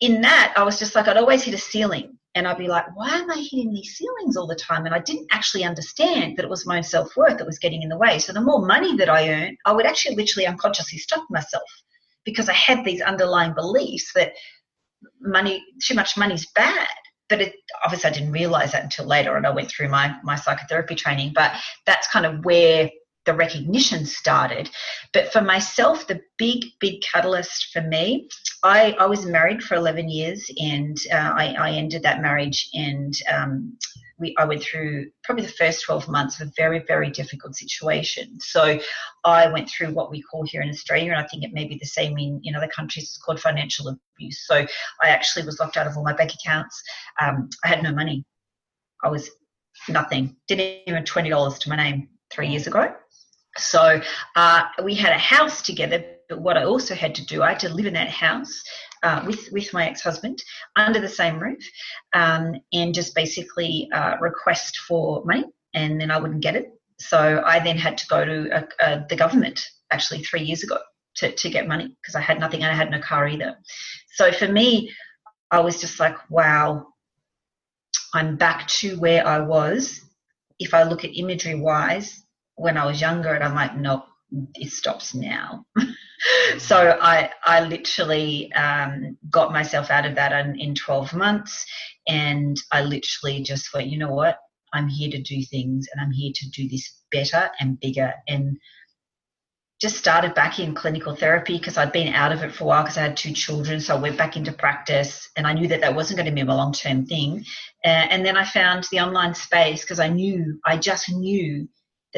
in 0.00 0.20
that, 0.20 0.52
I 0.54 0.64
was 0.64 0.78
just 0.78 0.94
like, 0.94 1.08
I'd 1.08 1.16
always 1.16 1.44
hit 1.44 1.54
a 1.54 1.58
ceiling 1.58 2.18
and 2.38 2.46
I'd 2.46 2.56
be 2.56 2.68
like, 2.68 2.84
why 2.96 3.08
am 3.10 3.30
I 3.30 3.34
hitting 3.34 3.72
these 3.72 3.96
ceilings 3.96 4.36
all 4.36 4.46
the 4.46 4.54
time? 4.54 4.86
And 4.86 4.94
I 4.94 5.00
didn't 5.00 5.26
actually 5.32 5.64
understand 5.64 6.36
that 6.36 6.44
it 6.44 6.48
was 6.48 6.64
my 6.64 6.76
own 6.76 6.84
self 6.84 7.16
worth 7.16 7.38
that 7.38 7.46
was 7.46 7.58
getting 7.58 7.82
in 7.82 7.88
the 7.88 7.98
way. 7.98 8.20
So 8.20 8.32
the 8.32 8.40
more 8.40 8.64
money 8.64 8.96
that 8.96 9.10
I 9.10 9.28
earned, 9.28 9.58
I 9.66 9.72
would 9.72 9.86
actually 9.86 10.14
literally 10.14 10.46
unconsciously 10.46 10.98
stop 10.98 11.26
myself 11.30 11.68
because 12.24 12.48
I 12.48 12.52
had 12.52 12.84
these 12.84 13.02
underlying 13.02 13.54
beliefs 13.54 14.12
that 14.14 14.34
money, 15.20 15.64
too 15.82 15.96
much 15.96 16.16
money 16.16 16.34
is 16.34 16.46
bad. 16.54 16.86
But 17.28 17.40
it, 17.40 17.54
obviously, 17.84 18.08
I 18.08 18.12
didn't 18.12 18.32
realize 18.32 18.72
that 18.72 18.84
until 18.84 19.06
later, 19.06 19.36
and 19.36 19.46
I 19.46 19.50
went 19.50 19.68
through 19.68 19.88
my 19.88 20.16
my 20.22 20.36
psychotherapy 20.36 20.94
training. 20.94 21.32
But 21.34 21.52
that's 21.84 22.06
kind 22.08 22.24
of 22.24 22.44
where 22.44 22.88
the 23.28 23.34
recognition 23.34 24.06
started. 24.06 24.70
But 25.12 25.30
for 25.30 25.42
myself, 25.42 26.06
the 26.06 26.20
big, 26.38 26.64
big 26.80 27.02
catalyst 27.02 27.68
for 27.74 27.82
me, 27.82 28.26
I, 28.64 28.96
I 28.98 29.04
was 29.04 29.26
married 29.26 29.62
for 29.62 29.74
11 29.74 30.08
years 30.08 30.50
and 30.58 30.96
uh, 31.12 31.32
I, 31.36 31.54
I, 31.58 31.70
ended 31.72 32.02
that 32.04 32.22
marriage 32.22 32.70
and 32.72 33.12
um, 33.30 33.76
we, 34.18 34.34
I 34.38 34.46
went 34.46 34.62
through 34.62 35.10
probably 35.24 35.44
the 35.44 35.52
first 35.52 35.84
12 35.84 36.08
months 36.08 36.40
of 36.40 36.48
a 36.48 36.52
very, 36.56 36.82
very 36.88 37.10
difficult 37.10 37.54
situation. 37.54 38.40
So 38.40 38.80
I 39.24 39.52
went 39.52 39.68
through 39.68 39.92
what 39.92 40.10
we 40.10 40.22
call 40.22 40.46
here 40.46 40.62
in 40.62 40.70
Australia, 40.70 41.12
and 41.12 41.20
I 41.20 41.28
think 41.28 41.44
it 41.44 41.52
may 41.52 41.66
be 41.66 41.76
the 41.76 41.86
same 41.86 42.16
in, 42.18 42.40
in 42.44 42.56
other 42.56 42.66
countries, 42.66 43.04
it's 43.04 43.18
called 43.18 43.40
financial 43.40 43.88
abuse. 43.88 44.46
So 44.46 44.66
I 45.02 45.08
actually 45.10 45.44
was 45.44 45.60
locked 45.60 45.76
out 45.76 45.86
of 45.86 45.96
all 45.96 46.02
my 46.02 46.14
bank 46.14 46.32
accounts. 46.34 46.82
Um, 47.20 47.50
I 47.62 47.68
had 47.68 47.82
no 47.82 47.92
money. 47.92 48.24
I 49.04 49.08
was 49.08 49.30
nothing, 49.88 50.34
didn't 50.48 50.82
even 50.86 51.04
$20 51.04 51.58
to 51.58 51.68
my 51.68 51.76
name 51.76 52.08
three 52.30 52.48
years 52.48 52.66
ago. 52.66 52.94
So 53.58 54.00
uh, 54.36 54.62
we 54.82 54.94
had 54.94 55.12
a 55.12 55.18
house 55.18 55.62
together, 55.62 56.04
but 56.28 56.40
what 56.40 56.56
I 56.56 56.64
also 56.64 56.94
had 56.94 57.14
to 57.16 57.26
do, 57.26 57.42
I 57.42 57.50
had 57.50 57.60
to 57.60 57.68
live 57.68 57.86
in 57.86 57.94
that 57.94 58.10
house 58.10 58.62
uh, 59.02 59.22
with 59.26 59.48
with 59.52 59.72
my 59.72 59.88
ex 59.88 60.02
husband 60.02 60.42
under 60.76 61.00
the 61.00 61.08
same 61.08 61.38
roof, 61.38 61.62
um, 62.14 62.54
and 62.72 62.94
just 62.94 63.14
basically 63.14 63.88
uh, 63.92 64.16
request 64.20 64.78
for 64.78 65.24
money, 65.24 65.44
and 65.74 66.00
then 66.00 66.10
I 66.10 66.18
wouldn't 66.18 66.42
get 66.42 66.56
it. 66.56 66.72
So 67.00 67.42
I 67.46 67.60
then 67.60 67.78
had 67.78 67.96
to 67.98 68.06
go 68.08 68.24
to 68.24 68.66
the 69.08 69.16
government 69.16 69.60
actually 69.90 70.22
three 70.22 70.42
years 70.42 70.62
ago 70.62 70.78
to 71.16 71.32
to 71.32 71.50
get 71.50 71.68
money 71.68 71.94
because 72.00 72.14
I 72.14 72.20
had 72.20 72.40
nothing 72.40 72.62
and 72.62 72.72
I 72.72 72.74
had 72.74 72.90
no 72.90 73.00
car 73.00 73.28
either. 73.28 73.56
So 74.14 74.32
for 74.32 74.48
me, 74.48 74.92
I 75.50 75.60
was 75.60 75.80
just 75.80 76.00
like, 76.00 76.16
wow, 76.30 76.86
I'm 78.14 78.36
back 78.36 78.66
to 78.68 78.96
where 78.98 79.26
I 79.26 79.40
was. 79.40 80.00
If 80.58 80.74
I 80.74 80.82
look 80.82 81.04
at 81.04 81.16
imagery 81.16 81.54
wise, 81.54 82.24
when 82.58 82.76
I 82.76 82.84
was 82.84 83.00
younger, 83.00 83.32
and 83.32 83.42
I'm 83.42 83.54
like, 83.54 83.76
nope, 83.76 84.04
it 84.54 84.70
stops 84.70 85.14
now. 85.14 85.64
so 86.58 86.98
I 87.00 87.30
I 87.44 87.60
literally 87.60 88.52
um, 88.52 89.16
got 89.30 89.52
myself 89.52 89.90
out 89.90 90.04
of 90.04 90.16
that 90.16 90.32
in, 90.32 90.60
in 90.60 90.74
12 90.74 91.14
months, 91.14 91.64
and 92.06 92.56
I 92.72 92.82
literally 92.82 93.42
just 93.42 93.72
went, 93.72 93.88
you 93.88 93.98
know 93.98 94.12
what, 94.12 94.38
I'm 94.72 94.88
here 94.88 95.10
to 95.10 95.22
do 95.22 95.42
things, 95.44 95.86
and 95.92 96.00
I'm 96.00 96.12
here 96.12 96.32
to 96.34 96.50
do 96.50 96.68
this 96.68 96.92
better 97.10 97.50
and 97.60 97.80
bigger, 97.80 98.12
and 98.26 98.58
just 99.80 99.96
started 99.96 100.34
back 100.34 100.58
in 100.58 100.74
clinical 100.74 101.14
therapy 101.14 101.56
because 101.56 101.78
I'd 101.78 101.92
been 101.92 102.12
out 102.12 102.32
of 102.32 102.42
it 102.42 102.52
for 102.52 102.64
a 102.64 102.66
while 102.66 102.82
because 102.82 102.98
I 102.98 103.02
had 103.02 103.16
two 103.16 103.32
children. 103.32 103.78
So 103.78 103.94
I 103.94 104.00
went 104.00 104.18
back 104.18 104.36
into 104.36 104.52
practice 104.52 105.30
and 105.36 105.46
I 105.46 105.52
knew 105.52 105.68
that 105.68 105.82
that 105.82 105.94
wasn't 105.94 106.18
going 106.18 106.28
to 106.28 106.34
be 106.34 106.40
a 106.40 106.52
long 106.52 106.72
term 106.72 107.06
thing. 107.06 107.44
Uh, 107.84 108.06
and 108.10 108.26
then 108.26 108.36
I 108.36 108.44
found 108.44 108.88
the 108.90 108.98
online 108.98 109.34
space 109.34 109.82
because 109.82 110.00
I 110.00 110.08
knew, 110.08 110.58
I 110.66 110.78
just 110.78 111.08
knew 111.08 111.68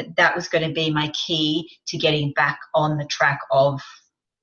that 0.01 0.17
that 0.17 0.35
was 0.35 0.49
going 0.49 0.67
to 0.67 0.75
be 0.75 0.91
my 0.91 1.09
key 1.09 1.71
to 1.89 1.99
getting 1.99 2.33
back 2.33 2.59
on 2.75 2.97
the 2.97 3.05
track 3.05 3.41
of, 3.51 3.81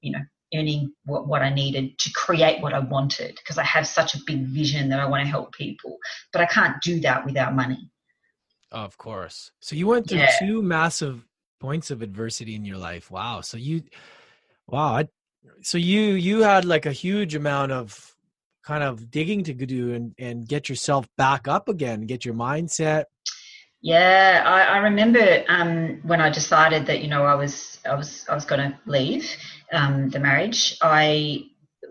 you 0.02 0.12
know, 0.12 0.20
earning 0.54 0.94
what, 1.06 1.28
what 1.28 1.42
I 1.42 1.50
needed 1.50 1.98
to 2.00 2.12
create 2.12 2.62
what 2.62 2.74
I 2.74 2.80
wanted 2.80 3.36
because 3.36 3.58
I 3.58 3.64
have 3.64 3.88
such 3.88 4.16
a 4.16 4.20
big 4.26 4.46
vision 4.46 4.90
that 4.90 5.00
I 5.00 5.06
want 5.06 5.24
to 5.24 5.30
help 5.30 5.54
people. 5.54 5.98
But 6.32 6.42
I 6.42 6.46
can't 6.46 6.82
do 6.82 7.00
that 7.02 7.26
without 7.26 7.56
money. 7.56 7.92
Of 8.72 8.98
course. 8.98 9.52
So 9.60 9.76
you 9.76 9.88
went 9.88 10.08
through 10.10 10.20
yeah. 10.20 10.36
two 10.40 10.62
massive 10.62 11.26
points 11.60 11.92
of 11.92 12.02
adversity 12.02 12.56
in 12.56 12.66
your 12.66 12.78
life. 12.78 13.10
Wow. 13.10 13.42
So 13.42 13.58
you, 13.58 13.84
wow. 14.68 14.98
I, 14.98 15.08
so 15.62 15.78
you 15.78 16.02
you 16.14 16.42
had 16.42 16.66
like 16.66 16.86
a 16.86 16.92
huge 16.92 17.34
amount 17.34 17.72
of 17.72 18.16
kind 18.64 18.84
of 18.84 19.10
digging 19.10 19.46
to 19.46 19.54
do 19.54 19.94
and 19.94 20.14
and 20.20 20.46
get 20.46 20.68
yourself 20.68 21.08
back 21.18 21.48
up 21.48 21.70
again, 21.70 22.02
get 22.02 22.26
your 22.26 22.34
mindset 22.34 23.06
yeah, 23.82 24.44
I, 24.46 24.76
I 24.76 24.78
remember 24.80 25.44
um, 25.48 26.00
when 26.04 26.20
I 26.20 26.30
decided 26.30 26.88
that 26.88 27.02
you 27.02 27.08
know 27.08 27.24
I 27.24 27.36
was 27.36 27.80
I 27.86 27.96
was 27.96 28.26
I 28.28 28.34
was 28.34 28.46
going 28.46 28.62
to 28.62 28.78
leave 28.86 29.30
um, 29.72 30.10
the 30.10 30.20
marriage. 30.20 30.78
I 30.82 31.46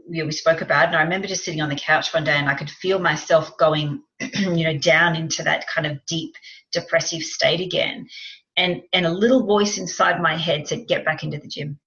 you 0.09 0.22
know, 0.22 0.27
we 0.27 0.33
spoke 0.33 0.61
about 0.61 0.85
it, 0.85 0.87
and 0.88 0.96
I 0.96 1.03
remember 1.03 1.29
just 1.29 1.44
sitting 1.44 1.61
on 1.61 1.68
the 1.68 1.77
couch 1.77 2.12
one 2.12 2.25
day, 2.25 2.37
and 2.37 2.49
I 2.49 2.55
could 2.55 2.70
feel 2.70 2.99
myself 2.99 3.57
going, 3.57 4.03
you 4.20 4.64
know, 4.64 4.77
down 4.79 5.16
into 5.16 5.42
that 5.44 5.66
kind 5.68 5.87
of 5.87 6.05
deep 6.07 6.35
depressive 6.72 7.22
state 7.22 7.61
again, 7.61 8.09
and 8.57 8.83
and 8.92 9.07
a 9.07 9.11
little 9.11 9.46
voice 9.46 9.79
inside 9.79 10.20
my 10.20 10.37
head 10.37 10.66
said, 10.66 10.88
"Get 10.88 11.05
back 11.05 11.22
into 11.22 11.38
the 11.38 11.49
gym, 11.49 11.79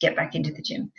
get 0.00 0.16
back 0.16 0.34
into 0.34 0.52
the 0.52 0.62
gym." 0.62 0.90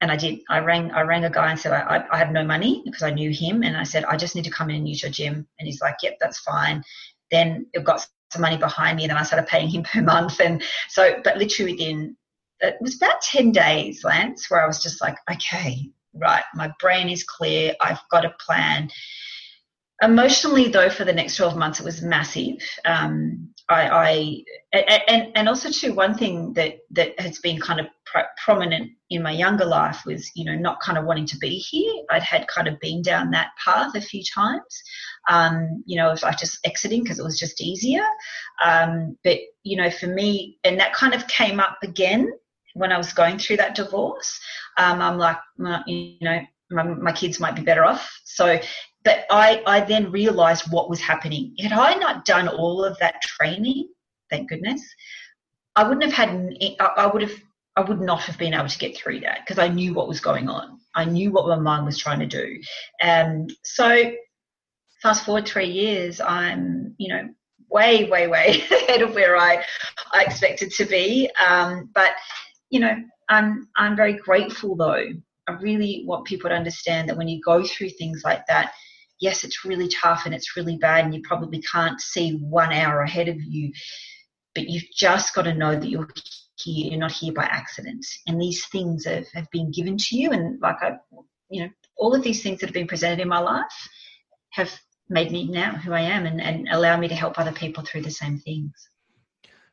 and 0.00 0.10
I 0.10 0.16
did. 0.16 0.40
I 0.48 0.60
rang. 0.60 0.90
I 0.92 1.02
rang 1.02 1.24
a 1.24 1.30
guy 1.30 1.50
and 1.50 1.60
said 1.60 1.72
I, 1.72 2.04
I 2.10 2.16
have 2.16 2.30
no 2.30 2.42
money 2.42 2.82
because 2.84 3.02
I 3.02 3.10
knew 3.10 3.30
him, 3.30 3.62
and 3.62 3.76
I 3.76 3.82
said 3.82 4.04
I 4.04 4.16
just 4.16 4.34
need 4.34 4.44
to 4.44 4.50
come 4.50 4.70
in 4.70 4.76
and 4.76 4.88
use 4.88 5.02
your 5.02 5.12
gym. 5.12 5.46
And 5.58 5.66
he's 5.66 5.82
like, 5.82 5.96
"Yep, 6.02 6.16
that's 6.20 6.38
fine." 6.38 6.82
Then 7.30 7.66
it 7.72 7.84
got 7.84 8.06
some 8.30 8.42
money 8.42 8.56
behind 8.56 8.96
me 8.96 9.04
and 9.04 9.10
then 9.10 9.18
I 9.18 9.22
started 9.22 9.48
paying 9.48 9.68
him 9.68 9.82
per 9.92 10.02
month. 10.02 10.40
And 10.40 10.62
so, 10.88 11.20
but 11.24 11.36
literally 11.36 11.72
within, 11.72 12.16
it 12.60 12.76
was 12.80 12.96
about 12.96 13.20
10 13.22 13.52
days, 13.52 14.04
Lance, 14.04 14.50
where 14.50 14.62
I 14.62 14.66
was 14.66 14.82
just 14.82 15.00
like, 15.00 15.16
okay, 15.30 15.90
right, 16.14 16.44
my 16.54 16.72
brain 16.78 17.08
is 17.08 17.24
clear. 17.24 17.74
I've 17.80 18.00
got 18.10 18.24
a 18.24 18.34
plan. 18.44 18.90
Emotionally, 20.02 20.68
though, 20.68 20.88
for 20.88 21.04
the 21.04 21.12
next 21.12 21.36
12 21.36 21.56
months, 21.56 21.80
it 21.80 21.84
was 21.84 22.02
massive. 22.02 22.62
Um, 22.84 23.50
I, 23.68 24.44
I, 24.72 24.82
and, 25.08 25.28
and 25.34 25.48
also 25.48 25.70
too, 25.70 25.94
one 25.94 26.14
thing 26.14 26.54
that, 26.54 26.78
that 26.90 27.18
has 27.20 27.38
been 27.38 27.60
kind 27.60 27.80
of 27.80 27.86
prominent 28.44 28.90
in 29.10 29.22
my 29.22 29.30
younger 29.30 29.64
life 29.64 30.02
was, 30.06 30.30
you 30.34 30.44
know, 30.44 30.54
not 30.54 30.80
kind 30.80 30.98
of 30.98 31.04
wanting 31.04 31.26
to 31.26 31.38
be 31.38 31.56
here. 31.56 31.92
I'd 32.10 32.22
had 32.22 32.46
kind 32.48 32.68
of 32.68 32.78
been 32.80 33.02
down 33.02 33.30
that 33.30 33.50
path 33.64 33.94
a 33.94 34.00
few 34.00 34.22
times. 34.34 34.82
Um, 35.28 35.82
you 35.86 35.96
know, 35.96 36.14
like 36.22 36.38
just 36.38 36.58
exiting 36.64 37.02
because 37.02 37.18
it 37.18 37.24
was 37.24 37.38
just 37.38 37.60
easier. 37.60 38.04
Um, 38.64 39.16
but 39.24 39.38
you 39.62 39.76
know, 39.76 39.90
for 39.90 40.06
me, 40.06 40.58
and 40.64 40.78
that 40.80 40.94
kind 40.94 41.14
of 41.14 41.26
came 41.28 41.60
up 41.60 41.78
again 41.82 42.30
when 42.74 42.92
I 42.92 42.98
was 42.98 43.12
going 43.12 43.38
through 43.38 43.58
that 43.58 43.74
divorce. 43.74 44.38
Um, 44.78 45.00
I'm 45.02 45.18
like, 45.18 45.38
you 45.86 46.16
know, 46.20 46.40
my, 46.70 46.84
my 46.84 47.12
kids 47.12 47.40
might 47.40 47.56
be 47.56 47.62
better 47.62 47.84
off. 47.84 48.08
So 48.24 48.60
but 49.04 49.24
I, 49.30 49.62
I 49.66 49.80
then 49.80 50.10
realized 50.10 50.70
what 50.70 50.90
was 50.90 51.00
happening. 51.00 51.54
Had 51.58 51.72
I 51.72 51.94
not 51.94 52.24
done 52.24 52.48
all 52.48 52.84
of 52.84 52.98
that 52.98 53.20
training, 53.22 53.88
thank 54.28 54.48
goodness, 54.48 54.82
I 55.76 55.84
wouldn't 55.84 56.12
have 56.12 56.28
had, 56.28 56.54
I 56.78 57.06
would 57.06 57.22
have, 57.22 57.32
I 57.80 57.82
would 57.82 58.00
not 58.02 58.20
have 58.24 58.36
been 58.36 58.52
able 58.52 58.68
to 58.68 58.78
get 58.78 58.94
through 58.94 59.20
that 59.20 59.40
because 59.40 59.58
I 59.58 59.68
knew 59.68 59.94
what 59.94 60.06
was 60.06 60.20
going 60.20 60.50
on. 60.50 60.78
I 60.94 61.06
knew 61.06 61.32
what 61.32 61.48
my 61.48 61.56
mind 61.56 61.86
was 61.86 61.96
trying 61.96 62.18
to 62.20 62.26
do. 62.26 62.60
Um, 63.02 63.46
so 63.64 64.12
fast 65.02 65.24
forward 65.24 65.46
three 65.46 65.70
years, 65.70 66.20
I'm, 66.20 66.94
you 66.98 67.08
know, 67.08 67.30
way, 67.70 68.04
way, 68.04 68.28
way 68.28 68.62
ahead 68.70 69.00
of 69.00 69.14
where 69.14 69.34
I, 69.34 69.64
I 70.12 70.24
expected 70.24 70.72
to 70.72 70.84
be. 70.84 71.30
Um, 71.42 71.88
but, 71.94 72.10
you 72.68 72.80
know, 72.80 72.94
I'm, 73.30 73.66
I'm 73.78 73.96
very 73.96 74.18
grateful 74.18 74.76
though. 74.76 75.06
I 75.48 75.52
really 75.52 76.04
want 76.06 76.26
people 76.26 76.50
to 76.50 76.56
understand 76.56 77.08
that 77.08 77.16
when 77.16 77.28
you 77.28 77.40
go 77.42 77.64
through 77.64 77.90
things 77.90 78.22
like 78.26 78.46
that, 78.48 78.72
yes, 79.20 79.42
it's 79.42 79.64
really 79.64 79.88
tough 79.88 80.26
and 80.26 80.34
it's 80.34 80.54
really 80.54 80.76
bad, 80.76 81.06
and 81.06 81.14
you 81.14 81.22
probably 81.22 81.62
can't 81.62 82.00
see 82.00 82.32
one 82.36 82.72
hour 82.72 83.00
ahead 83.00 83.28
of 83.28 83.40
you, 83.42 83.72
but 84.54 84.68
you've 84.68 84.90
just 84.94 85.34
got 85.34 85.42
to 85.42 85.54
know 85.54 85.74
that 85.74 85.88
you're 85.88 86.08
here, 86.62 86.90
you're 86.90 87.00
not 87.00 87.12
here 87.12 87.32
by 87.32 87.44
accident. 87.44 88.04
And 88.26 88.40
these 88.40 88.66
things 88.66 89.04
have, 89.04 89.26
have 89.34 89.50
been 89.50 89.70
given 89.70 89.96
to 89.96 90.16
you. 90.16 90.30
And 90.30 90.60
like 90.60 90.76
I, 90.82 90.96
you 91.50 91.64
know, 91.64 91.70
all 91.96 92.14
of 92.14 92.22
these 92.22 92.42
things 92.42 92.60
that 92.60 92.66
have 92.66 92.74
been 92.74 92.86
presented 92.86 93.20
in 93.20 93.28
my 93.28 93.38
life 93.38 93.88
have 94.52 94.72
made 95.08 95.30
me 95.30 95.48
now 95.48 95.72
who 95.72 95.92
I 95.92 96.00
am 96.00 96.26
and, 96.26 96.40
and 96.40 96.68
allow 96.70 96.96
me 96.96 97.08
to 97.08 97.14
help 97.14 97.38
other 97.38 97.52
people 97.52 97.84
through 97.84 98.02
the 98.02 98.10
same 98.10 98.38
things. 98.38 98.72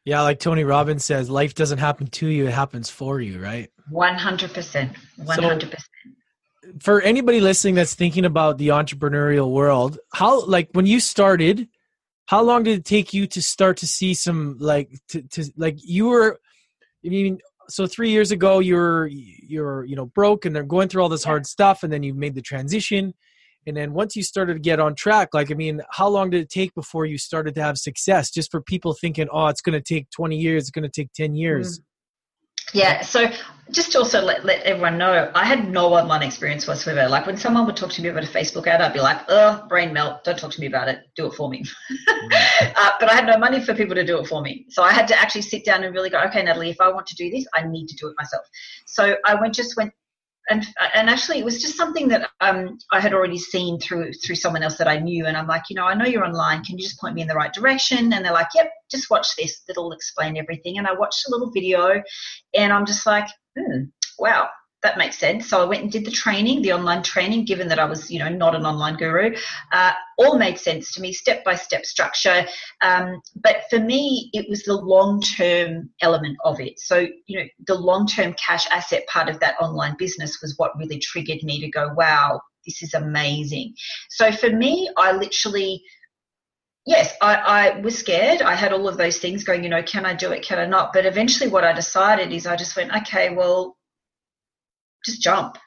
Yeah, 0.03 0.21
like 0.21 0.39
Tony 0.39 0.63
Robbins 0.63 1.03
says, 1.03 1.29
life 1.29 1.53
doesn't 1.53 1.79
happen 1.79 2.07
to 2.07 2.27
you, 2.27 2.47
it 2.47 2.53
happens 2.53 2.89
for 2.89 3.19
you, 3.19 3.41
right? 3.41 3.69
100%. 3.91 4.95
100%. 5.19 5.75
So, 5.75 5.77
for 6.79 7.01
anybody 7.01 7.39
listening 7.39 7.75
that's 7.75 7.93
thinking 7.93 8.25
about 8.25 8.57
the 8.57 8.69
entrepreneurial 8.69 9.51
world, 9.51 9.99
how 10.13 10.45
like 10.45 10.69
when 10.73 10.85
you 10.85 10.99
started, 10.99 11.67
how 12.25 12.41
long 12.41 12.63
did 12.63 12.79
it 12.79 12.85
take 12.85 13.13
you 13.13 13.27
to 13.27 13.41
start 13.41 13.77
to 13.77 13.87
see 13.87 14.13
some 14.13 14.57
like 14.59 14.91
to, 15.09 15.21
to 15.23 15.51
like 15.55 15.77
you 15.81 16.07
were 16.07 16.39
I 17.07 17.09
mean 17.09 17.39
so 17.69 17.87
three 17.87 18.11
years 18.11 18.31
ago 18.31 18.59
you're 18.59 19.07
you're 19.07 19.85
you 19.85 19.95
know 19.95 20.05
broke 20.05 20.45
and 20.45 20.55
they're 20.55 20.63
going 20.63 20.89
through 20.89 21.01
all 21.01 21.09
this 21.09 21.23
hard 21.23 21.47
stuff 21.47 21.83
and 21.83 21.91
then 21.91 22.03
you 22.03 22.13
made 22.13 22.35
the 22.35 22.41
transition. 22.41 23.13
And 23.65 23.75
then 23.75 23.91
once 23.91 24.15
you 24.15 24.23
started 24.23 24.53
to 24.53 24.59
get 24.59 24.79
on 24.79 24.95
track 24.95 25.33
like 25.33 25.51
i 25.51 25.53
mean 25.53 25.81
how 25.91 26.07
long 26.07 26.29
did 26.29 26.41
it 26.41 26.49
take 26.49 26.73
before 26.73 27.05
you 27.05 27.17
started 27.17 27.55
to 27.55 27.63
have 27.63 27.77
success? 27.77 28.29
Just 28.31 28.51
for 28.51 28.61
people 28.61 28.93
thinking 28.93 29.27
oh 29.31 29.47
it's 29.47 29.61
going 29.61 29.81
to 29.81 29.81
take 29.81 30.09
20 30.11 30.37
years 30.37 30.63
it's 30.63 30.71
going 30.71 30.89
to 30.89 31.01
take 31.01 31.11
10 31.13 31.35
years. 31.35 31.79
Mm. 31.79 31.83
Yeah, 32.73 33.01
so 33.01 33.31
just 33.71 33.91
to 33.91 33.99
also 33.99 34.21
let, 34.21 34.45
let 34.45 34.63
everyone 34.63 34.97
know, 34.97 35.31
I 35.35 35.45
had 35.45 35.69
no 35.69 35.93
online 35.93 36.23
experience 36.23 36.67
whatsoever. 36.67 37.07
Like 37.09 37.25
when 37.25 37.37
someone 37.37 37.65
would 37.65 37.75
talk 37.75 37.91
to 37.91 38.01
me 38.01 38.09
about 38.09 38.23
a 38.23 38.27
Facebook 38.27 38.67
ad, 38.67 38.81
I'd 38.81 38.93
be 38.93 38.99
like, 38.99 39.21
oh, 39.27 39.65
brain 39.67 39.93
melt, 39.93 40.23
don't 40.23 40.37
talk 40.37 40.51
to 40.51 40.59
me 40.59 40.67
about 40.67 40.87
it, 40.87 40.99
do 41.15 41.27
it 41.27 41.33
for 41.33 41.49
me. 41.49 41.63
uh, 42.09 42.91
but 42.99 43.09
I 43.09 43.15
had 43.15 43.25
no 43.25 43.37
money 43.37 43.59
for 43.59 43.73
people 43.73 43.95
to 43.95 44.05
do 44.05 44.19
it 44.19 44.27
for 44.27 44.41
me. 44.41 44.65
So 44.69 44.83
I 44.83 44.91
had 44.91 45.07
to 45.09 45.19
actually 45.19 45.41
sit 45.41 45.65
down 45.65 45.83
and 45.83 45.93
really 45.93 46.09
go, 46.09 46.21
okay, 46.23 46.43
Natalie, 46.43 46.69
if 46.69 46.79
I 46.79 46.89
want 46.91 47.07
to 47.07 47.15
do 47.15 47.29
this, 47.29 47.45
I 47.53 47.67
need 47.67 47.87
to 47.87 47.95
do 47.95 48.07
it 48.07 48.15
myself. 48.17 48.45
So 48.85 49.15
I 49.25 49.35
went 49.35 49.53
just 49.53 49.75
went 49.75 49.91
and 50.49 50.65
and 50.95 51.09
actually 51.09 51.39
it 51.39 51.45
was 51.45 51.61
just 51.61 51.75
something 51.75 52.07
that 52.09 52.29
um, 52.41 52.77
I 52.91 52.99
had 52.99 53.13
already 53.13 53.37
seen 53.37 53.79
through 53.79 54.13
through 54.13 54.35
someone 54.35 54.63
else 54.63 54.77
that 54.77 54.87
I 54.87 54.99
knew. 54.99 55.25
And 55.25 55.35
I'm 55.35 55.47
like 55.47 55.63
you 55.69 55.75
know 55.75 55.85
I 55.85 55.93
know 55.93 56.05
you're 56.05 56.25
online. 56.25 56.63
Can 56.63 56.77
you 56.77 56.83
just 56.83 56.99
point 56.99 57.15
me 57.15 57.21
in 57.21 57.27
the 57.27 57.35
right 57.35 57.53
direction? 57.53 58.13
And 58.13 58.25
they're 58.25 58.33
like 58.33 58.49
yep 58.55 58.71
just 58.89 59.09
watch 59.09 59.27
this. 59.37 59.61
It'll 59.69 59.91
explain 59.91 60.37
everything. 60.37 60.77
And 60.77 60.87
I 60.87 60.93
watched 60.93 61.27
a 61.27 61.31
little 61.31 61.51
video 61.51 62.01
and 62.53 62.73
I'm 62.73 62.85
just 62.85 63.05
like 63.05 63.27
hmm, 63.57 63.83
wow 64.19 64.49
that 64.83 64.97
makes 64.97 65.17
sense. 65.17 65.49
So 65.49 65.61
I 65.61 65.65
went 65.65 65.81
and 65.83 65.91
did 65.91 66.05
the 66.05 66.11
training, 66.11 66.61
the 66.61 66.73
online 66.73 67.01
training, 67.01 67.45
given 67.45 67.67
that 67.69 67.79
I 67.79 67.85
was, 67.85 68.11
you 68.11 68.19
know, 68.19 68.29
not 68.29 68.55
an 68.55 68.65
online 68.65 68.95
guru. 68.95 69.35
Uh, 69.71 69.91
all 70.19 70.37
made 70.37 70.59
sense 70.59 70.93
to 70.93 71.01
me, 71.01 71.13
step 71.13 71.43
by 71.43 71.55
step 71.55 71.85
structure. 71.85 72.45
Um, 72.81 73.21
but 73.35 73.63
for 73.69 73.79
me, 73.79 74.29
it 74.33 74.47
was 74.49 74.63
the 74.63 74.75
long 74.75 75.21
term 75.21 75.89
element 76.01 76.37
of 76.43 76.59
it. 76.59 76.79
So, 76.79 77.07
you 77.25 77.39
know, 77.39 77.45
the 77.65 77.75
long 77.75 78.05
term 78.05 78.33
cash 78.33 78.67
asset 78.69 79.05
part 79.07 79.29
of 79.29 79.39
that 79.39 79.55
online 79.59 79.95
business 79.97 80.39
was 80.41 80.53
what 80.57 80.77
really 80.77 80.99
triggered 80.99 81.43
me 81.43 81.59
to 81.61 81.69
go, 81.69 81.91
wow, 81.95 82.41
this 82.65 82.83
is 82.83 82.93
amazing. 82.93 83.73
So 84.09 84.31
for 84.31 84.49
me, 84.49 84.89
I 84.97 85.11
literally 85.13 85.83
yes, 86.85 87.13
I, 87.21 87.35
I, 87.35 87.79
was 87.81 87.97
scared. 87.97 88.41
I 88.41 88.55
had 88.55 88.71
all 88.71 88.87
of 88.87 88.95
those 88.95 89.17
things 89.19 89.43
going, 89.43 89.61
you 89.61 89.69
know, 89.69 89.83
can 89.83 90.05
I 90.05 90.13
do 90.13 90.31
it? 90.31 90.41
Can 90.41 90.57
I 90.57 90.65
not? 90.65 90.93
But 90.93 91.05
eventually, 91.05 91.49
what 91.49 91.65
I 91.65 91.73
decided 91.73 92.31
is 92.31 92.47
I 92.47 92.55
just 92.55 92.77
went, 92.77 92.95
okay, 92.95 93.29
well, 93.29 93.76
just 95.05 95.21
jump. 95.21 95.57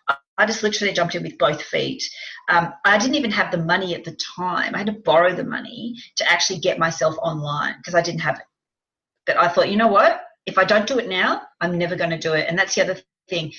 I 0.40 0.46
just 0.46 0.62
literally 0.62 0.94
jumped 0.94 1.14
in 1.14 1.22
with 1.22 1.36
both 1.36 1.60
feet. 1.62 2.02
Um, 2.48 2.72
I 2.86 2.96
didn't 2.96 3.16
even 3.16 3.30
have 3.30 3.52
the 3.52 3.58
money 3.58 3.94
at 3.94 4.04
the 4.04 4.16
time. 4.36 4.74
I 4.74 4.78
had 4.78 4.86
to 4.86 4.92
borrow 5.04 5.34
the 5.34 5.44
money 5.44 5.96
to 6.16 6.32
actually 6.32 6.60
get 6.60 6.78
myself 6.78 7.14
online 7.18 7.74
because 7.76 7.94
I 7.94 8.00
didn't 8.00 8.20
have 8.20 8.36
it. 8.36 8.44
But 9.26 9.36
I 9.36 9.48
thought, 9.48 9.68
you 9.68 9.76
know 9.76 9.88
what? 9.88 10.22
If 10.46 10.56
I 10.56 10.64
don't 10.64 10.86
do 10.86 10.98
it 10.98 11.08
now, 11.08 11.42
I'm 11.60 11.76
never 11.76 11.94
going 11.94 12.10
to 12.10 12.18
do 12.18 12.32
it. 12.32 12.46
And 12.48 12.58
that's 12.58 12.74
the 12.74 12.82
other 12.82 12.96
thing. 13.28 13.52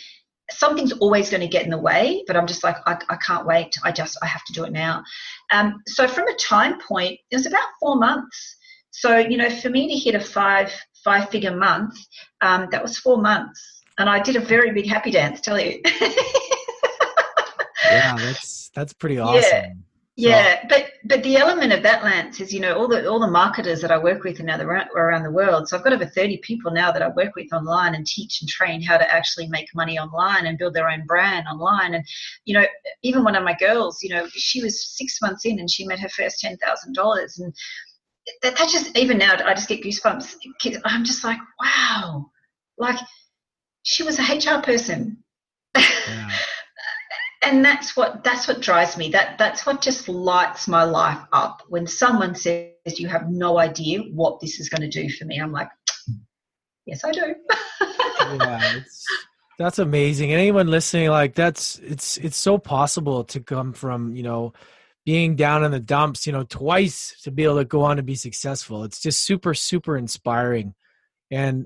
Something's 0.49 0.91
always 0.93 1.29
going 1.29 1.41
to 1.41 1.47
get 1.47 1.63
in 1.63 1.69
the 1.69 1.77
way, 1.77 2.23
but 2.25 2.35
I'm 2.35 2.47
just 2.47 2.63
like, 2.63 2.77
I, 2.87 2.97
I 3.09 3.15
can't 3.17 3.45
wait. 3.45 3.75
I 3.83 3.91
just, 3.91 4.17
I 4.23 4.25
have 4.25 4.43
to 4.45 4.53
do 4.53 4.63
it 4.63 4.71
now. 4.71 5.03
Um, 5.51 5.81
so 5.87 6.07
from 6.07 6.27
a 6.27 6.35
time 6.35 6.79
point, 6.81 7.19
it 7.29 7.35
was 7.35 7.45
about 7.45 7.69
four 7.79 7.95
months. 7.95 8.57
So, 8.89 9.19
you 9.19 9.37
know, 9.37 9.51
for 9.51 9.69
me 9.69 9.87
to 9.87 10.03
hit 10.03 10.15
a 10.15 10.19
five, 10.19 10.73
five 11.03 11.29
figure 11.29 11.55
month, 11.55 11.93
um, 12.41 12.69
that 12.71 12.81
was 12.81 12.97
four 12.97 13.21
months 13.21 13.80
and 13.97 14.09
I 14.09 14.19
did 14.19 14.35
a 14.35 14.39
very 14.39 14.71
big 14.71 14.87
happy 14.87 15.11
dance. 15.11 15.41
Tell 15.41 15.59
you. 15.59 15.81
yeah, 17.85 18.15
that's 18.17 18.69
that's 18.73 18.93
pretty 18.93 19.19
awesome. 19.19 19.41
Yeah. 19.41 19.71
Yeah, 20.17 20.67
but 20.67 20.91
but 21.05 21.23
the 21.23 21.37
element 21.37 21.71
of 21.71 21.83
that, 21.83 22.03
Lance, 22.03 22.41
is 22.41 22.53
you 22.53 22.59
know 22.59 22.75
all 22.75 22.87
the 22.87 23.09
all 23.09 23.19
the 23.19 23.31
marketers 23.31 23.81
that 23.81 23.91
I 23.91 23.97
work 23.97 24.23
with 24.23 24.41
now 24.41 24.59
around 24.61 25.23
the 25.23 25.31
world. 25.31 25.67
So 25.67 25.77
I've 25.77 25.83
got 25.83 25.93
over 25.93 26.05
thirty 26.05 26.37
people 26.43 26.69
now 26.69 26.91
that 26.91 27.01
I 27.01 27.07
work 27.07 27.33
with 27.35 27.51
online 27.53 27.95
and 27.95 28.05
teach 28.05 28.41
and 28.41 28.49
train 28.49 28.81
how 28.83 28.97
to 28.97 29.13
actually 29.13 29.47
make 29.47 29.73
money 29.73 29.97
online 29.97 30.45
and 30.45 30.57
build 30.57 30.73
their 30.73 30.89
own 30.89 31.05
brand 31.07 31.47
online. 31.47 31.93
And 31.93 32.05
you 32.43 32.53
know, 32.53 32.65
even 33.01 33.23
one 33.23 33.37
of 33.37 33.43
my 33.43 33.55
girls, 33.57 34.03
you 34.03 34.09
know, 34.09 34.27
she 34.33 34.61
was 34.61 34.95
six 34.95 35.19
months 35.21 35.45
in 35.45 35.59
and 35.59 35.71
she 35.71 35.87
made 35.87 35.99
her 35.99 36.09
first 36.09 36.39
ten 36.39 36.57
thousand 36.57 36.93
dollars, 36.93 37.39
and 37.39 37.51
that, 38.43 38.57
that 38.57 38.69
just 38.69 38.95
even 38.97 39.17
now 39.17 39.35
I 39.43 39.53
just 39.53 39.69
get 39.69 39.81
goosebumps. 39.81 40.35
I'm 40.83 41.05
just 41.05 41.23
like, 41.23 41.39
wow, 41.63 42.29
like 42.77 42.99
she 43.83 44.03
was 44.03 44.19
a 44.19 44.23
HR 44.23 44.61
person. 44.61 45.23
Yeah. 45.75 46.29
and 47.41 47.65
that's 47.65 47.95
what 47.97 48.23
that's 48.23 48.47
what 48.47 48.61
drives 48.61 48.97
me. 48.97 49.09
That 49.09 49.37
that's 49.37 49.65
what 49.65 49.81
just 49.81 50.07
lights 50.07 50.67
my 50.67 50.83
life 50.83 51.19
up. 51.33 51.63
When 51.69 51.87
someone 51.87 52.35
says 52.35 52.71
you 52.97 53.07
have 53.07 53.29
no 53.29 53.57
idea 53.59 54.01
what 54.13 54.39
this 54.39 54.59
is 54.59 54.69
going 54.69 54.89
to 54.89 54.89
do 54.89 55.09
for 55.09 55.25
me, 55.25 55.39
I'm 55.39 55.51
like, 55.51 55.69
yes, 56.85 57.03
I 57.03 57.11
do. 57.11 57.35
yeah, 58.37 58.79
that's 59.59 59.79
amazing. 59.79 60.31
anyone 60.31 60.67
listening, 60.67 61.09
like 61.09 61.33
that's 61.33 61.79
it's 61.79 62.17
it's 62.17 62.37
so 62.37 62.57
possible 62.57 63.23
to 63.25 63.39
come 63.39 63.73
from 63.73 64.15
you 64.15 64.23
know 64.23 64.53
being 65.03 65.35
down 65.35 65.63
in 65.63 65.71
the 65.71 65.79
dumps, 65.79 66.27
you 66.27 66.33
know, 66.33 66.43
twice 66.43 67.19
to 67.23 67.31
be 67.31 67.43
able 67.43 67.57
to 67.57 67.65
go 67.65 67.81
on 67.81 67.97
and 67.97 68.05
be 68.05 68.13
successful. 68.13 68.83
It's 68.83 69.01
just 69.01 69.23
super 69.23 69.55
super 69.55 69.97
inspiring. 69.97 70.75
And 71.31 71.65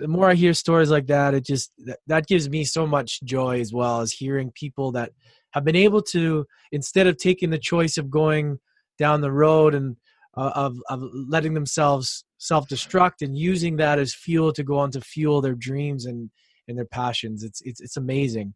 the 0.00 0.08
more 0.08 0.30
I 0.30 0.34
hear 0.34 0.54
stories 0.54 0.90
like 0.90 1.06
that, 1.06 1.34
it 1.34 1.44
just 1.44 1.72
that, 1.86 1.98
that 2.06 2.26
gives 2.26 2.48
me 2.48 2.64
so 2.64 2.86
much 2.86 3.22
joy 3.22 3.60
as 3.60 3.72
well 3.72 4.00
as 4.00 4.12
hearing 4.12 4.52
people 4.54 4.92
that 4.92 5.12
have 5.52 5.64
been 5.64 5.76
able 5.76 6.02
to 6.02 6.46
instead 6.72 7.06
of 7.06 7.16
taking 7.16 7.50
the 7.50 7.58
choice 7.58 7.98
of 7.98 8.10
going 8.10 8.58
down 8.98 9.20
the 9.20 9.32
road 9.32 9.74
and 9.74 9.96
uh, 10.36 10.52
of 10.54 10.76
of 10.88 11.02
letting 11.28 11.54
themselves 11.54 12.24
self-destruct 12.38 13.20
and 13.20 13.36
using 13.36 13.76
that 13.76 13.98
as 13.98 14.14
fuel 14.14 14.52
to 14.52 14.62
go 14.62 14.78
on 14.78 14.90
to 14.92 15.00
fuel 15.00 15.40
their 15.40 15.54
dreams 15.54 16.06
and 16.06 16.30
and 16.66 16.78
their 16.78 16.86
passions. 16.86 17.44
It's 17.44 17.60
it's 17.62 17.80
it's 17.80 17.96
amazing. 17.96 18.54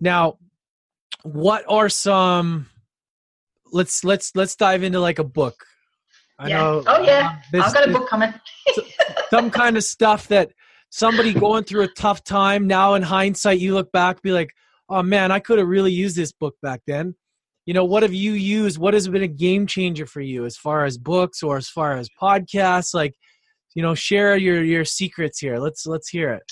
Now, 0.00 0.38
what 1.22 1.64
are 1.68 1.88
some 1.88 2.68
let's 3.72 4.04
let's 4.04 4.32
let's 4.34 4.56
dive 4.56 4.82
into 4.82 5.00
like 5.00 5.18
a 5.18 5.24
book 5.24 5.64
I 6.38 6.48
yeah. 6.48 6.58
know. 6.58 6.82
Oh 6.86 7.02
yeah, 7.02 7.36
this, 7.50 7.64
I've 7.64 7.74
got 7.74 7.88
a 7.88 7.92
book 7.92 8.08
coming. 8.08 8.34
Some 9.30 9.50
kind 9.50 9.76
of 9.76 9.84
stuff 9.84 10.28
that 10.28 10.52
somebody 10.90 11.32
going 11.32 11.64
through 11.64 11.82
a 11.82 11.88
tough 11.88 12.22
time 12.24 12.66
now 12.66 12.94
in 12.94 13.02
hindsight 13.02 13.58
you 13.58 13.74
look 13.74 13.90
back 13.92 14.22
be 14.22 14.32
like 14.32 14.50
oh 14.88 15.02
man 15.02 15.32
i 15.32 15.38
could 15.38 15.58
have 15.58 15.68
really 15.68 15.92
used 15.92 16.16
this 16.16 16.32
book 16.32 16.54
back 16.62 16.80
then. 16.86 17.14
You 17.66 17.74
know 17.74 17.84
what 17.84 18.04
have 18.04 18.14
you 18.14 18.32
used? 18.32 18.78
What 18.78 18.94
has 18.94 19.08
been 19.08 19.24
a 19.24 19.28
game 19.28 19.66
changer 19.66 20.06
for 20.06 20.20
you 20.20 20.44
as 20.44 20.56
far 20.56 20.84
as 20.84 20.96
books 20.96 21.42
or 21.42 21.56
as 21.56 21.68
far 21.68 21.96
as 21.96 22.08
podcasts? 22.08 22.94
Like 22.94 23.14
you 23.74 23.82
know 23.82 23.94
share 23.94 24.36
your 24.36 24.62
your 24.62 24.84
secrets 24.84 25.40
here. 25.40 25.58
Let's 25.58 25.84
let's 25.84 26.08
hear 26.08 26.32
it. 26.32 26.42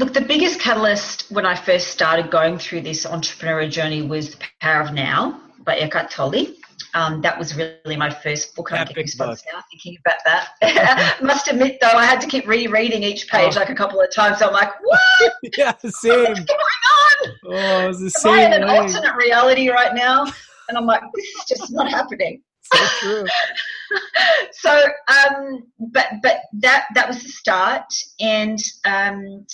Look 0.00 0.12
the 0.12 0.20
biggest 0.20 0.58
catalyst 0.58 1.30
when 1.30 1.46
i 1.46 1.54
first 1.54 1.88
started 1.88 2.30
going 2.30 2.58
through 2.58 2.80
this 2.80 3.06
entrepreneurial 3.06 3.70
journey 3.70 4.02
was 4.02 4.30
the 4.30 4.44
power 4.60 4.82
of 4.82 4.92
now 4.92 5.40
by 5.64 5.76
eckhart 5.76 6.10
tolle 6.10 6.46
um, 6.94 7.20
that 7.22 7.38
was 7.38 7.56
really 7.56 7.96
my 7.96 8.10
first 8.10 8.54
book. 8.54 8.72
I'm 8.72 8.86
getting 8.86 9.04
goosebumps 9.04 9.42
now 9.52 9.62
thinking 9.70 9.98
about 10.04 10.18
that. 10.24 11.18
Must 11.22 11.48
admit 11.48 11.78
though, 11.80 11.88
I 11.88 12.04
had 12.04 12.20
to 12.20 12.26
keep 12.26 12.46
rereading 12.46 13.02
each 13.02 13.28
page 13.28 13.56
oh. 13.56 13.60
like 13.60 13.70
a 13.70 13.74
couple 13.74 14.00
of 14.00 14.12
times. 14.14 14.38
So 14.38 14.48
I'm 14.48 14.52
like, 14.52 14.72
what? 14.82 15.00
yeah, 15.56 15.76
same. 15.86 16.24
What's 16.24 16.40
going 16.40 16.58
on? 16.58 17.32
Oh, 17.46 17.84
it 17.84 17.88
was 17.88 18.00
the 18.00 18.06
Am 18.06 18.10
same. 18.10 18.32
I 18.32 18.46
in 18.46 18.52
an 18.62 18.68
alternate 18.68 19.16
reality 19.16 19.68
right 19.68 19.94
now, 19.94 20.24
and 20.68 20.76
I'm 20.76 20.86
like, 20.86 21.02
this 21.14 21.24
is 21.24 21.44
just 21.48 21.72
not 21.72 21.90
happening. 21.90 22.42
So 22.72 22.84
true. 23.00 23.24
so, 24.52 24.84
um, 25.08 25.64
but 25.78 26.06
but 26.22 26.42
that 26.60 26.86
that 26.94 27.08
was 27.08 27.22
the 27.22 27.28
start, 27.28 27.92
and 28.20 28.58
um, 28.84 29.46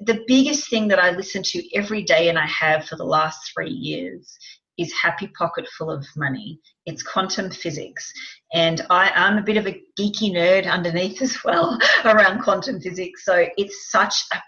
the 0.00 0.24
biggest 0.26 0.70
thing 0.70 0.88
that 0.88 0.98
I 0.98 1.10
listen 1.10 1.42
to 1.42 1.76
every 1.76 2.02
day, 2.02 2.28
and 2.28 2.38
I 2.38 2.46
have 2.46 2.86
for 2.86 2.96
the 2.96 3.04
last 3.04 3.52
three 3.52 3.70
years, 3.70 4.38
is 4.78 4.92
Happy 4.92 5.28
Pocket 5.28 5.66
Full 5.78 5.90
of 5.90 6.06
Money. 6.16 6.58
It's 6.86 7.02
quantum 7.02 7.50
physics. 7.50 8.12
And 8.54 8.84
I 8.90 9.10
am 9.14 9.38
a 9.38 9.42
bit 9.42 9.56
of 9.56 9.66
a 9.66 9.80
geeky 9.98 10.32
nerd 10.32 10.70
underneath 10.70 11.20
as 11.22 11.42
well 11.44 11.78
around 12.04 12.42
quantum 12.42 12.80
physics. 12.80 13.24
So 13.24 13.46
it's 13.56 13.90
such 13.90 14.14
a 14.32 14.38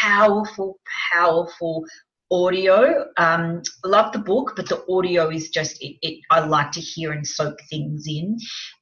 powerful, 0.00 0.78
powerful 1.12 1.84
audio. 2.30 3.04
Um, 3.16 3.62
love 3.84 4.12
the 4.12 4.18
book, 4.18 4.54
but 4.56 4.68
the 4.68 4.84
audio 4.90 5.30
is 5.30 5.50
just, 5.50 5.80
it, 5.82 5.96
it, 6.02 6.20
I 6.30 6.40
like 6.40 6.72
to 6.72 6.80
hear 6.80 7.12
and 7.12 7.26
soak 7.26 7.58
things 7.70 8.06
in. 8.08 8.38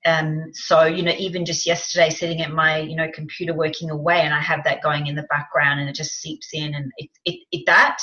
Um, 0.06 0.44
so, 0.52 0.84
you 0.84 1.02
know, 1.02 1.14
even 1.18 1.44
just 1.44 1.66
yesterday 1.66 2.10
sitting 2.10 2.40
at 2.40 2.52
my, 2.52 2.78
you 2.78 2.96
know, 2.96 3.10
computer 3.12 3.52
working 3.52 3.90
away 3.90 4.20
and 4.20 4.32
I 4.32 4.40
have 4.40 4.64
that 4.64 4.82
going 4.82 5.06
in 5.06 5.16
the 5.16 5.24
background 5.24 5.80
and 5.80 5.88
it 5.88 5.96
just 5.96 6.20
seeps 6.20 6.48
in 6.52 6.74
and 6.74 6.90
it, 6.96 7.10
it, 7.24 7.40
it 7.50 7.62
that 7.66 7.98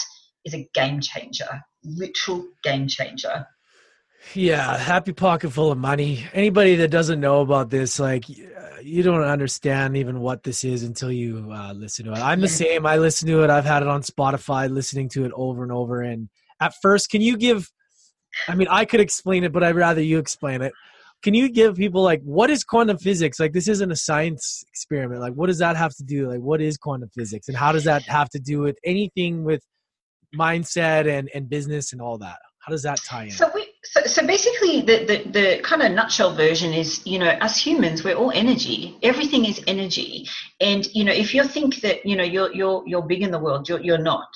is 0.45 0.53
a 0.53 0.69
game 0.73 0.99
changer 1.01 1.61
literal 1.83 2.45
game 2.63 2.87
changer. 2.87 3.47
Yeah, 4.33 4.77
happy 4.77 5.13
pocket 5.13 5.51
full 5.51 5.71
of 5.71 5.77
money. 5.77 6.25
Anybody 6.33 6.75
that 6.77 6.91
doesn't 6.91 7.21
know 7.21 7.41
about 7.41 7.69
this, 7.69 7.99
like, 7.99 8.25
you 8.27 9.03
don't 9.03 9.23
understand 9.23 9.97
even 9.97 10.19
what 10.19 10.43
this 10.43 10.63
is 10.63 10.83
until 10.83 11.11
you 11.11 11.49
uh, 11.51 11.73
listen 11.73 12.05
to 12.05 12.11
it. 12.11 12.19
I'm 12.19 12.41
the 12.41 12.47
same. 12.47 12.85
I 12.85 12.97
listen 12.97 13.27
to 13.29 13.43
it. 13.43 13.49
I've 13.49 13.65
had 13.65 13.81
it 13.81 13.87
on 13.87 14.01
Spotify, 14.01 14.69
listening 14.69 15.09
to 15.09 15.25
it 15.25 15.31
over 15.35 15.63
and 15.63 15.71
over. 15.71 16.01
And 16.01 16.29
at 16.59 16.73
first, 16.81 17.09
can 17.09 17.21
you 17.21 17.37
give? 17.37 17.71
I 18.47 18.55
mean, 18.55 18.67
I 18.69 18.85
could 18.85 18.99
explain 18.99 19.43
it, 19.43 19.51
but 19.51 19.63
I'd 19.63 19.75
rather 19.75 20.01
you 20.01 20.19
explain 20.19 20.61
it. 20.61 20.73
Can 21.23 21.33
you 21.33 21.49
give 21.49 21.75
people 21.75 22.01
like 22.01 22.21
what 22.23 22.49
is 22.49 22.63
quantum 22.63 22.97
physics? 22.97 23.39
Like, 23.39 23.53
this 23.53 23.67
isn't 23.67 23.91
a 23.91 23.95
science 23.95 24.63
experiment. 24.69 25.21
Like, 25.21 25.33
what 25.33 25.47
does 25.47 25.59
that 25.59 25.75
have 25.75 25.95
to 25.95 26.03
do? 26.03 26.29
Like, 26.29 26.39
what 26.39 26.61
is 26.61 26.77
quantum 26.77 27.09
physics, 27.15 27.47
and 27.47 27.57
how 27.57 27.71
does 27.71 27.85
that 27.85 28.03
have 28.03 28.29
to 28.29 28.39
do 28.39 28.59
with 28.59 28.77
anything 28.85 29.43
with 29.43 29.61
mindset 30.35 31.07
and 31.07 31.29
and 31.33 31.49
business 31.49 31.93
and 31.93 32.01
all 32.01 32.17
that? 32.17 32.39
How 32.59 32.71
does 32.71 32.83
that 32.83 32.99
tie 33.03 33.25
in? 33.25 33.31
So 33.31 33.49
we 33.53 33.67
so, 33.83 34.01
so 34.05 34.27
basically 34.27 34.81
the, 34.81 35.05
the 35.05 35.31
the 35.31 35.59
kind 35.63 35.81
of 35.81 35.91
nutshell 35.91 36.35
version 36.35 36.73
is 36.73 37.05
you 37.05 37.17
know 37.17 37.37
as 37.41 37.57
humans 37.57 38.03
we're 38.03 38.15
all 38.15 38.31
energy. 38.31 38.97
Everything 39.01 39.45
is 39.45 39.61
energy. 39.67 40.27
And 40.59 40.85
you 40.93 41.03
know 41.03 41.13
if 41.13 41.33
you 41.33 41.43
think 41.43 41.81
that 41.81 42.05
you 42.05 42.15
know 42.15 42.23
you're 42.23 42.53
you're 42.53 42.83
you're 42.85 43.01
big 43.01 43.23
in 43.23 43.31
the 43.31 43.39
world 43.39 43.67
you're, 43.67 43.81
you're 43.81 43.97
not. 43.97 44.29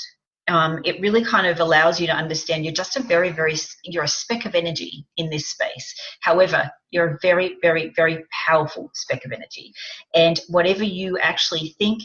Um, 0.49 0.81
it 0.83 0.99
really 0.99 1.23
kind 1.23 1.47
of 1.47 1.61
allows 1.61 2.01
you 2.01 2.07
to 2.07 2.13
understand 2.13 2.65
you're 2.65 2.73
just 2.73 2.97
a 2.97 3.03
very 3.03 3.31
very 3.31 3.55
you're 3.83 4.03
a 4.03 4.07
speck 4.07 4.45
of 4.45 4.55
energy 4.55 5.05
in 5.17 5.29
this 5.29 5.47
space. 5.47 5.95
However 6.21 6.69
you're 6.91 7.15
a 7.15 7.17
very 7.21 7.57
very 7.61 7.93
very 7.95 8.25
powerful 8.47 8.89
speck 8.93 9.25
of 9.25 9.31
energy. 9.31 9.73
And 10.15 10.39
whatever 10.47 10.83
you 10.83 11.17
actually 11.19 11.75
think 11.77 12.03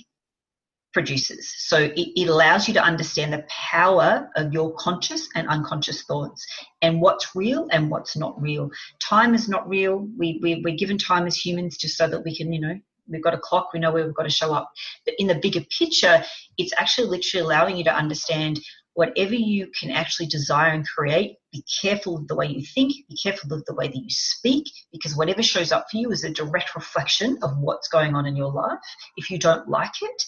produces. 0.99 1.55
So 1.59 1.79
it, 1.79 2.09
it, 2.21 2.29
allows 2.29 2.67
you 2.67 2.75
to 2.75 2.83
understand 2.83 3.33
the 3.33 3.45
power 3.49 4.29
of 4.35 4.53
your 4.53 4.75
conscious 4.75 5.29
and 5.37 5.47
unconscious 5.47 6.03
thoughts 6.03 6.45
and 6.83 7.01
what's 7.01 7.37
real 7.37 7.69
and 7.71 7.89
what's 7.89 8.17
not 8.17 8.35
real. 8.43 8.69
Time 9.01 9.33
is 9.33 9.49
not 9.49 9.69
real. 9.69 10.09
We, 10.19 10.41
we, 10.43 10.61
we're 10.65 10.77
given 10.77 10.99
time 10.99 11.29
as 11.29 11.37
humans 11.37 11.77
just 11.77 11.97
so 11.97 12.09
that 12.09 12.25
we 12.25 12.37
can, 12.37 12.53
you 12.53 12.61
know, 12.61 12.75
we've 13.07 13.23
got 13.23 13.33
a 13.33 13.39
clock, 13.39 13.73
we 13.73 13.79
know 13.79 13.93
where 13.93 14.05
we've 14.05 14.15
got 14.15 14.25
to 14.25 14.29
show 14.31 14.53
up. 14.53 14.73
But 15.05 15.15
in 15.19 15.29
the 15.29 15.37
bigger 15.37 15.61
picture, 15.79 16.25
it's 16.57 16.73
actually 16.77 17.07
literally 17.07 17.45
allowing 17.45 17.77
you 17.77 17.85
to 17.85 17.95
understand 17.95 18.59
whatever 18.95 19.35
you 19.35 19.71
can 19.79 19.93
actually 19.93 20.27
desire 20.27 20.73
and 20.73 20.85
create, 20.85 21.37
be 21.53 21.65
careful 21.81 22.17
of 22.17 22.27
the 22.27 22.35
way 22.35 22.47
you 22.47 22.67
think, 22.75 22.93
be 23.09 23.17
careful 23.23 23.53
of 23.53 23.65
the 23.67 23.75
way 23.75 23.87
that 23.87 23.97
you 23.97 24.11
speak, 24.11 24.65
because 24.91 25.15
whatever 25.15 25.45
shows 25.45 25.71
up 25.71 25.87
for 25.89 25.99
you 25.99 26.11
is 26.11 26.25
a 26.25 26.31
direct 26.31 26.75
reflection 26.75 27.39
of 27.43 27.57
what's 27.59 27.87
going 27.87 28.17
on 28.17 28.27
in 28.27 28.35
your 28.35 28.51
life. 28.51 28.81
If 29.17 29.31
you 29.31 29.39
don't 29.39 29.69
like 29.69 30.03
it, 30.03 30.25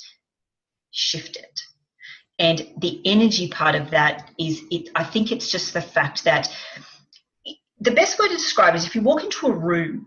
shift 0.91 1.36
it. 1.36 1.61
And 2.38 2.66
the 2.78 3.01
energy 3.05 3.49
part 3.49 3.74
of 3.74 3.91
that 3.91 4.30
is, 4.38 4.62
it, 4.70 4.88
I 4.95 5.05
think 5.05 5.30
it's 5.30 5.51
just 5.51 5.74
the 5.74 5.82
fact 5.82 6.24
that 6.24 6.49
the 7.78 7.91
best 7.91 8.18
way 8.18 8.28
to 8.28 8.34
describe 8.34 8.74
it 8.74 8.78
is 8.78 8.86
if 8.86 8.95
you 8.95 9.03
walk 9.03 9.24
into 9.24 9.47
a 9.47 9.53
room 9.53 10.07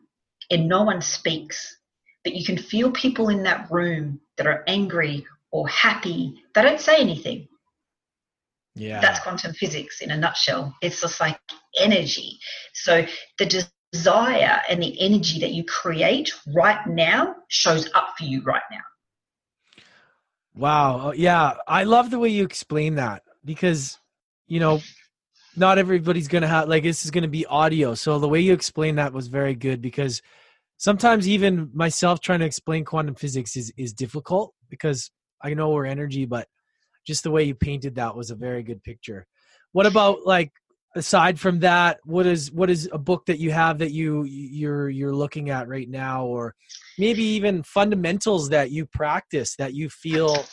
and 0.49 0.67
no 0.67 0.83
one 0.83 1.01
speaks, 1.01 1.77
but 2.23 2.33
you 2.33 2.45
can 2.45 2.57
feel 2.57 2.91
people 2.91 3.29
in 3.29 3.43
that 3.43 3.69
room 3.69 4.19
that 4.37 4.47
are 4.47 4.63
angry 4.67 5.25
or 5.51 5.67
happy, 5.67 6.43
they 6.55 6.61
don't 6.61 6.79
say 6.79 6.97
anything. 6.97 7.47
Yeah. 8.75 8.99
That's 8.99 9.19
quantum 9.19 9.53
physics 9.53 10.01
in 10.01 10.09
a 10.09 10.17
nutshell. 10.17 10.75
It's 10.81 11.01
just 11.01 11.19
like 11.19 11.39
energy. 11.79 12.39
So 12.73 13.05
the 13.37 13.63
desire 13.93 14.61
and 14.67 14.81
the 14.81 14.99
energy 14.99 15.39
that 15.41 15.51
you 15.51 15.63
create 15.65 16.31
right 16.55 16.85
now 16.87 17.35
shows 17.49 17.89
up 17.93 18.15
for 18.17 18.23
you 18.23 18.41
right 18.41 18.63
now. 18.71 18.81
Wow. 20.55 21.01
Oh, 21.03 21.13
yeah. 21.13 21.55
I 21.67 21.83
love 21.83 22.11
the 22.11 22.19
way 22.19 22.29
you 22.29 22.43
explain 22.43 22.95
that 22.95 23.23
because, 23.43 23.97
you 24.47 24.59
know, 24.59 24.81
not 25.55 25.77
everybody's 25.77 26.27
going 26.27 26.41
to 26.43 26.47
have, 26.47 26.67
like, 26.67 26.83
this 26.83 27.05
is 27.05 27.11
going 27.11 27.23
to 27.23 27.27
be 27.27 27.45
audio. 27.45 27.95
So 27.95 28.19
the 28.19 28.29
way 28.29 28.39
you 28.39 28.53
explain 28.53 28.95
that 28.95 29.13
was 29.13 29.27
very 29.27 29.55
good 29.55 29.81
because 29.81 30.21
sometimes 30.77 31.27
even 31.27 31.69
myself 31.73 32.19
trying 32.19 32.39
to 32.39 32.45
explain 32.45 32.85
quantum 32.85 33.15
physics 33.15 33.55
is, 33.55 33.73
is 33.77 33.93
difficult 33.93 34.53
because 34.69 35.11
I 35.41 35.53
know 35.53 35.69
we're 35.69 35.85
energy, 35.85 36.25
but 36.25 36.47
just 37.05 37.23
the 37.23 37.31
way 37.31 37.43
you 37.43 37.55
painted 37.55 37.95
that 37.95 38.15
was 38.15 38.31
a 38.31 38.35
very 38.35 38.63
good 38.63 38.83
picture. 38.83 39.25
What 39.71 39.85
about 39.85 40.25
like 40.25 40.51
aside 40.95 41.39
from 41.39 41.59
that 41.59 41.99
what 42.03 42.25
is 42.25 42.51
what 42.51 42.69
is 42.69 42.89
a 42.91 42.97
book 42.97 43.25
that 43.25 43.39
you 43.39 43.51
have 43.51 43.79
that 43.79 43.91
you 43.91 44.23
you're 44.23 44.89
you're 44.89 45.15
looking 45.15 45.49
at 45.49 45.67
right 45.67 45.89
now 45.89 46.25
or 46.25 46.53
maybe 46.97 47.23
even 47.23 47.63
fundamentals 47.63 48.49
that 48.49 48.71
you 48.71 48.85
practice 48.85 49.55
that 49.55 49.73
you 49.73 49.89
feel 49.89 50.45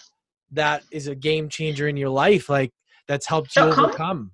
that 0.51 0.82
is 0.91 1.09
a 1.09 1.14
game 1.14 1.49
changer 1.49 1.88
in 1.88 1.97
your 1.97 2.09
life 2.09 2.49
like 2.49 2.72
that's 3.07 3.26
helped 3.26 3.55
you 3.55 3.62
overcome 3.62 4.30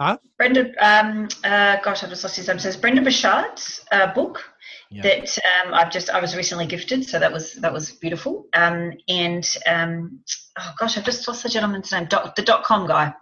huh 0.00 0.16
brendon 0.38 0.72
um 0.80 1.28
uh 1.44 1.76
gosh 1.82 2.02
i've 2.04 2.10
just 2.10 2.22
lost 2.22 2.36
his 2.36 2.48
name 2.48 2.58
says 2.58 2.76
brendon 2.76 3.04
burchard's 3.04 3.84
uh, 3.92 4.12
book 4.14 4.42
yeah. 4.90 5.02
that 5.02 5.38
um, 5.38 5.74
I've 5.74 5.90
just 5.90 6.10
I 6.10 6.20
was 6.20 6.36
recently 6.36 6.66
gifted, 6.66 7.04
so 7.04 7.18
that 7.18 7.32
was 7.32 7.54
that 7.54 7.72
was 7.72 7.90
beautiful. 7.92 8.46
Um, 8.54 8.92
and 9.08 9.44
um, 9.66 10.20
oh 10.58 10.72
gosh, 10.78 10.96
I've 10.96 11.04
just 11.04 11.26
lost 11.26 11.42
the 11.42 11.48
gentleman's 11.48 11.90
name, 11.90 12.06
dot, 12.06 12.36
the 12.36 12.42
dot 12.42 12.62
com 12.62 12.86
guy. 12.86 13.12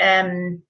Um, 0.00 0.62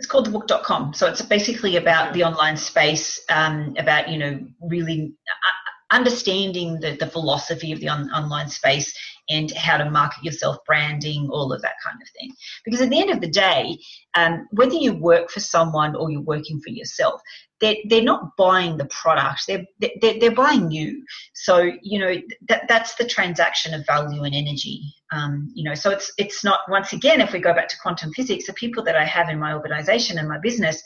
it's 0.00 0.06
called 0.06 0.26
thebook.com. 0.26 0.94
So 0.94 1.06
it's 1.08 1.20
basically 1.20 1.76
about 1.76 2.14
the 2.14 2.24
online 2.24 2.56
space, 2.56 3.20
um, 3.28 3.74
about, 3.76 4.08
you 4.08 4.16
know, 4.16 4.40
really 4.62 5.12
uh, 5.28 5.94
understanding 5.94 6.80
the, 6.80 6.96
the 6.98 7.06
philosophy 7.06 7.70
of 7.70 7.80
the 7.80 7.90
on, 7.90 8.08
online 8.12 8.48
space 8.48 8.94
and 9.28 9.52
how 9.52 9.76
to 9.76 9.90
market 9.90 10.24
yourself, 10.24 10.56
branding, 10.66 11.28
all 11.30 11.52
of 11.52 11.60
that 11.60 11.74
kind 11.84 12.00
of 12.00 12.08
thing. 12.18 12.30
Because 12.64 12.80
at 12.80 12.88
the 12.88 12.98
end 12.98 13.10
of 13.10 13.20
the 13.20 13.28
day, 13.28 13.76
um, 14.14 14.48
whether 14.52 14.72
you 14.72 14.94
work 14.94 15.28
for 15.28 15.40
someone 15.40 15.94
or 15.94 16.10
you're 16.10 16.22
working 16.22 16.62
for 16.62 16.70
yourself, 16.70 17.20
they're, 17.60 17.76
they're 17.88 18.02
not 18.02 18.36
buying 18.36 18.76
the 18.76 18.86
product. 18.86 19.42
They're, 19.46 19.64
they're, 19.78 20.18
they're 20.18 20.34
buying 20.34 20.70
you. 20.70 21.04
So 21.34 21.70
you 21.82 21.98
know 21.98 22.14
that, 22.48 22.68
that's 22.68 22.94
the 22.94 23.06
transaction 23.06 23.74
of 23.74 23.86
value 23.86 24.22
and 24.22 24.34
energy. 24.34 24.82
Um, 25.12 25.50
you 25.54 25.64
know 25.64 25.74
so 25.74 25.90
it's 25.90 26.12
it's 26.18 26.44
not 26.44 26.60
once 26.68 26.92
again 26.92 27.20
if 27.20 27.32
we 27.32 27.40
go 27.40 27.52
back 27.52 27.68
to 27.68 27.76
quantum 27.82 28.12
physics 28.12 28.46
the 28.46 28.52
people 28.52 28.84
that 28.84 28.94
i 28.94 29.04
have 29.04 29.28
in 29.28 29.40
my 29.40 29.52
organization 29.54 30.18
and 30.18 30.28
my 30.28 30.38
business 30.38 30.80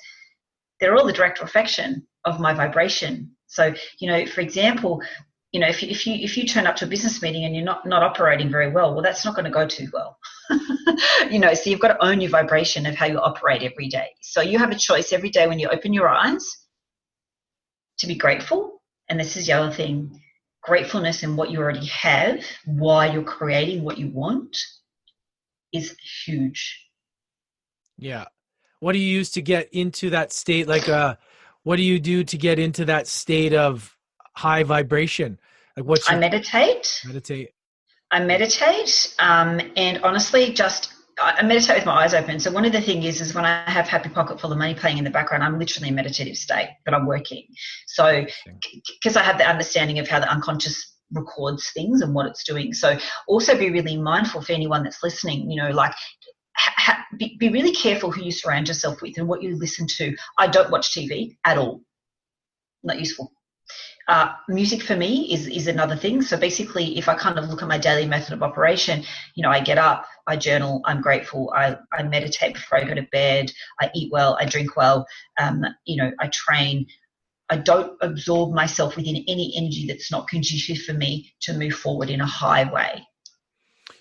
they're 0.81 0.97
all 0.97 1.07
the 1.07 1.12
direct 1.12 1.41
reflection 1.41 2.07
of 2.25 2.41
my 2.41 2.55
vibration. 2.55 3.31
So 3.47 3.75
you 3.99 4.09
know 4.09 4.27
for 4.27 4.41
example 4.41 5.03
you 5.53 5.61
know 5.61 5.68
if 5.68 5.83
if 5.83 6.07
you 6.07 6.14
if 6.14 6.37
you 6.37 6.47
turn 6.47 6.66
up 6.66 6.77
to 6.77 6.87
a 6.87 6.89
business 6.89 7.22
meeting 7.22 7.45
and 7.45 7.55
you're 7.55 7.64
not 7.64 7.87
not 7.87 8.03
operating 8.03 8.51
very 8.51 8.70
well 8.70 8.93
well 8.93 9.03
that's 9.03 9.25
not 9.25 9.35
going 9.35 9.45
to 9.45 9.51
go 9.51 9.66
too 9.66 9.89
well. 9.93 10.18
You 11.31 11.39
know 11.39 11.55
so 11.55 11.70
you've 11.70 11.81
got 11.81 11.89
to 11.89 12.05
own 12.05 12.20
your 12.20 12.31
vibration 12.31 12.87
of 12.87 12.95
how 12.95 13.07
you 13.07 13.18
operate 13.18 13.62
every 13.62 13.89
day. 13.89 14.09
So 14.20 14.41
you 14.41 14.59
have 14.59 14.70
a 14.70 14.79
choice 14.79 15.12
every 15.12 15.31
day 15.31 15.47
when 15.47 15.59
you 15.59 15.68
open 15.68 15.93
your 15.93 16.09
eyes 16.09 16.45
to 17.99 18.07
be 18.07 18.14
grateful. 18.14 18.82
And 19.09 19.18
this 19.18 19.36
is 19.36 19.47
the 19.47 19.53
other 19.53 19.72
thing 19.72 20.20
gratefulness 20.62 21.22
in 21.22 21.36
what 21.36 21.51
you 21.51 21.59
already 21.59 21.84
have 21.86 22.42
why 22.64 23.12
you're 23.12 23.22
creating 23.22 23.84
what 23.84 23.99
you 23.99 24.09
want 24.09 24.57
is 25.72 25.95
huge. 26.24 26.88
Yeah. 27.99 28.24
What 28.80 28.92
do 28.92 28.99
you 28.99 29.09
use 29.09 29.30
to 29.32 29.42
get 29.42 29.68
into 29.72 30.11
that 30.11 30.32
state? 30.32 30.66
Like, 30.66 30.88
uh, 30.88 31.16
what 31.64 31.76
do 31.76 31.82
you 31.82 32.01
do 32.01 32.24
to 32.24 32.38
get 32.38 32.59
into 32.59 32.86
that 32.86 33.07
state 33.07 33.53
of 33.53 33.97
high 34.34 34.62
vibration? 34.62 35.38
Like, 35.76 35.86
what's 35.86 36.09
your- 36.09 36.16
I 36.16 36.20
meditate. 36.20 37.01
Meditate. 37.05 37.51
I 38.11 38.20
meditate, 38.20 39.14
um, 39.18 39.61
and 39.76 40.03
honestly, 40.05 40.53
just 40.53 40.92
I 41.19 41.43
meditate 41.43 41.77
with 41.77 41.87
my 41.87 42.05
eyes 42.05 42.15
open. 42.15 42.41
So 42.41 42.51
one 42.51 42.65
of 42.65 42.73
the 42.73 42.81
things 42.81 43.05
is, 43.05 43.21
is 43.21 43.35
when 43.35 43.45
I 43.45 43.69
have 43.71 43.87
Happy 43.87 44.09
Pocket 44.09 44.41
full 44.41 44.53
of 44.53 44.59
money 44.59 44.75
playing 44.75 44.99
in 44.99 45.05
the 45.05 45.11
background, 45.11 45.45
I'm 45.45 45.59
literally 45.59 45.89
in 45.89 45.95
meditative 45.95 46.37
state, 46.37 46.71
but 46.85 46.95
I'm 46.95 47.07
working. 47.07 47.45
So 47.87 48.27
because 49.03 49.17
I 49.17 49.23
have 49.23 49.39
the 49.39 49.49
understanding 49.49 49.99
of 49.99 50.09
how 50.09 50.21
the 50.21 50.31
unconscious 50.31 50.95
records 51.12 51.71
things 51.71 52.01
and 52.01 52.15
what 52.15 52.27
it's 52.27 52.45
doing. 52.45 52.73
So 52.73 52.99
also 53.29 53.57
be 53.57 53.71
really 53.71 53.97
mindful 53.97 54.43
for 54.43 54.53
anyone 54.53 54.83
that's 54.83 55.03
listening. 55.03 55.51
You 55.51 55.62
know, 55.62 55.71
like 55.71 55.95
ha- 56.57 57.05
be, 57.17 57.37
be 57.39 57.49
really 57.49 57.73
careful 57.73 58.11
who 58.11 58.23
you 58.23 58.33
surround 58.33 58.69
yourself 58.69 59.01
with 59.03 59.19
and 59.19 59.29
what 59.29 59.43
you 59.43 59.57
listen 59.57 59.87
to. 59.87 60.17
I 60.39 60.47
don't 60.47 60.71
watch 60.71 60.93
TV 60.93 61.37
at 61.45 61.59
all. 61.59 61.83
Not 62.83 62.99
useful. 62.99 63.33
Uh, 64.07 64.33
music 64.49 64.83
for 64.83 64.95
me 64.95 65.33
is 65.33 65.47
is 65.47 65.67
another 65.67 65.97
thing. 65.97 66.21
So 66.21 66.37
basically, 66.37 66.99
if 66.99 67.09
I 67.09 67.15
kind 67.15 67.39
of 67.39 67.49
look 67.49 67.62
at 67.62 67.69
my 67.69 67.79
daily 67.79 68.07
method 68.07 68.35
of 68.35 68.43
operation, 68.43 69.03
you 69.35 69.43
know, 69.43 69.49
I 69.49 69.61
get 69.61 69.79
up, 69.79 70.05
I 70.27 70.37
journal, 70.37 70.81
I'm 70.85 71.01
grateful, 71.01 71.53
I, 71.55 71.77
I 71.93 72.03
meditate 72.03 72.55
before 72.55 72.79
I 72.79 72.85
go 72.85 72.95
to 72.95 73.07
bed, 73.12 73.51
I 73.81 73.91
eat 73.95 74.11
well, 74.12 74.37
I 74.41 74.47
drink 74.47 74.77
well, 74.77 75.07
um, 75.41 75.64
you 75.87 75.97
know, 75.97 76.11
I 76.20 76.29
train. 76.29 76.87
I 77.51 77.59
don't 77.59 77.93
absorb 78.01 78.55
myself 78.55 78.97
within 78.97 79.16
any 79.29 79.53
energy 79.57 79.87
that's 79.87 80.11
not 80.11 80.29
conducive 80.29 80.79
for 80.79 80.95
me 80.95 81.31
to 81.43 81.53
move 81.53 81.75
forward 81.75 82.09
in 82.09 82.22
a 82.22 82.27
high 82.27 82.70
way. 82.72 83.07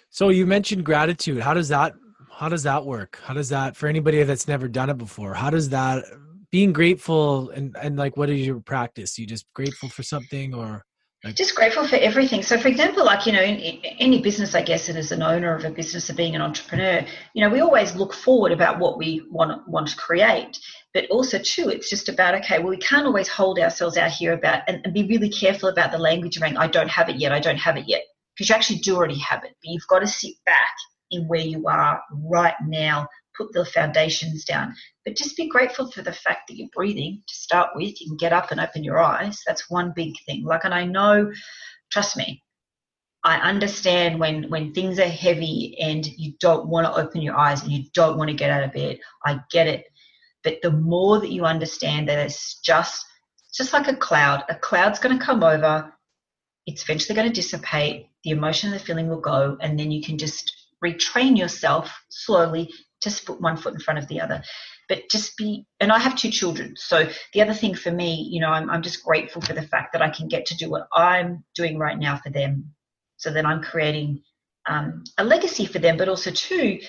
So 0.10 0.30
you 0.30 0.46
mentioned 0.46 0.86
gratitude. 0.86 1.42
How 1.42 1.54
does 1.54 1.70
that 1.70 1.94
how 2.32 2.50
does 2.50 2.64
that 2.64 2.86
work? 2.86 3.20
How 3.24 3.34
does 3.34 3.50
that 3.50 3.76
for 3.76 3.88
anybody 3.88 4.24
that's 4.24 4.48
never 4.48 4.68
done 4.68 4.90
it 4.90 4.98
before? 4.98 5.34
How 5.34 5.50
does 5.50 5.70
that 5.70 6.06
being 6.54 6.72
grateful 6.72 7.50
and 7.50 7.76
and 7.82 7.98
like 7.98 8.16
what 8.16 8.30
is 8.30 8.46
your 8.46 8.60
practice 8.60 9.18
you 9.18 9.26
just 9.26 9.52
grateful 9.56 9.90
for 9.90 10.04
something 10.04 10.54
or 10.54 10.86
just 11.32 11.56
grateful 11.56 11.88
for 11.88 11.96
everything. 11.96 12.44
So, 12.44 12.60
for 12.60 12.68
example, 12.68 13.06
like, 13.06 13.26
you 13.26 13.32
know, 13.32 13.42
in, 13.42 13.56
in 13.56 13.80
any 14.00 14.22
business, 14.22 14.56
I 14.56 14.62
guess, 14.62 14.90
and 14.90 14.98
as 14.98 15.14
an 15.14 15.24
owner 15.24 15.56
of 15.56 15.64
a 15.64 15.70
business 15.70 16.10
or 16.10 16.16
being 16.16 16.36
an 16.36 16.42
entrepreneur, 16.42 17.06
you 17.34 17.42
know, 17.42 17.50
we 17.50 17.62
always 17.62 17.96
look 17.96 18.14
forward 18.14 18.52
about 18.52 18.78
what 18.78 18.98
we 18.98 19.26
want, 19.32 19.66
want 19.68 19.88
to 19.88 19.96
create. 19.96 20.60
But 20.94 21.10
also, 21.10 21.40
too, 21.40 21.70
it's 21.70 21.90
just 21.90 22.10
about, 22.10 22.36
okay, 22.36 22.60
well, 22.60 22.70
we 22.70 22.78
can't 22.78 23.06
always 23.06 23.30
hold 23.30 23.58
ourselves 23.58 23.96
out 23.96 24.12
here 24.12 24.34
about 24.34 24.64
and, 24.68 24.82
and 24.84 24.94
be 24.94 25.08
really 25.08 25.30
careful 25.30 25.70
about 25.70 25.94
the 25.94 25.98
language 25.98 26.38
around, 26.42 26.58
I 26.58 26.68
don't 26.68 26.90
have 26.90 27.08
it 27.08 27.16
yet, 27.16 27.32
I 27.32 27.40
don't 27.40 27.58
have 27.58 27.78
it 27.78 27.88
yet. 27.88 28.04
Because 28.36 28.50
you 28.50 28.56
actually 28.56 28.80
do 28.80 28.98
already 28.98 29.20
have 29.20 29.44
it. 29.46 29.56
But 29.62 29.72
you've 29.72 29.88
got 29.88 30.00
to 30.00 30.08
sit 30.08 30.34
back 30.46 30.76
in 31.12 31.28
where 31.28 31.40
you 31.40 31.68
are 31.68 32.02
right 32.12 32.56
now, 32.68 33.08
put 33.36 33.52
the 33.54 33.66
foundations 33.66 34.46
down. 34.46 34.76
But 35.06 35.16
just 35.16 35.38
be 35.38 35.50
grateful 35.50 35.92
for 35.92 36.02
the 36.02 36.14
fact 36.14 36.48
that 36.48 36.58
you're 36.58 36.70
breathing 36.74 37.22
to 37.28 37.36
start 37.36 37.72
with. 37.76 38.00
You 38.00 38.08
can 38.08 38.18
get 38.18 38.34
up 38.34 38.52
and 38.52 38.60
open 38.60 38.84
your 38.84 39.00
eyes. 39.00 39.42
That's 39.46 39.70
one 39.70 39.94
big 39.96 40.14
thing. 40.26 40.44
Like, 40.44 40.64
and 40.64 40.74
I 40.74 40.86
know, 40.86 41.32
trust 41.92 42.18
me, 42.18 42.44
I 43.24 43.38
understand 43.38 44.20
when 44.20 44.50
when 44.50 44.74
things 44.74 45.00
are 45.00 45.08
heavy 45.08 45.78
and 45.80 46.06
you 46.06 46.34
don't 46.40 46.68
want 46.68 46.88
to 46.88 47.02
open 47.02 47.22
your 47.22 47.38
eyes 47.38 47.64
and 47.64 47.72
you 47.72 47.86
don't 47.94 48.18
want 48.18 48.30
to 48.30 48.36
get 48.36 48.50
out 48.50 48.64
of 48.64 48.74
bed. 48.74 49.00
I 49.26 49.40
get 49.50 49.68
it. 49.68 49.86
But 50.44 50.62
the 50.62 50.72
more 50.72 51.20
that 51.20 51.32
you 51.32 51.46
understand 51.46 52.10
that 52.10 52.20
it's 52.20 52.60
just 52.60 53.06
just 53.54 53.72
like 53.72 53.88
a 53.88 53.96
cloud, 53.96 54.44
a 54.50 54.56
cloud's 54.56 55.00
going 55.00 55.18
to 55.18 55.24
come 55.24 55.44
over. 55.44 55.94
It's 56.66 56.84
eventually 56.84 57.16
going 57.16 57.28
to 57.28 57.34
dissipate. 57.34 58.08
The 58.24 58.32
emotion 58.32 58.72
the 58.72 58.80
feeling 58.80 59.08
will 59.08 59.22
go, 59.22 59.58
and 59.62 59.80
then 59.80 59.92
you 59.92 60.02
can 60.02 60.18
just 60.18 60.52
retrain 60.84 61.38
yourself 61.38 61.94
slowly 62.10 62.70
just 63.04 63.26
put 63.26 63.42
one 63.42 63.58
foot 63.58 63.74
in 63.74 63.80
front 63.80 64.00
of 64.00 64.08
the 64.08 64.22
other. 64.22 64.44
But 64.90 65.04
just 65.10 65.38
be 65.38 65.66
and 65.80 65.92
i 65.92 66.00
have 66.00 66.16
two 66.16 66.30
children. 66.30 66.76
So 66.78 67.10
the 67.34 67.42
other 67.42 67.54
thing 67.54 67.76
for 67.76 67.92
me 67.92 68.28
you 68.32 68.42
know 68.42 68.50
i'm, 68.50 68.70
I'm 68.70 68.82
just 68.82 69.04
grateful 69.04 69.42
for 69.42 69.54
the 69.54 69.68
fact 69.68 69.94
that 69.94 70.02
i 70.02 70.10
can 70.10 70.28
get 70.28 70.46
to 70.48 70.58
do 70.58 70.70
what 70.70 70.88
i'm 70.94 71.44
doing 71.56 71.78
right 71.78 71.98
now 71.98 72.18
for 72.18 72.30
them. 72.30 72.74
So 73.18 73.32
that 73.34 73.46
i'm 73.46 73.62
creating 73.62 74.22
um, 74.68 75.04
a 75.18 75.24
legacy 75.24 75.66
for 75.66 75.80
them 75.80 75.98
but 75.98 76.10
also 76.10 76.32
too 76.32 76.80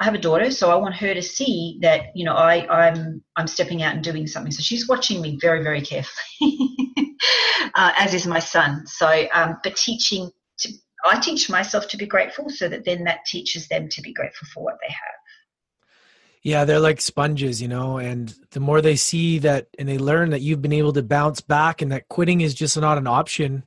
i 0.00 0.04
have 0.04 0.14
a 0.14 0.18
daughter 0.18 0.50
so 0.50 0.70
i 0.70 0.76
want 0.76 0.94
her 0.94 1.14
to 1.14 1.22
see 1.22 1.78
that 1.82 2.06
you 2.14 2.24
know 2.24 2.34
i 2.34 2.66
i'm 2.68 3.22
i'm 3.36 3.46
stepping 3.46 3.82
out 3.82 3.94
and 3.94 4.04
doing 4.04 4.26
something. 4.26 4.52
So 4.52 4.62
she's 4.62 4.88
watching 4.88 5.20
me 5.20 5.38
very 5.40 5.62
very 5.62 5.82
carefully 5.82 6.50
uh, 7.74 7.92
as 7.98 8.14
is 8.14 8.26
my 8.26 8.38
son. 8.38 8.86
So 8.86 9.26
um, 9.32 9.58
but 9.62 9.76
teaching 9.76 10.30
to, 10.60 10.72
i 11.04 11.18
teach 11.20 11.48
myself 11.50 11.88
to 11.88 11.96
be 11.96 12.06
grateful 12.06 12.48
so 12.50 12.68
that 12.68 12.84
then 12.84 13.04
that 13.04 13.24
teaches 13.26 13.68
them 13.68 13.88
to 13.88 14.02
be 14.02 14.12
grateful 14.12 14.46
for 14.52 14.62
what 14.64 14.78
they 14.82 14.92
have 14.92 15.19
yeah, 16.42 16.64
they're 16.64 16.80
like 16.80 17.00
sponges, 17.00 17.60
you 17.60 17.68
know, 17.68 17.98
and 17.98 18.34
the 18.52 18.60
more 18.60 18.80
they 18.80 18.96
see 18.96 19.38
that 19.40 19.68
and 19.78 19.88
they 19.88 19.98
learn 19.98 20.30
that 20.30 20.40
you've 20.40 20.62
been 20.62 20.72
able 20.72 20.92
to 20.94 21.02
bounce 21.02 21.40
back 21.40 21.82
and 21.82 21.92
that 21.92 22.08
quitting 22.08 22.40
is 22.40 22.54
just 22.54 22.78
not 22.78 22.96
an 22.96 23.06
option, 23.06 23.64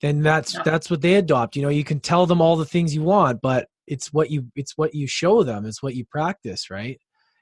then 0.00 0.22
that's 0.22 0.54
no. 0.54 0.62
that's 0.64 0.88
what 0.88 1.00
they 1.00 1.14
adopt. 1.14 1.56
You 1.56 1.62
know, 1.62 1.68
you 1.68 1.82
can 1.84 1.98
tell 1.98 2.26
them 2.26 2.40
all 2.40 2.56
the 2.56 2.64
things 2.64 2.94
you 2.94 3.02
want, 3.02 3.40
but 3.40 3.68
it's 3.86 4.12
what 4.12 4.30
you 4.30 4.46
it's 4.54 4.76
what 4.76 4.94
you 4.94 5.08
show 5.08 5.42
them, 5.42 5.66
it's 5.66 5.82
what 5.82 5.94
you 5.94 6.04
practice, 6.04 6.70
right? 6.70 7.00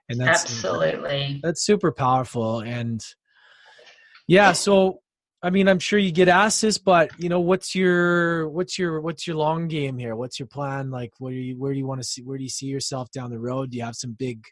And 0.09 0.19
that's 0.19 0.45
absolutely 0.45 1.41
that's 1.43 1.65
super 1.65 1.93
powerful. 1.93 2.61
And 2.61 3.05
yeah, 4.27 4.53
so 4.53 5.01
I 5.45 5.51
mean, 5.51 5.69
I'm 5.69 5.79
sure 5.79 5.99
you 5.99 6.11
get 6.11 6.29
asked 6.29 6.63
this, 6.63 6.79
but 6.79 7.11
you 7.19 7.29
know, 7.29 7.41
what's 7.41 7.75
your 7.75 8.49
what's 8.49 8.79
your 8.79 9.03
what's 9.03 9.27
your 9.27 9.37
long 9.37 9.69
game 9.69 9.99
here? 9.99 10.17
What's 10.17 10.39
your 10.41 10.47
plan? 10.47 10.91
Like, 10.91 11.13
where 11.19 11.35
do 11.35 11.39
you 11.39 11.59
where 11.59 11.71
do 11.71 11.79
you 11.79 11.87
want 11.87 12.01
to 12.01 12.07
see? 12.07 12.23
Where 12.23 12.39
do 12.39 12.43
you 12.43 12.49
see 12.49 12.65
yourself 12.65 13.11
down 13.11 13.29
the 13.29 13.39
road? 13.39 13.71
Do 13.71 13.77
you 13.77 13.85
have 13.85 13.95
some 13.95 14.17
big 14.19 14.43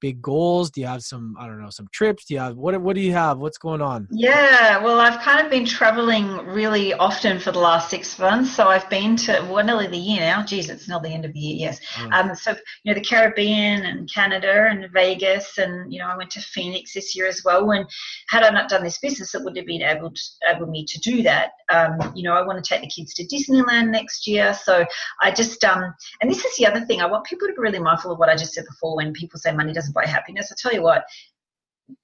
big 0.00 0.20
goals? 0.22 0.70
Do 0.70 0.80
you 0.80 0.86
have 0.86 1.02
some 1.02 1.36
I 1.38 1.46
don't 1.46 1.60
know 1.60 1.70
some 1.70 1.88
trips? 1.92 2.24
Do 2.24 2.34
you 2.34 2.40
have 2.40 2.56
what 2.56 2.80
what 2.80 2.96
do 2.96 3.02
you 3.02 3.12
have? 3.12 3.38
What's 3.38 3.58
going 3.58 3.80
on? 3.80 4.08
Yeah, 4.10 4.82
well, 4.82 5.00
I've 5.00 5.20
kind 5.20 5.44
of 5.44 5.50
been 5.50 5.64
traveling 5.64 6.28
really 6.46 6.94
often 6.94 7.38
for 7.38 7.52
the 7.52 7.58
last 7.58 7.90
six 7.90 8.18
months. 8.18 8.52
So 8.54 8.68
I've 8.68 8.88
been 8.90 9.16
to 9.16 9.46
well, 9.50 9.64
nearly 9.64 9.86
the 9.86 9.96
year 9.96 10.20
now. 10.20 10.42
Geez, 10.42 10.70
it's 10.70 10.88
not 10.88 11.02
the 11.02 11.10
end 11.10 11.24
of 11.24 11.32
the 11.32 11.38
year. 11.38 11.68
Yes. 11.68 11.80
Oh. 11.98 12.08
Um, 12.12 12.34
so 12.34 12.52
you 12.84 12.92
know 12.92 12.94
the 12.94 13.04
Caribbean 13.04 13.84
and 13.84 14.12
Canada 14.12 14.68
and 14.70 14.90
Vegas, 14.92 15.58
and 15.58 15.92
you 15.92 15.98
know 15.98 16.06
I 16.06 16.16
went 16.16 16.30
to 16.30 16.40
Phoenix 16.40 16.94
this 16.94 17.14
year 17.14 17.26
as 17.26 17.42
well. 17.44 17.70
And 17.70 17.86
had 18.28 18.42
I 18.42 18.50
not 18.50 18.68
done 18.68 18.82
this 18.82 18.98
business, 18.98 19.34
it 19.34 19.42
would 19.44 19.56
have 19.56 19.66
been 19.66 19.82
able 19.82 20.10
to, 20.10 20.22
able 20.48 20.66
me 20.66 20.84
to 20.86 21.00
do 21.00 21.22
that. 21.22 21.52
Um, 21.70 22.12
you 22.14 22.22
know, 22.22 22.34
I 22.34 22.46
want 22.46 22.62
to 22.62 22.68
take 22.68 22.82
the 22.82 22.88
kids 22.88 23.14
to 23.14 23.26
Disneyland 23.26 23.90
next 23.90 24.26
year. 24.26 24.54
So 24.54 24.84
I 25.20 25.30
just 25.30 25.62
um, 25.64 25.94
and 26.20 26.30
this 26.30 26.44
is 26.44 26.56
the 26.56 26.66
other 26.66 26.80
thing. 26.86 27.00
I 27.00 27.06
want 27.06 27.24
people 27.24 27.48
to 27.48 27.54
be 27.54 27.60
really 27.60 27.78
mindful 27.78 28.12
of 28.12 28.18
what 28.18 28.28
I 28.28 28.36
just 28.36 28.54
said 28.54 28.64
before. 28.66 28.96
When 28.96 29.12
people 29.12 29.38
say 29.38 29.52
money 29.52 29.72
doesn't 29.72 29.89
by 29.92 30.06
happiness. 30.06 30.50
I 30.50 30.56
tell 30.58 30.72
you 30.72 30.82
what, 30.82 31.04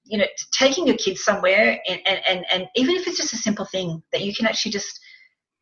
you 0.05 0.17
know, 0.17 0.25
taking 0.51 0.87
your 0.87 0.97
kids 0.97 1.23
somewhere 1.23 1.79
and, 1.87 1.99
and, 2.05 2.19
and, 2.27 2.45
and 2.51 2.67
even 2.75 2.95
if 2.95 3.07
it's 3.07 3.17
just 3.17 3.33
a 3.33 3.37
simple 3.37 3.65
thing 3.65 4.01
that 4.11 4.21
you 4.21 4.33
can 4.33 4.45
actually 4.45 4.71
just 4.71 4.99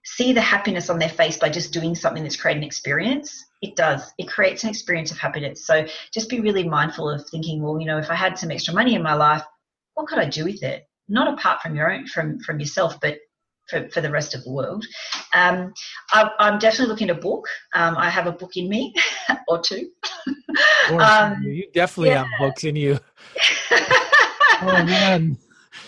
see 0.05 0.33
the 0.33 0.41
happiness 0.41 0.89
on 0.89 0.99
their 0.99 1.09
face 1.09 1.37
by 1.37 1.49
just 1.49 1.73
doing 1.73 1.95
something 1.95 2.23
that's 2.23 2.35
creating 2.35 2.63
an 2.63 2.67
experience, 2.67 3.45
it 3.61 3.75
does. 3.75 4.13
It 4.19 4.27
creates 4.27 4.63
an 4.63 4.69
experience 4.69 5.11
of 5.11 5.17
happiness. 5.17 5.65
So 5.65 5.85
just 6.13 6.29
be 6.29 6.39
really 6.39 6.67
mindful 6.67 7.09
of 7.09 7.27
thinking, 7.29 7.61
well, 7.61 7.79
you 7.79 7.87
know, 7.87 7.97
if 7.97 8.09
I 8.09 8.15
had 8.15 8.37
some 8.37 8.51
extra 8.51 8.73
money 8.73 8.93
in 8.93 9.01
my 9.01 9.15
life, 9.15 9.43
what 9.95 10.07
could 10.07 10.19
I 10.19 10.29
do 10.29 10.45
with 10.45 10.61
it? 10.61 10.83
Not 11.07 11.33
apart 11.33 11.61
from 11.61 11.75
your 11.75 11.91
own, 11.91 12.07
from 12.07 12.39
from 12.39 12.59
yourself, 12.59 12.99
but 13.01 13.17
for, 13.69 13.89
for 13.89 14.01
the 14.01 14.11
rest 14.11 14.35
of 14.35 14.43
the 14.43 14.51
world. 14.51 14.85
Um, 15.33 15.73
I, 16.11 16.29
am 16.39 16.59
definitely 16.59 16.87
looking 16.87 17.09
at 17.09 17.17
a 17.17 17.19
book. 17.19 17.47
Um, 17.73 17.95
I 17.97 18.09
have 18.09 18.27
a 18.27 18.31
book 18.31 18.57
in 18.57 18.69
me 18.69 18.93
or 19.47 19.61
two. 19.61 19.89
um, 20.99 21.41
you 21.43 21.67
definitely 21.73 22.09
yeah. 22.09 22.23
have 22.23 22.27
books 22.39 22.63
in 22.63 22.75
you. 22.75 22.99
oh 23.71 24.83
man. 24.85 25.37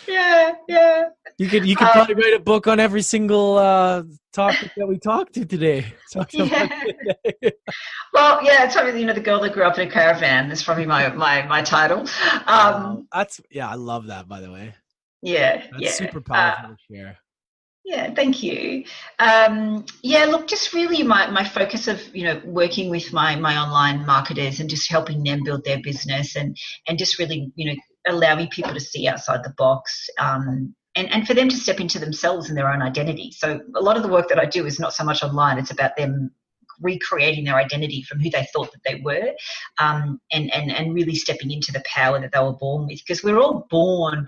Yeah, 0.07 0.53
yeah. 0.67 1.03
You 1.37 1.47
could 1.47 1.65
you 1.65 1.75
could 1.75 1.87
um, 1.87 1.93
probably 1.93 2.15
write 2.15 2.33
a 2.33 2.39
book 2.39 2.65
on 2.67 2.79
every 2.79 3.01
single 3.01 3.57
uh, 3.57 4.03
topic 4.33 4.71
that 4.77 4.87
we 4.87 4.97
talked 4.97 5.33
to 5.33 5.45
today. 5.45 5.85
Yeah. 6.31 6.69
well, 8.13 8.43
yeah, 8.43 8.63
it's 8.63 8.73
probably 8.73 8.99
you 8.99 9.05
know 9.05 9.13
the 9.13 9.19
girl 9.19 9.41
that 9.41 9.53
grew 9.53 9.63
up 9.63 9.77
in 9.77 9.87
a 9.87 9.91
caravan. 9.91 10.47
That's 10.47 10.63
probably 10.63 10.85
my 10.85 11.09
my 11.09 11.45
my 11.45 11.61
title. 11.61 12.07
Um, 12.47 13.07
that's 13.13 13.41
yeah, 13.51 13.69
I 13.69 13.75
love 13.75 14.07
that. 14.07 14.27
By 14.27 14.39
the 14.39 14.51
way. 14.51 14.73
Yeah, 15.21 15.57
that's 15.71 15.79
yeah. 15.79 15.91
super 15.91 16.21
powerful 16.21 16.65
uh, 16.65 16.69
to 16.69 16.77
share. 16.89 17.17
Yeah, 17.87 18.13
thank 18.13 18.43
you. 18.43 18.83
Um, 19.17 19.85
yeah, 20.03 20.25
look, 20.25 20.45
just 20.45 20.73
really 20.73 21.03
my, 21.03 21.27
my 21.31 21.45
focus 21.45 21.87
of 21.87 22.01
you 22.13 22.25
know 22.25 22.41
working 22.43 22.89
with 22.89 23.13
my 23.13 23.37
my 23.37 23.55
online 23.55 24.05
marketers 24.05 24.59
and 24.59 24.69
just 24.69 24.91
helping 24.91 25.23
them 25.23 25.39
build 25.45 25.63
their 25.63 25.79
business 25.81 26.35
and 26.35 26.57
and 26.89 26.97
just 26.97 27.17
really 27.17 27.49
you 27.55 27.69
know 27.71 27.77
allowing 28.09 28.49
people 28.49 28.73
to 28.73 28.79
see 28.81 29.07
outside 29.07 29.41
the 29.41 29.53
box 29.57 30.09
um, 30.19 30.75
and 30.97 31.09
and 31.13 31.25
for 31.25 31.33
them 31.33 31.47
to 31.47 31.55
step 31.55 31.79
into 31.79 31.97
themselves 31.97 32.49
and 32.49 32.57
their 32.57 32.69
own 32.69 32.81
identity. 32.81 33.31
So 33.31 33.61
a 33.73 33.81
lot 33.81 33.95
of 33.95 34.03
the 34.03 34.09
work 34.09 34.27
that 34.27 34.39
I 34.39 34.45
do 34.45 34.65
is 34.65 34.81
not 34.81 34.93
so 34.93 35.05
much 35.05 35.23
online; 35.23 35.57
it's 35.57 35.71
about 35.71 35.95
them 35.95 36.31
recreating 36.81 37.45
their 37.45 37.55
identity 37.55 38.03
from 38.03 38.19
who 38.19 38.29
they 38.29 38.45
thought 38.53 38.69
that 38.73 38.83
they 38.85 39.01
were 39.01 39.31
um, 39.79 40.19
and, 40.31 40.53
and, 40.53 40.71
and 40.71 40.93
really 40.93 41.15
stepping 41.15 41.49
into 41.49 41.71
the 41.71 41.81
power 41.85 42.19
that 42.19 42.31
they 42.33 42.39
were 42.39 42.53
born 42.53 42.85
with 42.85 42.99
because 42.99 43.23
we're 43.23 43.39
all 43.39 43.65
born 43.71 44.27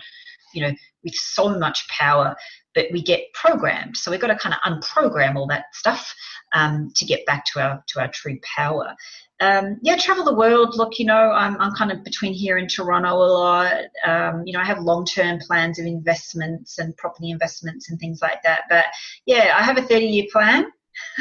you 0.56 0.64
know 0.64 0.74
with 1.04 1.14
so 1.14 1.60
much 1.60 1.88
power 1.90 2.36
but 2.80 2.92
we 2.94 3.02
get 3.02 3.34
programmed. 3.34 3.98
So 3.98 4.10
we've 4.10 4.22
got 4.22 4.28
to 4.28 4.38
kind 4.38 4.56
of 4.56 4.72
unprogram 4.72 5.36
all 5.36 5.48
that 5.48 5.66
stuff 5.74 6.16
um, 6.54 6.92
to 6.96 7.06
get 7.06 7.26
back 7.26 7.44
to 7.48 7.60
our 7.60 7.84
to 7.88 8.00
our 8.00 8.08
true 8.08 8.40
power. 8.56 8.96
Um, 9.42 9.80
yeah, 9.82 9.98
travel 9.98 10.24
the 10.24 10.34
world. 10.34 10.78
Look, 10.78 10.98
you 10.98 11.06
know, 11.06 11.32
I'm, 11.32 11.60
I'm 11.60 11.74
kind 11.74 11.92
of 11.92 12.04
between 12.06 12.34
here 12.34 12.58
and 12.58 12.70
Toronto 12.70 13.16
a 13.16 13.32
lot. 13.32 13.84
Um, 14.06 14.44
you 14.46 14.54
know, 14.54 14.62
I 14.62 14.66
have 14.66 14.80
long 14.80 15.06
term 15.06 15.40
plans 15.40 15.78
of 15.78 15.86
investments 15.86 16.80
and 16.80 16.96
property 16.96 17.32
investments 17.32 17.90
and 17.90 18.00
things 18.00 18.20
like 18.22 18.42
that. 18.44 18.62
But 18.70 18.86
yeah, 19.26 19.56
I 19.58 19.64
have 19.64 19.78
a 19.78 19.82
30 19.82 20.06
year 20.06 20.26
plan. 20.32 20.66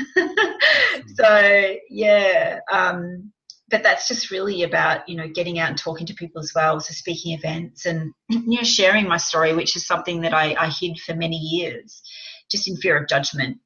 so 1.16 1.74
yeah, 1.90 2.60
um, 2.70 3.32
but 3.70 3.82
that's 3.82 4.08
just 4.08 4.30
really 4.30 4.62
about 4.62 5.08
you 5.08 5.16
know 5.16 5.28
getting 5.28 5.58
out 5.58 5.68
and 5.68 5.78
talking 5.78 6.06
to 6.06 6.14
people 6.14 6.40
as 6.40 6.52
well 6.54 6.80
so 6.80 6.92
speaking 6.92 7.32
events 7.32 7.86
and 7.86 8.12
you 8.28 8.56
know 8.58 8.62
sharing 8.62 9.06
my 9.06 9.16
story 9.16 9.54
which 9.54 9.76
is 9.76 9.86
something 9.86 10.22
that 10.22 10.34
i, 10.34 10.54
I 10.58 10.68
hid 10.68 10.98
for 10.98 11.14
many 11.14 11.36
years 11.36 12.02
just 12.50 12.68
in 12.68 12.76
fear 12.76 12.96
of 12.96 13.08
judgment. 13.08 13.58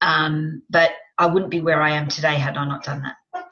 Um, 0.00 0.62
but 0.70 0.90
i 1.18 1.26
wouldn't 1.26 1.50
be 1.50 1.60
where 1.60 1.80
i 1.80 1.90
am 1.90 2.08
today 2.08 2.34
had 2.34 2.56
i 2.56 2.64
not 2.64 2.84
done 2.84 3.02
that. 3.02 3.44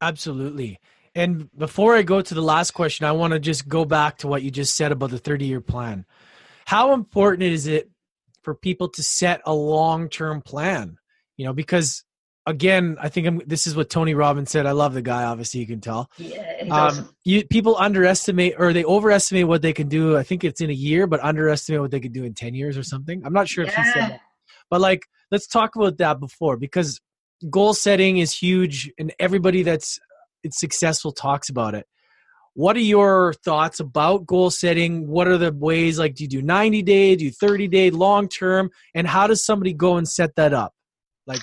Absolutely. 0.00 0.78
And 1.14 1.50
before 1.56 1.94
i 1.94 2.02
go 2.02 2.20
to 2.20 2.34
the 2.34 2.42
last 2.42 2.72
question 2.72 3.06
i 3.06 3.12
want 3.12 3.32
to 3.32 3.38
just 3.38 3.68
go 3.68 3.84
back 3.84 4.18
to 4.18 4.28
what 4.28 4.42
you 4.42 4.50
just 4.50 4.76
said 4.76 4.92
about 4.92 5.10
the 5.10 5.18
30 5.18 5.46
year 5.46 5.60
plan. 5.60 6.04
How 6.66 6.92
important 6.92 7.42
is 7.42 7.66
it 7.66 7.90
for 8.42 8.54
people 8.54 8.88
to 8.90 9.02
set 9.02 9.42
a 9.44 9.52
long 9.52 10.08
term 10.08 10.40
plan? 10.42 10.96
You 11.36 11.46
know 11.46 11.52
because 11.52 12.04
again, 12.46 12.96
I 13.00 13.08
think 13.08 13.26
I'm, 13.26 13.42
this 13.46 13.66
is 13.66 13.76
what 13.76 13.90
Tony 13.90 14.14
Robbins 14.14 14.50
said. 14.50 14.66
I 14.66 14.72
love 14.72 14.94
the 14.94 15.02
guy. 15.02 15.24
Obviously, 15.24 15.60
you 15.60 15.66
can 15.66 15.80
tell. 15.80 16.10
Yeah, 16.18 16.66
um, 16.70 17.10
you, 17.24 17.44
people 17.46 17.76
underestimate 17.76 18.54
or 18.58 18.72
they 18.72 18.84
overestimate 18.84 19.46
what 19.46 19.62
they 19.62 19.72
can 19.72 19.88
do. 19.88 20.16
I 20.16 20.22
think 20.22 20.44
it's 20.44 20.60
in 20.60 20.70
a 20.70 20.74
year, 20.74 21.06
but 21.06 21.22
underestimate 21.22 21.80
what 21.80 21.90
they 21.90 22.00
could 22.00 22.12
do 22.12 22.24
in 22.24 22.34
ten 22.34 22.54
years 22.54 22.76
or 22.76 22.82
something. 22.82 23.22
I'm 23.24 23.32
not 23.32 23.48
sure 23.48 23.64
yeah. 23.64 23.70
if 23.70 23.76
he 23.76 23.84
said 23.92 24.10
that, 24.10 24.20
but 24.70 24.80
like, 24.80 25.02
let's 25.30 25.46
talk 25.46 25.76
about 25.76 25.98
that 25.98 26.20
before 26.20 26.56
because 26.56 27.00
goal 27.48 27.74
setting 27.74 28.18
is 28.18 28.36
huge, 28.36 28.90
and 28.98 29.12
everybody 29.18 29.62
that's 29.62 29.98
it's 30.42 30.58
successful 30.58 31.12
talks 31.12 31.48
about 31.48 31.74
it. 31.74 31.86
what 32.54 32.76
are 32.76 32.80
your 32.80 33.32
thoughts 33.44 33.78
about 33.78 34.26
goal 34.26 34.50
setting? 34.50 35.06
What 35.06 35.28
are 35.28 35.38
the 35.38 35.52
ways 35.52 35.98
like 35.98 36.14
do 36.14 36.24
you 36.24 36.28
do 36.28 36.42
90 36.42 36.82
day, 36.82 37.16
do 37.16 37.26
you 37.26 37.30
30 37.30 37.68
day, 37.68 37.90
long 37.90 38.28
term, 38.28 38.70
and 38.94 39.06
how 39.06 39.26
does 39.26 39.44
somebody 39.44 39.72
go 39.72 39.96
and 39.96 40.08
set 40.08 40.34
that 40.36 40.52
up? 40.52 40.74
Like 41.26 41.40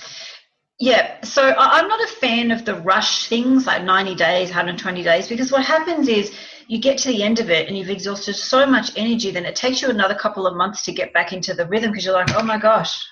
yeah, 0.80 1.20
so 1.22 1.54
I'm 1.58 1.88
not 1.88 2.00
a 2.00 2.12
fan 2.14 2.52
of 2.52 2.64
the 2.64 2.76
rush 2.76 3.28
things 3.28 3.66
like 3.66 3.82
90 3.82 4.14
days, 4.14 4.48
120 4.48 5.02
days, 5.02 5.28
because 5.28 5.50
what 5.50 5.64
happens 5.64 6.06
is 6.06 6.32
you 6.68 6.80
get 6.80 6.98
to 6.98 7.08
the 7.08 7.22
end 7.24 7.40
of 7.40 7.50
it 7.50 7.66
and 7.66 7.76
you've 7.76 7.90
exhausted 7.90 8.34
so 8.34 8.64
much 8.64 8.92
energy, 8.94 9.32
then 9.32 9.44
it 9.44 9.56
takes 9.56 9.82
you 9.82 9.88
another 9.88 10.14
couple 10.14 10.46
of 10.46 10.56
months 10.56 10.84
to 10.84 10.92
get 10.92 11.12
back 11.12 11.32
into 11.32 11.52
the 11.52 11.66
rhythm 11.66 11.90
because 11.90 12.04
you're 12.04 12.14
like, 12.14 12.32
oh 12.36 12.44
my 12.44 12.58
gosh, 12.58 13.04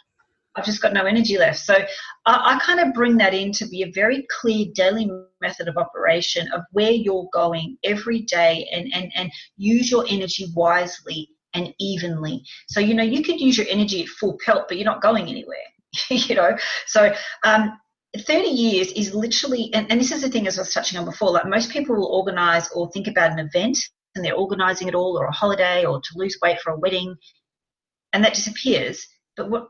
I've 0.54 0.64
just 0.64 0.80
got 0.80 0.92
no 0.92 1.06
energy 1.06 1.38
left. 1.38 1.58
So 1.58 1.74
I, 1.74 1.86
I, 2.26 2.58
kind 2.60 2.78
of 2.78 2.94
bring 2.94 3.16
that 3.18 3.34
in 3.34 3.50
to 3.52 3.66
be 3.66 3.82
a 3.82 3.90
very 3.90 4.26
clear 4.40 4.66
daily 4.72 5.10
method 5.40 5.66
of 5.66 5.76
operation 5.76 6.50
of 6.52 6.62
where 6.70 6.92
you're 6.92 7.28
going 7.32 7.78
every 7.82 8.22
day 8.22 8.68
and, 8.72 8.92
and, 8.94 9.10
and 9.16 9.32
use 9.56 9.90
your 9.90 10.04
energy 10.08 10.46
wisely 10.54 11.30
and 11.52 11.74
evenly. 11.80 12.44
So, 12.68 12.78
you 12.78 12.94
know, 12.94 13.02
you 13.02 13.24
could 13.24 13.40
use 13.40 13.58
your 13.58 13.66
energy 13.68 14.02
at 14.02 14.08
full 14.08 14.38
pelt, 14.44 14.66
but 14.68 14.76
you're 14.76 14.84
not 14.84 15.02
going 15.02 15.28
anywhere. 15.28 15.56
you 16.10 16.34
know. 16.34 16.56
So 16.86 17.12
um, 17.44 17.78
30 18.16 18.48
years 18.48 18.92
is 18.92 19.14
literally 19.14 19.70
and, 19.74 19.90
and 19.90 20.00
this 20.00 20.10
is 20.10 20.22
the 20.22 20.30
thing 20.30 20.46
as 20.46 20.58
i 20.58 20.62
was 20.62 20.72
touching 20.72 20.98
on 20.98 21.04
before 21.04 21.30
like 21.30 21.44
most 21.44 21.70
people 21.70 21.94
will 21.94 22.06
organize 22.06 22.66
or 22.70 22.90
think 22.90 23.08
about 23.08 23.30
an 23.30 23.38
event 23.38 23.76
and 24.14 24.24
they're 24.24 24.34
organizing 24.34 24.88
it 24.88 24.94
all 24.94 25.18
or 25.18 25.26
a 25.26 25.32
holiday 25.32 25.84
or 25.84 26.00
to 26.00 26.08
lose 26.14 26.38
weight 26.42 26.58
for 26.60 26.72
a 26.72 26.78
wedding 26.78 27.14
and 28.12 28.24
that 28.24 28.34
disappears. 28.34 29.06
But 29.36 29.50
what 29.50 29.68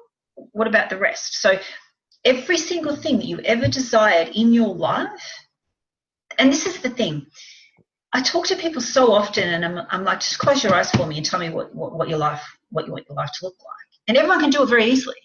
what 0.53 0.67
about 0.69 0.91
the 0.91 0.99
rest? 0.99 1.41
So 1.41 1.59
every 2.25 2.57
single 2.57 2.95
thing 2.95 3.17
that 3.19 3.27
you 3.27 3.41
ever 3.41 3.69
desired 3.69 4.29
in 4.35 4.53
your 4.53 4.75
life 4.75 5.47
and 6.39 6.53
this 6.53 6.67
is 6.67 6.81
the 6.81 6.91
thing 6.91 7.25
i 8.13 8.21
talk 8.21 8.47
to 8.47 8.57
people 8.57 8.81
so 8.81 9.13
often 9.13 9.49
and 9.55 9.65
i'm, 9.65 9.87
I'm 9.91 10.03
like 10.03 10.19
just 10.19 10.39
close 10.39 10.65
your 10.65 10.75
eyes 10.75 10.91
for 10.91 11.07
me 11.07 11.19
and 11.19 11.25
tell 11.25 11.39
me 11.39 11.51
what, 11.51 11.73
what, 11.73 11.93
what 11.97 12.09
your 12.09 12.19
life 12.19 12.43
what 12.71 12.85
you 12.85 12.93
want 12.93 13.07
your 13.09 13.17
life 13.17 13.31
to 13.39 13.45
look 13.45 13.55
like. 13.61 14.09
And 14.09 14.17
everyone 14.17 14.41
can 14.41 14.51
do 14.51 14.63
it 14.65 14.67
very 14.67 14.87
easily 14.87 15.17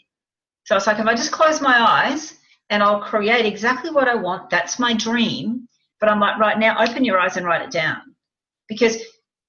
so 0.63 0.75
it's 0.75 0.87
like 0.87 0.99
if 0.99 1.05
I 1.05 1.15
just 1.15 1.31
close 1.31 1.61
my 1.61 1.79
eyes 1.79 2.35
and 2.69 2.81
I'll 2.81 3.01
create 3.01 3.45
exactly 3.45 3.91
what 3.91 4.07
I 4.07 4.15
want, 4.15 4.49
that's 4.49 4.79
my 4.79 4.93
dream. 4.93 5.67
But 5.99 6.09
I'm 6.09 6.19
like, 6.19 6.39
right 6.39 6.57
now, 6.57 6.77
open 6.81 7.03
your 7.03 7.19
eyes 7.19 7.37
and 7.37 7.45
write 7.45 7.61
it 7.61 7.71
down. 7.71 8.01
Because 8.67 8.97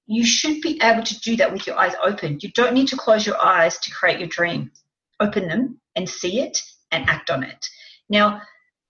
you 0.05 0.25
should 0.25 0.61
be 0.61 0.79
able 0.83 1.03
to 1.03 1.19
do 1.21 1.35
that 1.37 1.51
with 1.51 1.65
your 1.65 1.79
eyes 1.79 1.93
open. 2.03 2.39
You 2.41 2.51
don't 2.51 2.73
need 2.73 2.87
to 2.89 2.97
close 2.97 3.25
your 3.25 3.41
eyes 3.43 3.77
to 3.79 3.91
create 3.91 4.19
your 4.19 4.27
dream. 4.27 4.71
Open 5.19 5.47
them 5.47 5.79
and 5.95 6.09
see 6.09 6.41
it 6.41 6.59
and 6.91 7.09
act 7.09 7.29
on 7.29 7.43
it. 7.43 7.65
Now, 8.09 8.41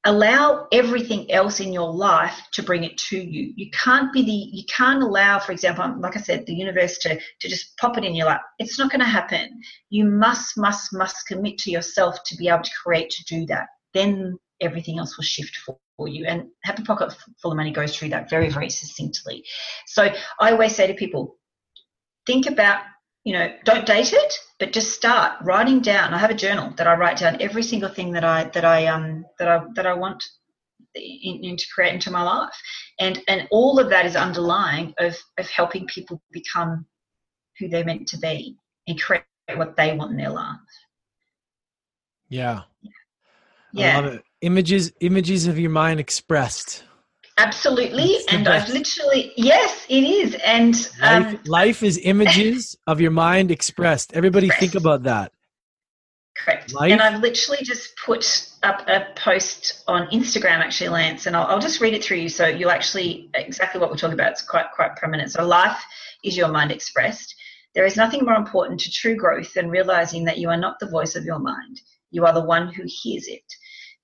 allow 0.05 0.67
everything 0.71 1.31
else 1.31 1.59
in 1.59 1.71
your 1.71 1.91
life 1.91 2.37
to 2.51 2.63
bring 2.63 2.83
it 2.83 2.97
to 2.97 3.17
you. 3.17 3.53
You 3.55 3.71
can't 3.71 4.11
be 4.11 4.21
the 4.21 4.31
you 4.31 4.63
can't 4.65 5.01
allow, 5.01 5.39
for 5.39 5.51
example, 5.51 5.95
like 5.99 6.17
I 6.17 6.19
said, 6.19 6.45
the 6.45 6.53
universe 6.53 6.97
to 6.99 7.15
to 7.15 7.47
just 7.47 7.77
pop 7.77 7.97
it 7.97 8.03
in 8.03 8.15
your 8.15 8.27
lap. 8.27 8.41
It's 8.59 8.77
not 8.77 8.91
going 8.91 8.99
to 8.99 9.05
happen. 9.05 9.61
You 9.89 10.05
must, 10.05 10.57
must, 10.57 10.93
must 10.93 11.27
commit 11.27 11.57
to 11.59 11.71
yourself 11.71 12.17
to 12.25 12.35
be 12.35 12.49
able 12.49 12.63
to 12.63 12.71
create 12.83 13.09
to 13.11 13.23
do 13.25 13.45
that. 13.47 13.67
Then 13.93 14.37
everything 14.61 14.99
else 14.99 15.17
will 15.17 15.23
shift 15.23 15.55
for, 15.57 15.77
you. 16.05 16.25
And 16.25 16.47
Happy 16.63 16.83
Pocket 16.83 17.15
Full 17.41 17.51
of 17.51 17.57
Money 17.57 17.71
goes 17.71 17.95
through 17.95 18.09
that 18.09 18.29
very, 18.29 18.49
very 18.49 18.69
succinctly. 18.69 19.45
So 19.87 20.11
I 20.39 20.51
always 20.51 20.75
say 20.75 20.87
to 20.87 20.93
people, 20.93 21.37
think 22.25 22.45
about 22.47 22.81
you 23.23 23.33
know, 23.33 23.53
don't 23.63 23.85
date 23.85 24.11
it, 24.13 24.33
but 24.59 24.73
just 24.73 24.91
start 24.91 25.37
writing 25.43 25.81
down. 25.81 26.13
I 26.13 26.17
have 26.17 26.29
a 26.29 26.35
journal 26.35 26.73
that 26.77 26.87
I 26.87 26.95
write 26.95 27.17
down 27.17 27.41
every 27.41 27.63
single 27.63 27.89
thing 27.89 28.11
that 28.13 28.23
I 28.23 28.45
that 28.53 28.65
I 28.65 28.87
um 28.87 29.25
that 29.39 29.47
I 29.47 29.61
that 29.75 29.87
I 29.87 29.93
want 29.93 30.23
in, 30.95 31.43
in 31.43 31.57
to 31.57 31.65
create 31.73 31.93
into 31.93 32.11
my 32.11 32.21
life, 32.21 32.53
and 32.99 33.21
and 33.27 33.47
all 33.51 33.79
of 33.79 33.89
that 33.89 34.05
is 34.05 34.15
underlying 34.15 34.93
of 34.99 35.15
of 35.37 35.49
helping 35.49 35.87
people 35.87 36.21
become 36.31 36.85
who 37.59 37.69
they're 37.69 37.85
meant 37.85 38.07
to 38.09 38.17
be 38.17 38.57
and 38.87 39.01
create 39.01 39.23
what 39.55 39.77
they 39.77 39.95
want 39.95 40.11
in 40.11 40.17
their 40.17 40.29
life. 40.29 40.57
Yeah. 42.29 42.61
Yeah. 43.71 44.17
Images 44.41 44.91
images 44.99 45.47
of 45.47 45.57
your 45.57 45.69
mind 45.69 45.99
expressed. 45.99 46.83
Absolutely, 47.37 48.17
and. 48.29 48.47
I've 48.47 48.69
literally 48.69 49.33
yes, 49.35 49.85
it 49.89 50.03
is. 50.03 50.35
And 50.45 50.75
um, 51.01 51.23
life, 51.23 51.47
life, 51.47 51.83
is 51.83 51.99
images 52.03 52.77
of 52.87 53.01
your 53.01 53.11
mind 53.11 53.49
expressed. 53.49 54.13
Everybody 54.13 54.47
expressed. 54.47 54.73
think 54.73 54.83
about 54.83 55.03
that. 55.03 55.31
Correct. 56.37 56.73
Life? 56.73 56.91
And 56.91 57.01
I've 57.01 57.21
literally 57.21 57.63
just 57.63 57.95
put 57.97 58.49
up 58.63 58.87
a 58.87 59.07
post 59.15 59.83
on 59.87 60.07
Instagram, 60.07 60.59
actually, 60.59 60.89
Lance, 60.89 61.25
and 61.25 61.35
I'll, 61.35 61.45
I'll 61.45 61.59
just 61.59 61.79
read 61.79 61.93
it 61.93 62.03
through 62.03 62.17
you 62.17 62.29
so 62.29 62.47
you'll 62.47 62.71
actually 62.71 63.29
exactly 63.33 63.79
what 63.79 63.89
we're 63.89 63.97
talking 63.97 64.13
about. 64.13 64.31
It's 64.31 64.41
quite 64.41 64.65
quite 64.75 64.95
prominent. 64.95 65.31
So, 65.31 65.45
life 65.45 65.83
is 66.23 66.37
your 66.37 66.49
mind 66.49 66.71
expressed. 66.71 67.35
There 67.75 67.85
is 67.85 67.97
nothing 67.97 68.25
more 68.25 68.35
important 68.35 68.79
to 68.81 68.91
true 68.91 69.15
growth 69.15 69.53
than 69.53 69.69
realizing 69.69 70.25
that 70.25 70.37
you 70.37 70.49
are 70.49 70.57
not 70.57 70.79
the 70.79 70.89
voice 70.89 71.15
of 71.15 71.25
your 71.25 71.39
mind. 71.39 71.81
You 72.11 72.25
are 72.25 72.33
the 72.33 72.45
one 72.45 72.71
who 72.71 72.83
hears 72.85 73.27
it. 73.27 73.43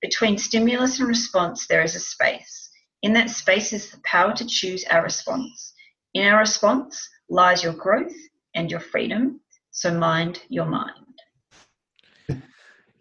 Between 0.02 0.38
stimulus 0.38 1.00
and 1.00 1.08
response, 1.08 1.68
there 1.68 1.84
is 1.84 1.96
a 1.96 2.00
space. 2.00 2.69
In 3.02 3.14
that 3.14 3.30
space 3.30 3.72
is 3.72 3.92
the 3.92 4.00
power 4.04 4.34
to 4.34 4.46
choose 4.46 4.84
our 4.86 5.04
response. 5.04 5.74
In 6.14 6.28
our 6.28 6.40
response 6.40 7.08
lies 7.30 7.64
your 7.64 7.74
growth 7.74 8.16
and 8.56 8.70
your 8.70 8.80
freedom. 8.80 9.40
So 9.72 9.98
mind 9.98 10.42
your 10.50 10.66
mind. 10.66 12.42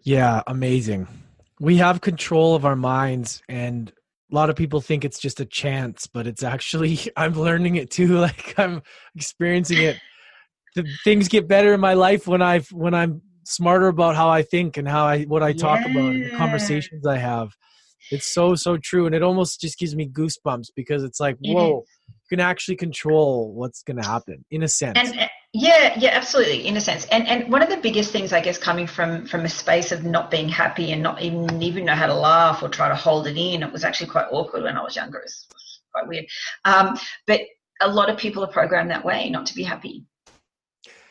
Yeah, 0.03 0.41
amazing. 0.47 1.07
We 1.59 1.77
have 1.77 1.99
control 1.99 2.55
of 2.55 2.65
our 2.65 2.75
minds 2.75 3.41
and 3.49 3.91
a 4.31 4.35
lot 4.35 4.49
of 4.49 4.55
people 4.55 4.79
think 4.79 5.03
it's 5.03 5.19
just 5.19 5.39
a 5.39 5.45
chance, 5.45 6.07
but 6.07 6.27
it's 6.27 6.43
actually 6.43 6.99
I'm 7.17 7.33
learning 7.33 7.75
it 7.75 7.91
too. 7.91 8.17
Like 8.19 8.53
I'm 8.57 8.81
experiencing 9.15 9.79
it. 9.79 9.97
The 10.75 10.85
things 11.03 11.27
get 11.27 11.47
better 11.47 11.73
in 11.73 11.79
my 11.79 11.95
life 11.95 12.27
when 12.27 12.41
I 12.41 12.59
when 12.71 12.93
I'm 12.93 13.21
smarter 13.43 13.87
about 13.87 14.15
how 14.15 14.29
I 14.29 14.43
think 14.43 14.77
and 14.77 14.87
how 14.87 15.05
I 15.05 15.23
what 15.23 15.43
I 15.43 15.53
talk 15.53 15.79
yeah. 15.81 15.91
about 15.91 16.11
and 16.13 16.25
the 16.25 16.35
conversations 16.37 17.05
I 17.07 17.17
have. 17.17 17.49
It's 18.11 18.33
so 18.33 18.55
so 18.55 18.77
true, 18.77 19.05
and 19.05 19.15
it 19.15 19.23
almost 19.23 19.61
just 19.61 19.77
gives 19.77 19.95
me 19.95 20.07
goosebumps 20.07 20.67
because 20.75 21.03
it's 21.03 21.19
like, 21.19 21.37
whoa, 21.39 21.85
you 22.07 22.15
can 22.29 22.39
actually 22.39 22.77
control 22.77 23.53
what's 23.53 23.83
going 23.83 24.01
to 24.01 24.07
happen 24.07 24.45
in 24.51 24.63
a 24.63 24.67
sense. 24.67 24.97
And, 24.97 25.19
uh, 25.19 25.27
yeah, 25.53 25.97
yeah, 25.97 26.11
absolutely, 26.11 26.67
in 26.67 26.77
a 26.77 26.81
sense. 26.81 27.05
And 27.05 27.27
and 27.27 27.51
one 27.51 27.61
of 27.61 27.69
the 27.69 27.77
biggest 27.77 28.11
things, 28.11 28.33
I 28.33 28.41
guess, 28.41 28.57
coming 28.57 28.87
from 28.87 29.25
from 29.25 29.45
a 29.45 29.49
space 29.49 29.91
of 29.91 30.03
not 30.03 30.29
being 30.29 30.49
happy 30.49 30.91
and 30.91 31.01
not 31.01 31.21
even 31.21 31.61
even 31.61 31.85
know 31.85 31.95
how 31.95 32.07
to 32.07 32.13
laugh 32.13 32.61
or 32.61 32.69
try 32.69 32.87
to 32.87 32.95
hold 32.95 33.27
it 33.27 33.37
in, 33.37 33.63
it 33.63 33.71
was 33.71 33.83
actually 33.83 34.09
quite 34.09 34.27
awkward 34.31 34.63
when 34.63 34.77
I 34.77 34.83
was 34.83 34.95
younger. 34.95 35.19
It's 35.19 35.47
quite 35.91 36.07
weird. 36.07 36.25
Um, 36.65 36.97
but 37.25 37.41
a 37.81 37.87
lot 37.87 38.09
of 38.09 38.17
people 38.17 38.43
are 38.43 38.51
programmed 38.51 38.91
that 38.91 39.03
way, 39.03 39.29
not 39.29 39.47
to 39.47 39.55
be 39.55 39.63
happy. 39.63 40.05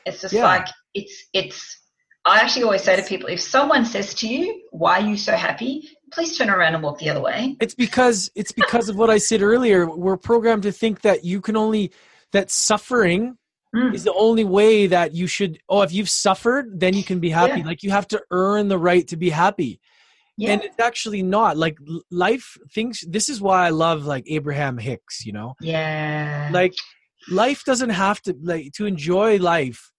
It's 0.06 0.20
just 0.20 0.34
yeah. 0.34 0.44
like 0.44 0.68
it's 0.94 1.24
it's 1.32 1.80
I 2.24 2.40
actually 2.40 2.64
always 2.64 2.82
say 2.82 2.94
to 2.94 3.02
people 3.02 3.28
if 3.28 3.40
someone 3.40 3.84
says 3.84 4.14
to 4.14 4.28
you, 4.28 4.62
Why 4.70 5.00
are 5.00 5.06
you 5.06 5.16
so 5.16 5.34
happy? 5.34 5.88
Please 6.12 6.36
turn 6.36 6.50
around 6.50 6.74
and 6.74 6.82
walk 6.82 6.98
the 6.98 7.10
other 7.10 7.20
way. 7.20 7.56
It's 7.60 7.74
because 7.74 8.30
it's 8.34 8.52
because 8.52 8.88
of 8.88 8.96
what 8.96 9.10
I 9.10 9.18
said 9.18 9.42
earlier. 9.42 9.88
We're 9.88 10.16
programmed 10.16 10.64
to 10.64 10.72
think 10.72 11.02
that 11.02 11.24
you 11.24 11.40
can 11.40 11.56
only 11.56 11.92
that 12.32 12.50
suffering 12.50 13.38
mm. 13.74 13.94
is 13.94 14.04
the 14.04 14.14
only 14.14 14.44
way 14.44 14.86
that 14.86 15.14
you 15.14 15.26
should 15.26 15.58
oh 15.68 15.82
if 15.82 15.92
you've 15.92 16.10
suffered 16.10 16.80
then 16.80 16.94
you 16.94 17.04
can 17.04 17.20
be 17.20 17.30
happy. 17.30 17.60
Yeah. 17.60 17.66
Like 17.66 17.82
you 17.82 17.90
have 17.90 18.08
to 18.08 18.22
earn 18.30 18.68
the 18.68 18.78
right 18.78 19.06
to 19.08 19.16
be 19.16 19.30
happy. 19.30 19.80
Yeah. 20.36 20.52
And 20.52 20.62
it's 20.62 20.78
actually 20.78 21.22
not 21.22 21.56
like 21.56 21.78
life 22.10 22.56
things 22.72 23.04
this 23.08 23.28
is 23.28 23.40
why 23.40 23.66
I 23.66 23.70
love 23.70 24.04
like 24.04 24.24
Abraham 24.28 24.78
Hicks, 24.78 25.26
you 25.26 25.32
know? 25.32 25.54
Yeah. 25.60 26.50
Like 26.52 26.74
life 27.28 27.64
doesn't 27.64 27.90
have 27.90 28.22
to 28.22 28.36
like 28.42 28.72
to 28.74 28.86
enjoy 28.86 29.38
life 29.38 29.92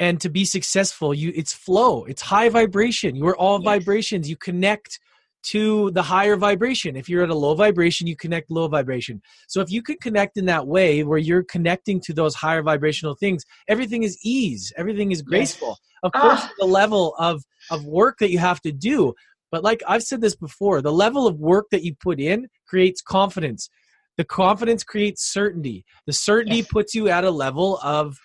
and 0.00 0.20
to 0.20 0.28
be 0.28 0.44
successful 0.44 1.14
you 1.14 1.32
it's 1.34 1.52
flow 1.52 2.04
it's 2.04 2.22
high 2.22 2.48
vibration 2.48 3.14
you're 3.14 3.36
all 3.36 3.60
yes. 3.60 3.64
vibrations 3.64 4.28
you 4.28 4.36
connect 4.36 4.98
to 5.42 5.90
the 5.92 6.02
higher 6.02 6.36
vibration. 6.36 6.96
If 6.96 7.08
you're 7.08 7.24
at 7.24 7.30
a 7.30 7.34
low 7.34 7.54
vibration, 7.54 8.06
you 8.06 8.16
connect 8.16 8.50
low 8.50 8.68
vibration. 8.68 9.20
So 9.48 9.60
if 9.60 9.70
you 9.70 9.82
can 9.82 9.96
connect 9.96 10.36
in 10.36 10.46
that 10.46 10.66
way 10.66 11.02
where 11.02 11.18
you're 11.18 11.44
connecting 11.44 12.00
to 12.02 12.12
those 12.12 12.34
higher 12.34 12.62
vibrational 12.62 13.14
things, 13.14 13.44
everything 13.68 14.02
is 14.02 14.18
ease, 14.22 14.72
everything 14.76 15.12
is 15.12 15.22
graceful. 15.22 15.78
Of 16.02 16.12
course, 16.12 16.40
ah. 16.42 16.50
the 16.58 16.66
level 16.66 17.14
of 17.18 17.42
of 17.70 17.84
work 17.84 18.18
that 18.18 18.30
you 18.30 18.38
have 18.38 18.60
to 18.62 18.72
do, 18.72 19.14
but 19.52 19.62
like 19.62 19.82
I've 19.86 20.02
said 20.02 20.20
this 20.20 20.34
before, 20.34 20.80
the 20.80 20.92
level 20.92 21.26
of 21.26 21.38
work 21.38 21.66
that 21.70 21.84
you 21.84 21.94
put 21.94 22.18
in 22.18 22.48
creates 22.66 23.02
confidence. 23.02 23.68
The 24.16 24.24
confidence 24.24 24.82
creates 24.82 25.30
certainty. 25.30 25.84
The 26.06 26.12
certainty 26.12 26.58
yes. 26.58 26.68
puts 26.68 26.94
you 26.94 27.08
at 27.08 27.24
a 27.24 27.30
level 27.30 27.78
of 27.82 28.18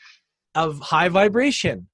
of 0.56 0.80
high 0.80 1.10
vibration. 1.10 1.88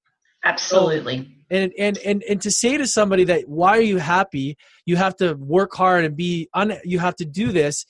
Absolutely. 0.45 1.17
So, 1.17 1.23
and 1.53 1.71
and 1.77 1.97
and 1.99 2.23
and 2.23 2.41
to 2.41 2.51
say 2.51 2.77
to 2.77 2.87
somebody 2.87 3.23
that 3.25 3.47
why 3.47 3.77
are 3.77 3.81
you 3.81 3.97
happy? 3.97 4.57
You 4.85 4.95
have 4.95 5.15
to 5.17 5.35
work 5.35 5.73
hard 5.73 6.03
and 6.03 6.15
be 6.17 6.49
un, 6.53 6.77
you 6.83 6.99
have 6.99 7.15
to 7.17 7.25
do 7.25 7.51
this. 7.51 7.85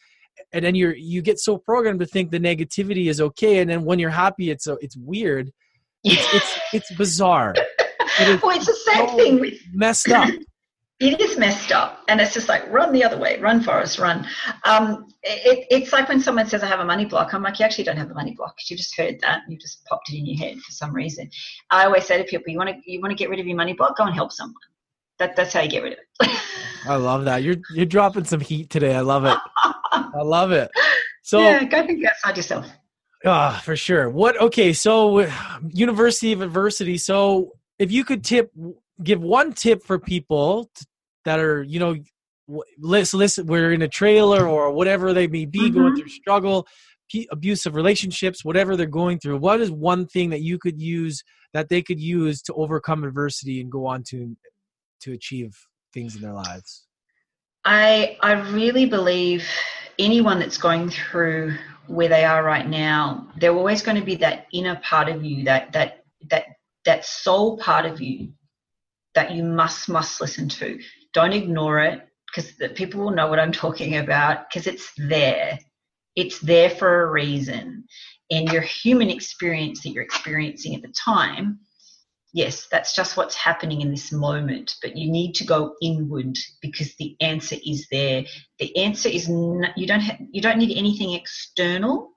And 0.51 0.65
then 0.65 0.75
you're 0.75 0.95
you 0.95 1.21
get 1.21 1.39
so 1.39 1.57
programmed 1.57 2.01
to 2.01 2.05
think 2.05 2.31
the 2.31 2.39
negativity 2.39 3.09
is 3.09 3.21
okay 3.21 3.59
and 3.59 3.69
then 3.69 3.85
when 3.85 3.99
you're 3.99 4.09
happy 4.09 4.51
it's 4.51 4.67
a, 4.67 4.77
it's 4.81 4.97
weird. 4.97 5.51
It's 6.03 6.33
it's, 6.33 6.59
it's 6.73 6.95
bizarre. 6.95 7.53
It 8.19 8.41
well 8.43 8.55
it's 8.55 8.65
the 8.65 8.91
same 8.91 9.07
so 9.07 9.15
thing 9.15 9.57
messed 9.71 10.09
up 10.09 10.29
it 10.99 11.19
is 11.19 11.37
messed 11.37 11.71
up. 11.71 11.99
And 12.07 12.21
it's 12.21 12.33
just 12.33 12.47
like 12.47 12.69
run 12.71 12.93
the 12.93 13.03
other 13.03 13.17
way 13.17 13.39
run 13.39 13.61
Forrest 13.61 13.99
run. 13.99 14.27
Um, 14.63 15.07
it, 15.23 15.65
it's 15.69 15.91
like 15.93 16.09
when 16.09 16.19
someone 16.19 16.47
says 16.47 16.63
i 16.63 16.67
have 16.67 16.81
a 16.81 16.85
money 16.85 17.05
block 17.05 17.33
i'm 17.33 17.41
like 17.41 17.57
you 17.57 17.65
actually 17.65 17.83
don't 17.85 17.97
have 17.97 18.11
a 18.11 18.13
money 18.13 18.33
block. 18.35 18.55
You 18.69 18.77
just 18.77 18.95
heard 18.97 19.19
that. 19.21 19.41
And 19.43 19.53
you 19.53 19.59
just 19.59 19.85
popped 19.85 20.09
it 20.09 20.17
in 20.17 20.25
your 20.25 20.37
head 20.37 20.57
for 20.57 20.71
some 20.71 20.93
reason. 20.93 21.29
I 21.69 21.85
always 21.85 22.05
say 22.05 22.17
to 22.17 22.23
people 22.23 22.51
you 22.51 22.57
want 22.57 22.69
to 22.69 22.91
you 22.91 23.01
want 23.01 23.11
to 23.11 23.15
get 23.15 23.29
rid 23.29 23.39
of 23.39 23.47
your 23.47 23.57
money 23.57 23.73
block? 23.73 23.97
Go 23.97 24.05
and 24.05 24.15
help 24.15 24.31
someone. 24.31 24.55
That, 25.19 25.35
that's 25.35 25.53
how 25.53 25.61
you 25.61 25.69
get 25.69 25.83
rid 25.83 25.93
of 25.93 25.99
it. 26.21 26.41
I 26.85 26.95
love 26.95 27.25
that. 27.25 27.43
You're 27.43 27.57
you're 27.73 27.85
dropping 27.85 28.25
some 28.25 28.41
heat 28.41 28.69
today. 28.69 28.95
I 28.95 29.01
love 29.01 29.25
it. 29.25 29.37
I 29.91 30.21
love 30.21 30.51
it. 30.51 30.69
So 31.21 31.39
yeah 31.39 31.63
go 31.63 31.85
think 31.85 32.05
outside 32.05 32.37
yourself. 32.37 32.67
Ah, 33.25 33.61
for 33.63 33.75
sure. 33.75 34.09
What? 34.09 34.39
Okay, 34.39 34.73
so 34.73 35.25
University 35.69 36.33
of 36.33 36.41
Adversity. 36.41 36.97
So, 36.97 37.53
if 37.79 37.91
you 37.91 38.03
could 38.03 38.23
tip, 38.23 38.51
give 39.01 39.21
one 39.21 39.53
tip 39.53 39.83
for 39.83 39.97
people 39.97 40.69
that 41.25 41.39
are, 41.39 41.63
you 41.63 41.79
know, 41.79 41.95
listen, 42.77 43.19
listen, 43.19 43.47
we're 43.47 43.71
in 43.71 43.81
a 43.81 43.87
trailer 43.87 44.47
or 44.47 44.71
whatever 44.71 45.13
they 45.13 45.27
may 45.27 45.45
be 45.45 45.61
mm-hmm. 45.61 45.79
going 45.79 45.95
through 45.95 46.09
struggle, 46.09 46.67
abusive 47.31 47.75
relationships, 47.75 48.43
whatever 48.43 48.75
they're 48.75 48.85
going 48.85 49.19
through. 49.19 49.37
What 49.37 49.61
is 49.61 49.71
one 49.71 50.07
thing 50.07 50.29
that 50.31 50.41
you 50.41 50.59
could 50.59 50.79
use 50.79 51.23
that 51.53 51.69
they 51.69 51.81
could 51.81 51.99
use 51.99 52.41
to 52.43 52.53
overcome 52.53 53.03
adversity 53.03 53.61
and 53.61 53.71
go 53.71 53.85
on 53.85 54.03
to 54.09 54.35
to 55.01 55.13
achieve 55.13 55.55
things 55.93 56.15
in 56.15 56.21
their 56.21 56.33
lives? 56.33 56.87
I 57.65 58.17
I 58.21 58.33
really 58.51 58.85
believe 58.85 59.47
anyone 59.99 60.39
that's 60.39 60.57
going 60.57 60.89
through 60.89 61.55
where 61.87 62.07
they 62.07 62.25
are 62.25 62.43
right 62.43 62.67
now, 62.67 63.27
they're 63.37 63.53
always 63.53 63.81
going 63.81 63.97
to 63.97 64.05
be 64.05 64.15
that 64.15 64.47
inner 64.53 64.79
part 64.83 65.09
of 65.09 65.23
you, 65.23 65.43
that 65.45 65.71
that 65.73 66.03
that 66.29 66.45
that 66.85 67.05
soul 67.05 67.57
part 67.57 67.85
of 67.85 68.01
you 68.01 68.33
that 69.15 69.31
you 69.31 69.43
must 69.43 69.89
must 69.89 70.21
listen 70.21 70.49
to. 70.49 70.79
Don't 71.13 71.33
ignore 71.33 71.79
it 71.79 72.07
because 72.27 72.55
the 72.57 72.69
people 72.69 73.01
will 73.01 73.11
know 73.11 73.27
what 73.27 73.39
I'm 73.39 73.51
talking 73.51 73.97
about 73.97 74.49
because 74.49 74.67
it's 74.67 74.91
there. 74.97 75.59
It's 76.15 76.39
there 76.39 76.69
for 76.69 77.03
a 77.03 77.11
reason. 77.11 77.85
And 78.31 78.51
your 78.51 78.61
human 78.61 79.09
experience 79.09 79.83
that 79.83 79.89
you're 79.89 80.03
experiencing 80.03 80.75
at 80.75 80.81
the 80.81 80.93
time 80.93 81.59
yes, 82.33 82.67
that's 82.71 82.95
just 82.95 83.15
what's 83.15 83.35
happening 83.35 83.81
in 83.81 83.91
this 83.91 84.11
moment, 84.11 84.75
but 84.81 84.97
you 84.97 85.09
need 85.09 85.33
to 85.35 85.45
go 85.45 85.75
inward 85.81 86.35
because 86.61 86.95
the 86.95 87.15
answer 87.21 87.55
is 87.65 87.87
there. 87.91 88.25
The 88.59 88.75
answer 88.75 89.07
is 89.07 89.29
n- 89.29 89.71
you 89.77 89.87
don't 89.87 90.01
have, 90.01 90.17
you 90.31 90.41
don't 90.41 90.57
need 90.57 90.75
anything 90.77 91.13
external 91.13 92.12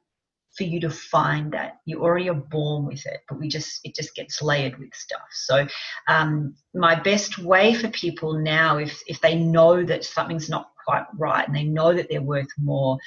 for 0.57 0.65
you 0.65 0.81
to 0.81 0.91
find 0.91 1.53
that. 1.53 1.79
You 1.85 2.03
already 2.03 2.29
are 2.29 2.35
born 2.35 2.87
with 2.87 3.05
it, 3.07 3.21
but 3.29 3.39
we 3.39 3.49
just 3.49 3.81
it 3.85 3.95
just 3.95 4.15
gets 4.15 4.43
layered 4.43 4.79
with 4.79 4.95
stuff. 4.95 5.29
So, 5.33 5.67
um, 6.09 6.55
my 6.75 6.95
best 6.95 7.39
way 7.39 7.75
for 7.75 7.89
people 7.89 8.39
now, 8.39 8.79
if 8.79 9.03
if 9.07 9.21
they 9.21 9.37
know 9.37 9.85
that 9.85 10.05
something's 10.05 10.49
not 10.49 10.71
quite 10.85 11.05
right 11.17 11.47
and 11.47 11.57
they 11.57 11.65
know 11.65 11.93
that 11.93 12.09
they're 12.09 12.23
worth 12.23 12.49
more, 12.59 12.99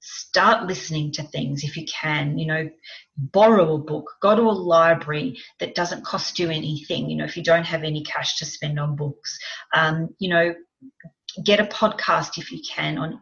start 0.00 0.66
listening 0.66 1.10
to 1.12 1.22
things 1.24 1.64
if 1.64 1.76
you 1.76 1.84
can 1.86 2.38
you 2.38 2.46
know 2.46 2.70
borrow 3.16 3.74
a 3.74 3.78
book 3.78 4.08
go 4.22 4.34
to 4.34 4.42
a 4.42 4.44
library 4.44 5.36
that 5.58 5.74
doesn't 5.74 6.04
cost 6.04 6.38
you 6.38 6.48
anything 6.48 7.10
you 7.10 7.16
know 7.16 7.24
if 7.24 7.36
you 7.36 7.42
don't 7.42 7.64
have 7.64 7.82
any 7.82 8.02
cash 8.04 8.36
to 8.36 8.46
spend 8.46 8.78
on 8.78 8.94
books 8.94 9.38
um, 9.74 10.08
you 10.18 10.28
know 10.28 10.54
get 11.44 11.60
a 11.60 11.64
podcast 11.64 12.38
if 12.38 12.52
you 12.52 12.60
can 12.66 12.96
on 12.96 13.20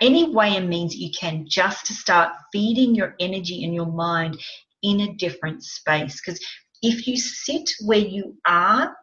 any 0.00 0.30
way 0.30 0.56
and 0.56 0.68
means 0.68 0.94
you 0.94 1.10
can 1.18 1.46
just 1.48 1.86
to 1.86 1.92
start 1.92 2.32
feeding 2.52 2.94
your 2.94 3.14
energy 3.20 3.64
and 3.64 3.74
your 3.74 3.86
mind 3.86 4.38
in 4.82 5.00
a 5.00 5.14
different 5.14 5.62
space 5.62 6.20
because 6.20 6.40
if 6.82 7.06
you 7.06 7.16
sit 7.16 7.68
where 7.80 7.98
you 7.98 8.36
are 8.46 8.94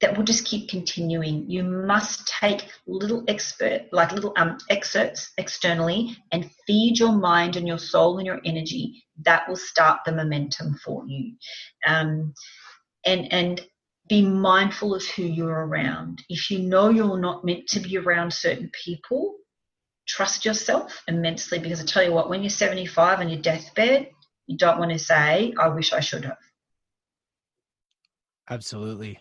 that 0.00 0.16
will 0.16 0.24
just 0.24 0.44
keep 0.44 0.68
continuing. 0.68 1.48
You 1.50 1.64
must 1.64 2.28
take 2.28 2.68
little 2.86 3.24
expert, 3.26 3.86
like 3.90 4.12
little 4.12 4.32
um, 4.36 4.58
excerpts 4.70 5.32
externally 5.38 6.16
and 6.30 6.50
feed 6.66 6.98
your 6.98 7.12
mind 7.12 7.56
and 7.56 7.66
your 7.66 7.78
soul 7.78 8.18
and 8.18 8.26
your 8.26 8.40
energy. 8.44 9.04
That 9.24 9.48
will 9.48 9.56
start 9.56 10.00
the 10.06 10.12
momentum 10.12 10.78
for 10.84 11.04
you. 11.06 11.34
Um, 11.86 12.32
and, 13.04 13.32
and 13.32 13.60
be 14.08 14.22
mindful 14.22 14.94
of 14.94 15.04
who 15.04 15.24
you're 15.24 15.66
around. 15.66 16.22
If 16.28 16.50
you 16.50 16.60
know 16.60 16.90
you're 16.90 17.18
not 17.18 17.44
meant 17.44 17.66
to 17.68 17.80
be 17.80 17.98
around 17.98 18.32
certain 18.32 18.70
people, 18.84 19.34
trust 20.08 20.44
yourself 20.44 21.02
immensely 21.06 21.58
because 21.58 21.80
I 21.80 21.84
tell 21.84 22.02
you 22.02 22.12
what, 22.12 22.28
when 22.28 22.42
you're 22.42 22.50
75 22.50 23.20
on 23.20 23.28
your 23.28 23.40
deathbed, 23.40 24.08
you 24.46 24.56
don't 24.56 24.78
want 24.78 24.90
to 24.90 24.98
say, 24.98 25.54
I 25.60 25.68
wish 25.68 25.92
I 25.92 26.00
should 26.00 26.24
have. 26.24 26.38
Absolutely. 28.50 29.20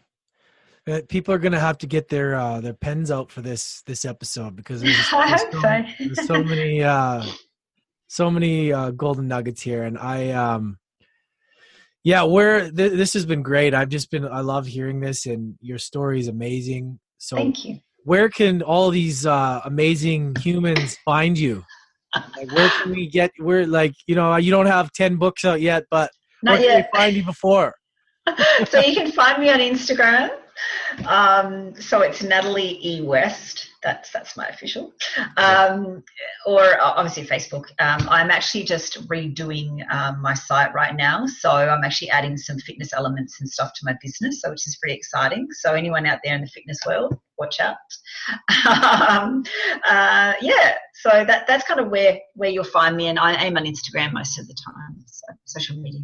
Uh, 0.88 1.02
people 1.10 1.34
are 1.34 1.38
gonna 1.38 1.60
have 1.60 1.78
to 1.80 1.88
get 1.88 2.08
their 2.08 2.36
uh, 2.36 2.62
their 2.62 2.74
pens 2.74 3.12
out 3.12 3.30
for 3.30 3.42
this 3.42 3.82
this 3.86 4.06
episode 4.06 4.56
because 4.56 4.82
there's, 4.82 4.96
there's, 5.12 5.42
so, 5.52 5.62
there's 6.00 6.28
so, 6.28 6.44
many 6.44 6.82
uh, 6.82 7.26
so 8.08 8.32
many 8.32 8.72
uh, 8.72 8.92
golden 8.92 9.28
nuggets 9.28 9.62
here, 9.62 9.84
and 9.84 9.98
I 9.98 10.30
um 10.30 10.78
yeah, 12.06 12.24
where 12.24 12.72
th- 12.72 12.94
this 12.94 13.16
has 13.16 13.26
been 13.26 13.42
great. 13.42 13.74
I've 13.74 13.90
just 13.90 14.10
been 14.10 14.26
I 14.26 14.40
love 14.40 14.66
hearing 14.66 15.02
this, 15.02 15.26
and 15.26 15.56
your 15.60 15.78
story 15.78 16.22
is 16.22 16.30
amazing. 16.30 17.00
So 17.18 17.36
thank 17.36 17.66
you. 17.66 17.82
Where 18.08 18.30
can 18.30 18.62
all 18.62 18.90
these 18.90 19.26
uh, 19.26 19.60
amazing 19.66 20.38
humans 20.40 20.98
find 21.04 21.38
you? 21.38 21.66
Like, 22.38 22.50
where 22.54 22.70
can 22.70 22.92
we 22.92 23.10
get? 23.10 23.32
Where 23.38 23.68
like 23.68 23.96
you 24.08 24.16
know 24.16 24.38
you 24.38 24.50
don't 24.50 24.66
have 24.78 24.94
ten 24.94 25.18
books 25.18 25.44
out 25.44 25.60
yet, 25.60 25.84
but 25.92 26.10
Not 26.42 26.60
where 26.60 26.70
yet. 26.70 26.70
can 26.70 26.86
we 26.94 27.00
find 27.00 27.16
you 27.18 27.26
before? 27.26 27.76
so 28.70 28.80
you 28.80 28.96
can 28.96 29.12
find 29.12 29.42
me 29.42 29.50
on 29.50 29.60
Instagram 29.60 30.30
um, 31.06 31.74
so 31.80 32.02
it's 32.02 32.24
Natalie 32.24 32.80
E 32.84 33.02
West. 33.02 33.70
That's 33.84 34.12
that's 34.12 34.36
my 34.36 34.48
official. 34.48 34.92
Um, 35.38 36.04
or 36.46 36.82
obviously 36.82 37.26
Facebook. 37.26 37.66
Um, 37.80 38.08
I'm 38.10 38.32
actually 38.32 38.64
just 38.64 39.08
redoing 39.08 39.90
um, 39.94 40.22
my 40.22 40.34
site 40.34 40.74
right 40.74 40.96
now, 40.96 41.26
so 41.26 41.52
I'm 41.52 41.84
actually 41.84 42.10
adding 42.10 42.38
some 42.38 42.58
fitness 42.60 42.94
elements 42.94 43.40
and 43.40 43.50
stuff 43.50 43.72
to 43.76 43.82
my 43.84 43.96
business, 44.02 44.42
so 44.42 44.50
which 44.50 44.66
is 44.68 44.78
pretty 44.82 44.96
exciting. 44.96 45.48
So 45.52 45.74
anyone 45.74 46.06
out 46.06 46.20
there 46.24 46.36
in 46.36 46.42
the 46.42 46.48
fitness 46.48 46.80
world, 46.86 47.18
watch 47.38 47.60
out. 47.60 47.78
Um, 48.68 49.44
uh, 49.86 50.34
yeah, 50.42 50.74
so 50.96 51.24
that 51.26 51.46
that's 51.48 51.66
kind 51.66 51.80
of 51.80 51.90
where 51.90 52.20
where 52.34 52.50
you'll 52.50 52.64
find 52.64 52.98
me, 52.98 53.08
and 53.08 53.20
I 53.20 53.36
aim 53.44 53.58
on 53.58 53.64
Instagram 53.64 54.14
most 54.14 54.40
of 54.40 54.48
the 54.48 54.56
time, 54.66 55.04
so 55.06 55.34
social 55.46 55.78
media. 55.78 56.02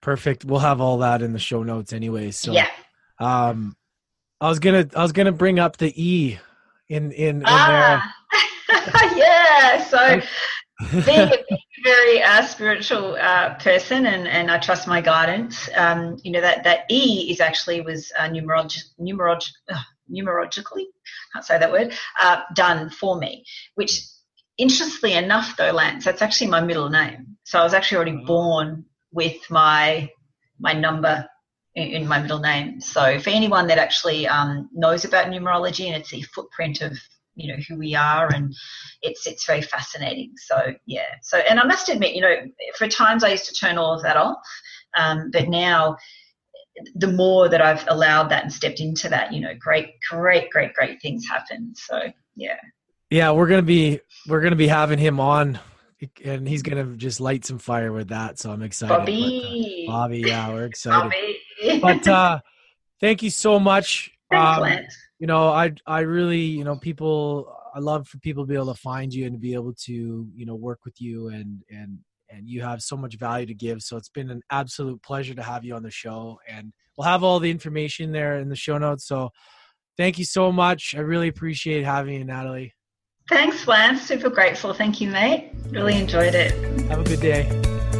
Perfect. 0.00 0.44
We'll 0.44 0.60
have 0.60 0.80
all 0.80 0.98
that 0.98 1.22
in 1.22 1.32
the 1.32 1.38
show 1.38 1.62
notes 1.62 1.92
anyway. 1.92 2.30
So 2.30 2.52
yeah. 2.52 2.68
Um, 3.20 3.76
I 4.40 4.48
was 4.48 4.58
gonna 4.58 4.88
I 4.94 5.02
was 5.02 5.12
gonna 5.12 5.32
bring 5.32 5.58
up 5.58 5.76
the 5.76 5.92
E 6.00 6.38
in 6.88 7.12
in, 7.12 7.36
in 7.38 7.42
ah. 7.46 8.14
there. 8.70 9.16
yeah. 9.16 9.84
So 9.84 10.20
being, 11.04 11.18
a, 11.32 11.44
very 11.82 12.22
uh, 12.22 12.42
spiritual 12.42 13.16
uh, 13.20 13.54
person, 13.54 14.06
and, 14.06 14.28
and 14.28 14.50
I 14.50 14.58
trust 14.58 14.86
my 14.86 15.00
guidance. 15.00 15.68
Um, 15.76 16.18
you 16.22 16.30
know 16.30 16.40
that 16.40 16.64
that 16.64 16.84
E 16.90 17.30
is 17.30 17.40
actually 17.40 17.80
was 17.80 18.12
uh, 18.18 18.28
numerolog 18.28 18.76
numerolog 19.00 19.48
uh, 19.70 19.82
numerologically 20.10 20.86
can't 21.32 21.44
say 21.44 21.58
that 21.58 21.70
word 21.72 21.94
uh, 22.20 22.42
done 22.54 22.90
for 22.90 23.18
me, 23.18 23.44
which 23.74 24.02
interestingly 24.56 25.14
enough 25.14 25.56
though 25.56 25.70
lance 25.70 26.04
that's 26.04 26.20
actually 26.20 26.48
my 26.48 26.60
middle 26.60 26.90
name 26.90 27.36
so 27.44 27.60
i 27.60 27.62
was 27.62 27.72
actually 27.72 27.94
already 27.94 28.20
oh. 28.20 28.26
born 28.26 28.84
with 29.12 29.36
my 29.50 30.10
my 30.58 30.72
number 30.72 31.24
in, 31.78 32.06
my 32.06 32.20
middle 32.20 32.40
name. 32.40 32.80
So 32.80 33.18
for 33.20 33.30
anyone 33.30 33.66
that 33.68 33.78
actually 33.78 34.26
um, 34.26 34.68
knows 34.72 35.04
about 35.04 35.26
numerology 35.26 35.86
and 35.86 35.96
it's 35.96 36.12
a 36.12 36.22
footprint 36.22 36.80
of 36.80 36.98
you 37.38 37.48
know 37.48 37.62
who 37.68 37.78
we 37.78 37.94
are 37.94 38.28
and 38.34 38.54
it's 39.02 39.26
it's 39.26 39.46
very 39.46 39.62
fascinating. 39.62 40.32
So 40.36 40.74
yeah. 40.86 41.06
So 41.22 41.38
and 41.38 41.60
i 41.60 41.64
must 41.64 41.88
admit 41.88 42.14
you 42.14 42.20
know 42.20 42.34
for 42.76 42.88
times 42.88 43.24
i 43.24 43.30
used 43.30 43.46
to 43.46 43.54
turn 43.54 43.78
all 43.78 43.94
of 43.94 44.02
that 44.02 44.16
off 44.16 44.38
um, 44.96 45.30
but 45.32 45.48
now 45.48 45.96
the 46.96 47.12
more 47.12 47.48
that 47.48 47.60
i've 47.62 47.84
allowed 47.88 48.28
that 48.28 48.42
and 48.44 48.52
stepped 48.52 48.80
into 48.80 49.08
that 49.08 49.32
you 49.32 49.40
know 49.40 49.52
great 49.58 49.90
great 50.10 50.50
great 50.50 50.74
great 50.74 51.00
things 51.00 51.26
happen. 51.28 51.72
So 51.76 52.00
yeah. 52.36 52.58
Yeah 53.10 53.30
we're 53.30 53.48
gonna 53.48 53.62
be 53.62 54.00
we're 54.26 54.40
gonna 54.40 54.56
be 54.56 54.68
having 54.68 54.98
him 54.98 55.20
on 55.20 55.58
and 56.24 56.48
he's 56.48 56.62
gonna 56.62 56.96
just 56.96 57.20
light 57.20 57.44
some 57.44 57.58
fire 57.58 57.92
with 57.92 58.08
that. 58.08 58.38
So 58.38 58.50
I'm 58.50 58.62
excited. 58.62 58.96
Bobby, 58.96 59.84
but, 59.86 59.92
uh, 59.92 59.96
Bobby, 59.96 60.18
yeah, 60.20 60.48
we're 60.50 60.64
excited. 60.64 61.36
but 61.82 62.06
uh, 62.06 62.40
thank 63.00 63.22
you 63.22 63.30
so 63.30 63.58
much. 63.58 64.10
Thanks, 64.30 64.58
um, 64.58 64.86
you 65.18 65.26
know, 65.26 65.48
I 65.48 65.72
I 65.86 66.00
really 66.00 66.40
you 66.40 66.64
know 66.64 66.76
people. 66.76 67.54
I 67.74 67.80
love 67.80 68.08
for 68.08 68.18
people 68.18 68.44
to 68.44 68.48
be 68.48 68.54
able 68.54 68.74
to 68.74 68.80
find 68.80 69.12
you 69.12 69.26
and 69.26 69.34
to 69.34 69.38
be 69.38 69.54
able 69.54 69.74
to 69.84 69.92
you 70.34 70.46
know 70.46 70.54
work 70.54 70.80
with 70.84 71.00
you 71.00 71.28
and 71.28 71.62
and 71.70 71.98
and 72.30 72.48
you 72.48 72.62
have 72.62 72.82
so 72.82 72.96
much 72.96 73.16
value 73.16 73.46
to 73.46 73.54
give. 73.54 73.82
So 73.82 73.96
it's 73.96 74.08
been 74.08 74.30
an 74.30 74.42
absolute 74.50 75.02
pleasure 75.02 75.34
to 75.34 75.42
have 75.42 75.64
you 75.64 75.74
on 75.74 75.82
the 75.82 75.90
show, 75.90 76.38
and 76.48 76.72
we'll 76.96 77.06
have 77.06 77.24
all 77.24 77.40
the 77.40 77.50
information 77.50 78.12
there 78.12 78.38
in 78.38 78.48
the 78.48 78.56
show 78.56 78.78
notes. 78.78 79.06
So 79.06 79.30
thank 79.96 80.18
you 80.18 80.24
so 80.24 80.52
much. 80.52 80.94
I 80.96 81.00
really 81.00 81.28
appreciate 81.28 81.84
having 81.84 82.14
you, 82.14 82.24
Natalie. 82.24 82.74
Thanks, 83.28 83.66
Lance. 83.68 84.02
Super 84.02 84.30
grateful. 84.30 84.72
Thank 84.72 85.00
you, 85.00 85.10
mate. 85.10 85.50
Really 85.70 86.00
enjoyed 86.00 86.34
it. 86.34 86.52
Have 86.88 87.00
a 87.00 87.04
good 87.04 87.20
day. 87.20 87.44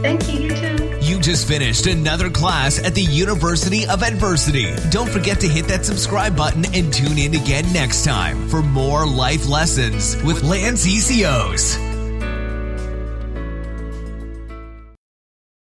Thank 0.01 0.33
you. 0.33 0.41
You 0.41 0.55
too. 0.55 0.99
You 1.03 1.20
just 1.20 1.47
finished 1.47 1.87
another 1.87 2.31
class 2.31 2.83
at 2.83 2.95
the 2.95 3.03
University 3.03 3.87
of 3.87 4.03
Adversity. 4.03 4.74
Don't 4.91 5.09
forget 5.09 5.41
to 5.41 5.49
hit 5.49 5.66
that 5.68 5.85
subscribe 5.85 6.37
button 6.37 6.64
and 6.74 6.93
tune 6.93 7.18
in 7.18 7.35
again 7.35 7.70
next 7.72 8.05
time 8.05 8.49
for 8.49 8.62
more 8.62 9.07
life 9.07 9.49
lessons 9.49 10.22
with 10.22 10.43
Lance 10.43 10.87
Essihos. 10.87 11.97